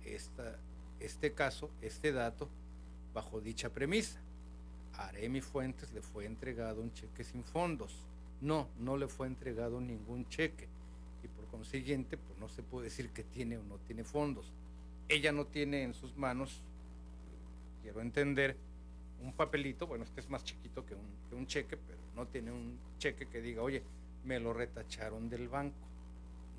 [0.05, 0.57] esta,
[0.99, 2.49] este caso, este dato,
[3.14, 4.19] bajo dicha premisa.
[4.95, 7.95] A Aremi Fuentes le fue entregado un cheque sin fondos.
[8.41, 10.68] No, no le fue entregado ningún cheque.
[11.53, 14.51] Consiguiente, pues no se puede decir que tiene o no tiene fondos.
[15.07, 16.61] Ella no tiene en sus manos,
[17.84, 18.57] quiero entender,
[19.21, 22.51] un papelito, bueno, este es más chiquito que un, que un cheque, pero no tiene
[22.51, 23.84] un cheque que diga, oye,
[24.25, 25.77] me lo retacharon del banco.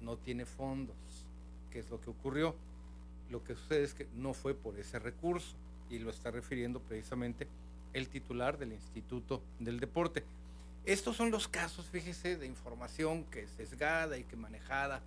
[0.00, 0.96] No tiene fondos.
[1.72, 2.54] ¿Qué es lo que ocurrió?
[3.30, 5.56] Lo que sucede es que no fue por ese recurso
[5.90, 7.48] y lo está refiriendo precisamente
[7.92, 10.22] el titular del Instituto del Deporte.
[10.86, 15.00] Estos son los casos, fíjese, de información que es sesgada y que manejada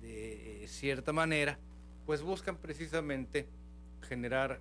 [0.00, 1.58] de eh, cierta manera,
[2.06, 3.46] pues buscan precisamente
[4.08, 4.58] generar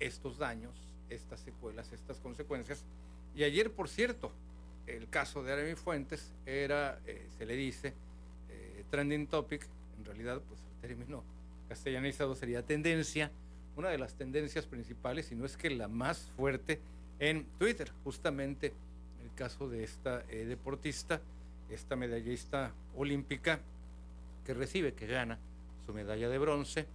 [0.00, 0.74] estos daños,
[1.10, 2.84] estas secuelas, estas consecuencias.
[3.36, 4.32] Y ayer, por cierto,
[4.86, 7.92] el caso de Aremi Fuentes era, eh, se le dice,
[8.48, 9.66] eh, trending topic,
[9.98, 11.22] en realidad, pues el término
[11.68, 13.30] castellanizado sería tendencia,
[13.76, 16.80] una de las tendencias principales, y no es que la más fuerte,
[17.18, 18.72] en Twitter, justamente
[19.38, 21.20] caso de esta eh, deportista,
[21.70, 23.60] esta medallista olímpica
[24.44, 25.38] que recibe, que gana
[25.86, 26.86] su medalla de bronce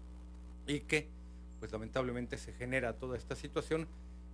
[0.67, 1.07] y que
[1.59, 3.87] pues lamentablemente se genera toda esta situación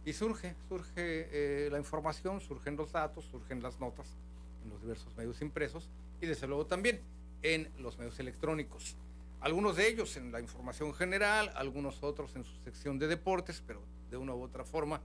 [0.05, 4.17] y surge, surge eh, la información, surgen los datos, surgen las notas
[4.63, 5.87] en los diversos medios impresos
[6.19, 7.01] y desde luego también
[7.43, 8.95] en los medios electrónicos.
[9.39, 13.83] Algunos de ellos en la información general, algunos otros en su sección de deportes, pero
[14.09, 14.99] de una u otra forma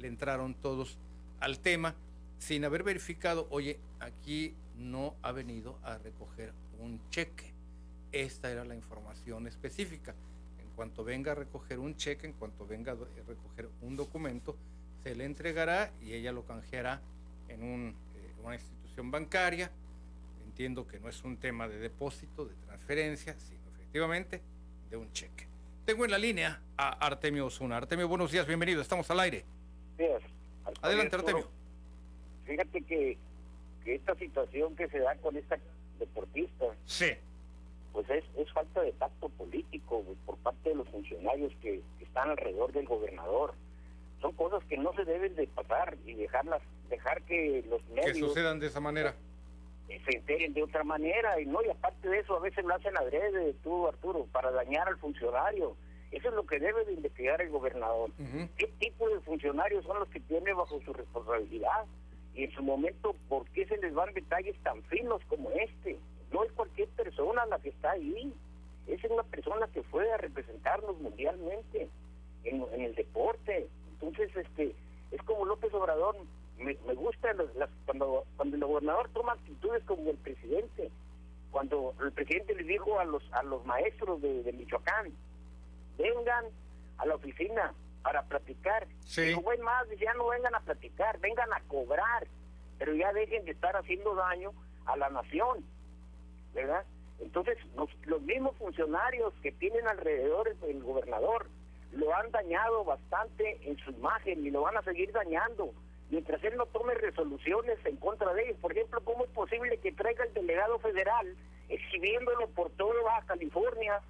[0.00, 0.98] le entraron todos
[1.38, 1.94] al tema
[2.38, 7.52] sin haber verificado, oye, aquí no ha venido a recoger un cheque.
[8.12, 10.14] Esta era la información específica.
[10.58, 12.96] En cuanto venga a recoger un cheque, en cuanto venga a
[13.26, 14.56] recoger un documento,
[15.02, 17.02] se le entregará y ella lo canjeará
[17.48, 19.70] en un, eh, una institución bancaria.
[20.44, 24.40] Entiendo que no es un tema de depósito, de transferencia, sino efectivamente
[24.88, 25.46] de un cheque.
[25.84, 27.76] Tengo en la línea a Artemio Osuna.
[27.76, 29.44] Artemio, buenos días, bienvenido, estamos al aire.
[30.82, 31.57] Adelante, Artemio.
[32.48, 33.18] Fíjate que,
[33.84, 35.58] esta situación que se da con esta
[35.98, 37.06] deportista, sí.
[37.92, 42.72] pues es, es falta de tacto político por parte de los funcionarios que, están alrededor
[42.72, 43.54] del gobernador.
[44.20, 48.12] Son cosas que no se deben de pasar y dejarlas, dejar que los medios...
[48.12, 49.14] Que sucedan de esa manera
[49.88, 52.94] se enteren de otra manera y no y aparte de eso a veces lo hacen
[52.98, 55.76] adrede tú Arturo para dañar al funcionario
[56.10, 58.10] eso es lo que debe de investigar el gobernador.
[58.56, 61.84] ¿Qué tipo de funcionarios son los que tiene bajo su responsabilidad?
[62.34, 65.98] Y en su momento, ¿por qué se les van detalles tan finos como este?
[66.32, 68.32] No es cualquier persona la que está ahí.
[68.86, 71.88] Es una persona que fue a representarnos mundialmente
[72.44, 73.68] en, el deporte.
[73.92, 74.74] Entonces, este
[75.10, 76.16] es como López Obrador.
[76.58, 77.34] Me, gusta
[77.86, 80.90] cuando, cuando el gobernador toma actitudes como el presidente.
[81.50, 85.12] Cuando el presidente le dijo a los a los maestros de Michoacán,
[85.96, 86.44] vengan
[86.98, 87.72] a la oficina
[88.02, 88.86] para platicar.
[89.04, 89.34] Sí.
[89.34, 92.26] No más, ya no vengan a platicar, vengan a cobrar,
[92.78, 94.52] pero ya dejen de estar haciendo daño
[94.86, 95.64] a la nación,
[96.54, 96.84] ¿verdad?
[97.20, 101.48] Entonces, los, los mismos funcionarios que tienen alrededor el gobernador
[101.92, 105.72] lo han dañado bastante en su imagen y lo van a seguir dañando
[106.10, 108.58] mientras él no tome resoluciones en contra de ellos.
[108.60, 111.36] Por ejemplo, ¿cómo es posible que traiga el delegado federal
[111.68, 114.00] exhibiéndolo por toda Baja California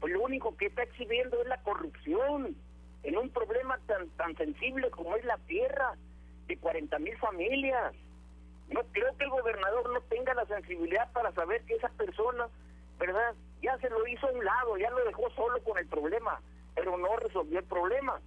[0.00, 2.56] pues lo único que está exhibiendo es la corrupción
[3.06, 5.94] en un problema tan tan sensible como es la tierra
[6.46, 7.94] de 40 mil familias.
[8.68, 12.48] No creo que el gobernador no tenga la sensibilidad para saber que esa persona,
[12.98, 13.34] ¿verdad?
[13.62, 16.40] Ya se lo hizo a un lado, ya lo dejó solo con el problema,
[16.74, 18.20] pero no resolvió el problema.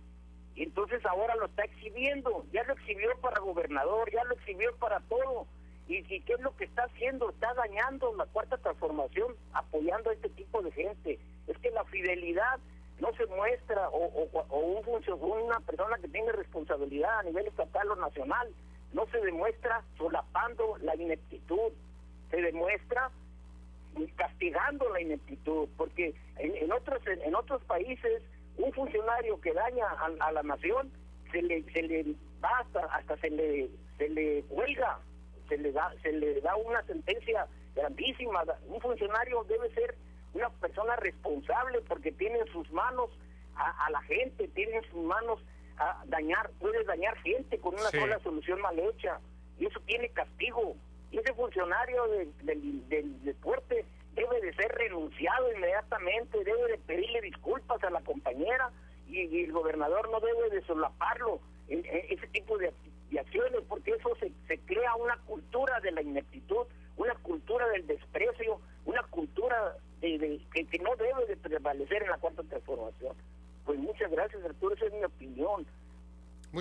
[0.55, 5.01] Y entonces ahora lo está exhibiendo, ya lo exhibió para gobernador, ya lo exhibió para
[5.01, 5.45] todo.
[5.87, 7.29] ¿Y, y qué es lo que está haciendo?
[7.29, 11.19] Está dañando la cuarta transformación, apoyando a este tipo de gente
[11.49, 12.59] es que la fidelidad
[12.99, 14.79] no se demuestra, o, o, un
[15.21, 18.53] una persona que tiene responsabilidad a nivel estatal o nacional,
[18.93, 21.71] no se demuestra solapando la ineptitud,
[22.29, 23.11] se demuestra
[24.15, 28.21] castigando la ineptitud, porque en, otros en otros países
[28.57, 29.85] un funcionario que daña
[30.19, 30.91] a, la nación
[31.31, 34.99] se le se le basta hasta se le se le huelga,
[35.47, 38.43] se le da se le da una sentencia grandísima.
[38.67, 39.95] Un funcionario debe ser
[40.33, 43.09] una persona responsable porque tiene en sus manos
[43.55, 45.39] a, la gente, tiene en sus manos
[45.77, 49.19] a dañar, puede dañar gente con una sola solución mal hecha.
[49.59, 50.75] Y eso tiene castigo.
[51.11, 52.07] Y ese funcionario
[52.43, 53.85] del deporte
[54.15, 58.71] debe de ser renunciado inmediatamente, debe de pedirle disculpas a la compañera
[59.07, 62.73] y, el gobernador no debe de solaparlo en, ese tipo de,
[63.19, 68.59] acciones porque eso se, se crea una cultura de la ineptitud, una cultura del desprecio,
[68.85, 73.15] una cultura de, que, no debe de prevalecer en la cuarta transformación.
[73.65, 75.65] Pues muchas gracias Arturo, esa es mi opinión.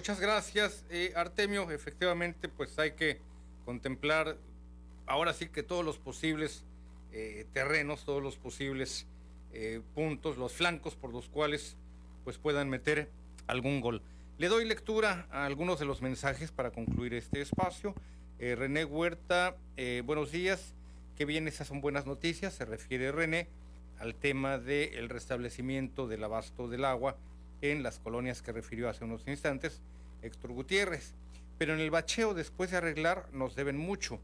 [0.09, 3.19] Muchas gracias eh, Artemio, efectivamente pues hay que
[3.67, 4.39] contemplar
[5.07, 6.65] ahora sí que todos los posibles
[7.13, 9.07] eh, terrenos, todos los posibles
[9.53, 11.77] eh, puntos, los flancos por los cuales
[12.25, 13.11] pues puedan meter
[13.47, 14.01] algún gol.
[14.39, 17.95] Le doy lectura a algunos de los mensajes para concluir este espacio.
[18.39, 19.59] René Huerta,
[20.05, 20.73] buenos días.
[21.19, 22.55] Qué bien, esas son buenas noticias.
[22.55, 23.47] Se refiere René
[23.99, 27.19] al tema del restablecimiento del abasto del agua
[27.61, 29.83] en las colonias que refirió hace unos instantes
[30.23, 31.15] Héctor Gutiérrez.
[31.59, 34.21] Pero en el bacheo, después de arreglar, nos deben mucho.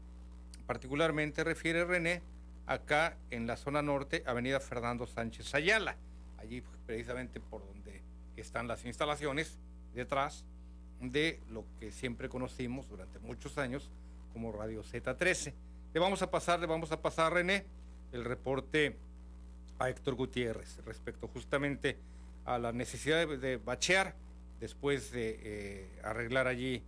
[0.67, 2.21] Particularmente refiere René
[2.65, 5.95] acá en la zona norte, Avenida Fernando Sánchez Ayala,
[6.37, 8.01] allí precisamente por donde
[8.37, 9.57] están las instalaciones,
[9.93, 10.43] detrás
[10.99, 13.89] de lo que siempre conocimos durante muchos años
[14.33, 15.53] como Radio Z13.
[15.93, 17.65] Le vamos a pasar, le vamos a pasar, René,
[18.11, 18.95] el reporte
[19.79, 21.97] a Héctor Gutiérrez respecto justamente
[22.45, 24.15] a la necesidad de, bachear
[24.59, 26.83] después de eh, arreglar allí.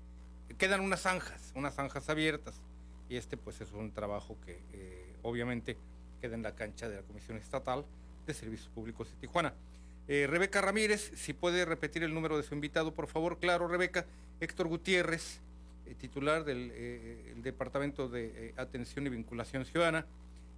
[0.58, 2.60] Quedan unas zanjas, unas zanjas abiertas
[3.10, 5.78] y este pues es un trabajo que eh, obviamente
[6.22, 7.86] queda en la cancha de la Comisión Estatal
[8.26, 9.54] de Servicios Públicos de Tijuana.
[10.08, 13.40] Eh, Rebeca Ramírez, si puede repetir el número de su invitado, por favor.
[13.40, 14.06] Claro, Rebeca.
[14.40, 15.42] Héctor Gutiérrez,
[15.98, 20.06] titular del Departamento de Atención y Vinculación Ciudadana,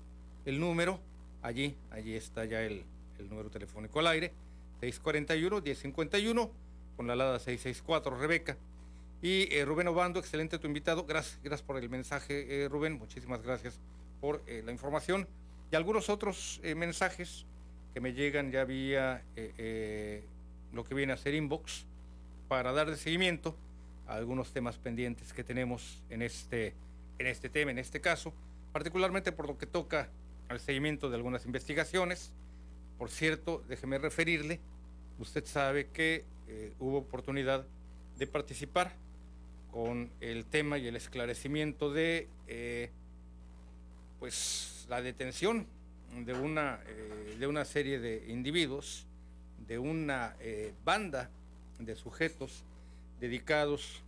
[0.45, 1.01] número,
[1.43, 2.85] allí, allí está ya el,
[3.29, 4.33] número telefónico al aire,
[4.83, 6.49] 641-1051,
[6.97, 8.57] con la alada 664, Rebeca.
[9.23, 13.81] Y Rubén Obando, excelente tu invitado, gracias, gracias por el mensaje, Rubén, muchísimas gracias
[14.21, 15.27] por la información.
[15.71, 17.45] Y algunos otros eh, mensajes
[17.93, 20.25] que me llegan ya vía eh, eh,
[20.73, 21.87] lo que viene a ser inbox
[22.49, 23.57] para dar de seguimiento
[24.07, 26.75] a algunos temas pendientes que tenemos en este,
[27.19, 28.33] en este tema, en este caso,
[28.73, 30.09] particularmente por lo que toca
[30.49, 32.33] al seguimiento de algunas investigaciones.
[32.99, 34.61] Por cierto, déjeme referirle,
[35.19, 36.25] usted sabe que
[36.79, 37.67] hubo oportunidad
[38.17, 38.95] de participar
[39.77, 42.29] con el tema y el esclarecimiento de
[44.19, 45.67] pues la detención
[46.25, 49.07] de una, eh, de una serie de individuos,
[49.67, 51.29] de una eh, banda
[51.79, 52.65] de sujetos
[53.21, 54.03] dedicados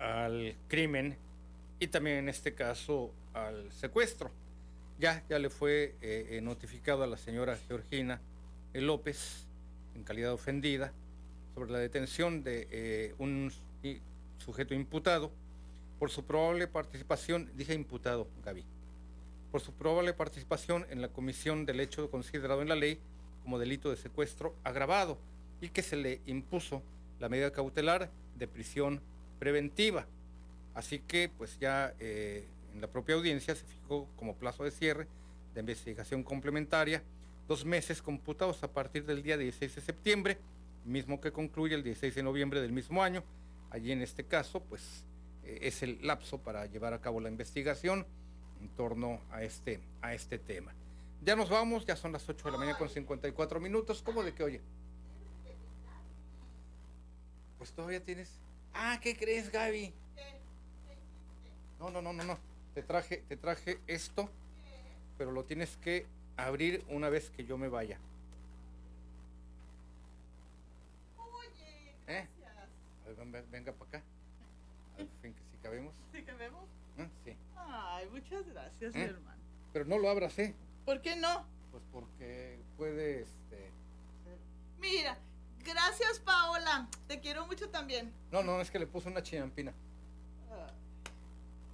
[0.00, 1.16] al crimen
[1.78, 4.32] y también en este caso al secuestro.
[4.98, 8.20] Ya, ya le fue eh, notificado a la señora Georgina
[8.74, 9.46] López,
[9.94, 10.92] en calidad ofendida,
[11.54, 13.52] sobre la detención de un
[14.38, 15.30] sujeto imputado
[15.98, 18.64] por su probable participación, dije imputado, Gaby,
[19.50, 22.98] por su probable participación en la comisión del hecho considerado en la ley
[23.42, 25.18] como delito de secuestro agravado
[25.60, 26.82] y que se le impuso
[27.20, 29.00] la medida cautelar de prisión
[29.38, 30.06] preventiva.
[30.74, 35.06] Así que pues ya eh, en la propia audiencia se fijó como plazo de cierre
[35.54, 37.02] de investigación complementaria
[37.48, 40.38] dos meses computados a partir del día 16 de septiembre,
[40.84, 43.22] mismo que concluye el 16 de noviembre del mismo año.
[43.70, 45.04] Allí en este caso pues
[45.44, 48.06] eh, es el lapso para llevar a cabo la investigación
[48.60, 50.74] en torno a este, a este tema.
[51.22, 54.02] Ya nos vamos, ya son las 8 de la mañana con 54 minutos.
[54.02, 54.60] ¿Cómo de qué oye?
[57.58, 58.38] Pues todavía tienes.
[58.74, 59.92] Ah, ¿qué crees, Gaby?
[61.78, 62.38] No, no, no, no, no.
[62.74, 64.28] Te traje, te traje esto,
[65.16, 66.06] pero lo tienes que
[66.36, 67.98] abrir una vez que yo me vaya.
[71.18, 72.28] Oye, ¿Eh?
[73.50, 74.02] Venga, para acá.
[74.98, 75.94] Al fin que sí cabemos.
[76.12, 76.64] ¿Sí cabemos?
[76.98, 77.08] ¿Eh?
[77.24, 77.36] Sí.
[77.56, 79.04] Ay, muchas gracias, mi ¿Eh?
[79.04, 79.40] hermano.
[79.72, 80.54] Pero no lo abras, ¿eh?
[80.84, 81.46] ¿Por qué no?
[81.70, 83.70] Pues porque puede, este...
[84.80, 85.18] Mira,
[85.64, 86.88] gracias, Paola.
[87.06, 88.12] Te quiero mucho también.
[88.30, 89.72] No, no, es que le puse una chinampina.
[90.50, 90.68] Ah,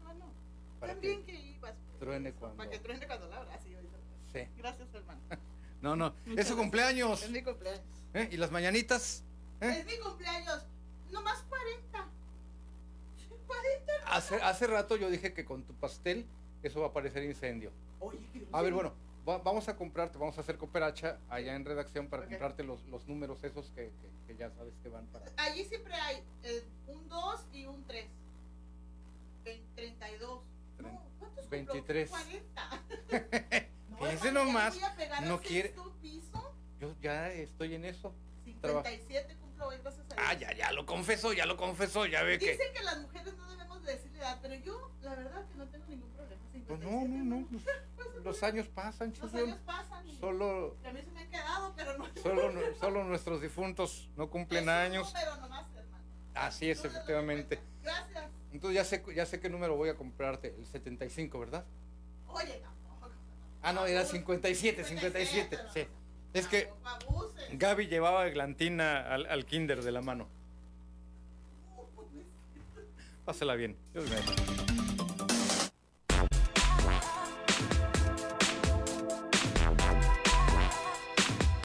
[0.06, 0.32] ah, no.
[0.80, 1.74] Para También que, ibas.
[1.88, 3.60] pues, truene cuando- Para que truene cuando la abras.
[3.62, 3.96] Sí, ahorita.
[4.32, 4.48] Sí.
[4.58, 5.20] Gracias, hermano.
[5.82, 7.24] No, no, Muchas es su cumpleaños.
[7.24, 7.82] Es mi cumpleaños.
[8.14, 8.28] ¿Eh?
[8.30, 9.24] ¿Y las mañanitas?
[9.60, 9.78] ¿Eh?
[9.80, 10.64] Es mi cumpleaños.
[11.12, 12.08] Nomás 40.
[13.46, 13.92] 40.
[14.06, 16.26] Hace, hace rato yo dije que con tu pastel
[16.62, 17.70] eso va a parecer incendio.
[18.00, 18.92] Oye, qué A ver, bueno,
[19.28, 22.30] va- vamos a comprarte, vamos a hacer cooperacha allá en redacción para Ok.
[22.30, 25.26] comprarte los, los números esos que, que- que ya sabes que van para...
[25.36, 28.06] Allí siempre hay eh, un 2 y un 3.
[29.74, 30.40] 32.
[30.78, 32.10] Tre- No, ¿cuántos 23.
[32.10, 32.26] compró?
[32.26, 32.84] 40.
[33.98, 34.78] Fíjense hermano, ya nomás,
[35.24, 35.74] no quiere...
[36.00, 36.54] piso.
[36.80, 38.14] Yo ya estoy en eso.
[38.60, 40.16] Traba- 57 cumplo hoy, a.
[40.16, 42.52] Ah, ya, ya lo confesó, ya lo confesó, ya ve que...
[42.52, 45.66] Dicen que las mujeres no debemos de decirle edad, pero yo, la verdad, que no
[45.68, 46.42] tengo ningún problema.
[46.52, 47.36] Pues 57, no, no, no.
[47.36, 47.48] hermano.
[47.96, 49.34] pues, los años pasan, Los chicos.
[49.34, 50.08] años pasan.
[50.08, 52.06] y Solo, A mí se me han quedado, pero no.
[52.22, 55.12] solo, solo nuestros difuntos no cumplen años.
[55.12, 56.04] Pero nomás, hermano.
[56.34, 57.60] Así es, efectivamente.
[57.82, 58.24] Gracias.
[58.52, 61.64] Entonces ya sé, ya sé qué número voy a comprarte, el 75, ¿verdad?
[62.28, 63.10] Oye, tampoco.
[63.62, 65.86] Ah, no, era 57, 57, sí.
[66.32, 66.70] Es que.
[67.52, 70.28] Gaby llevaba glantina al, al kinder de la mano.
[73.24, 73.76] Pásela bien.
[73.92, 74.18] Dios mío.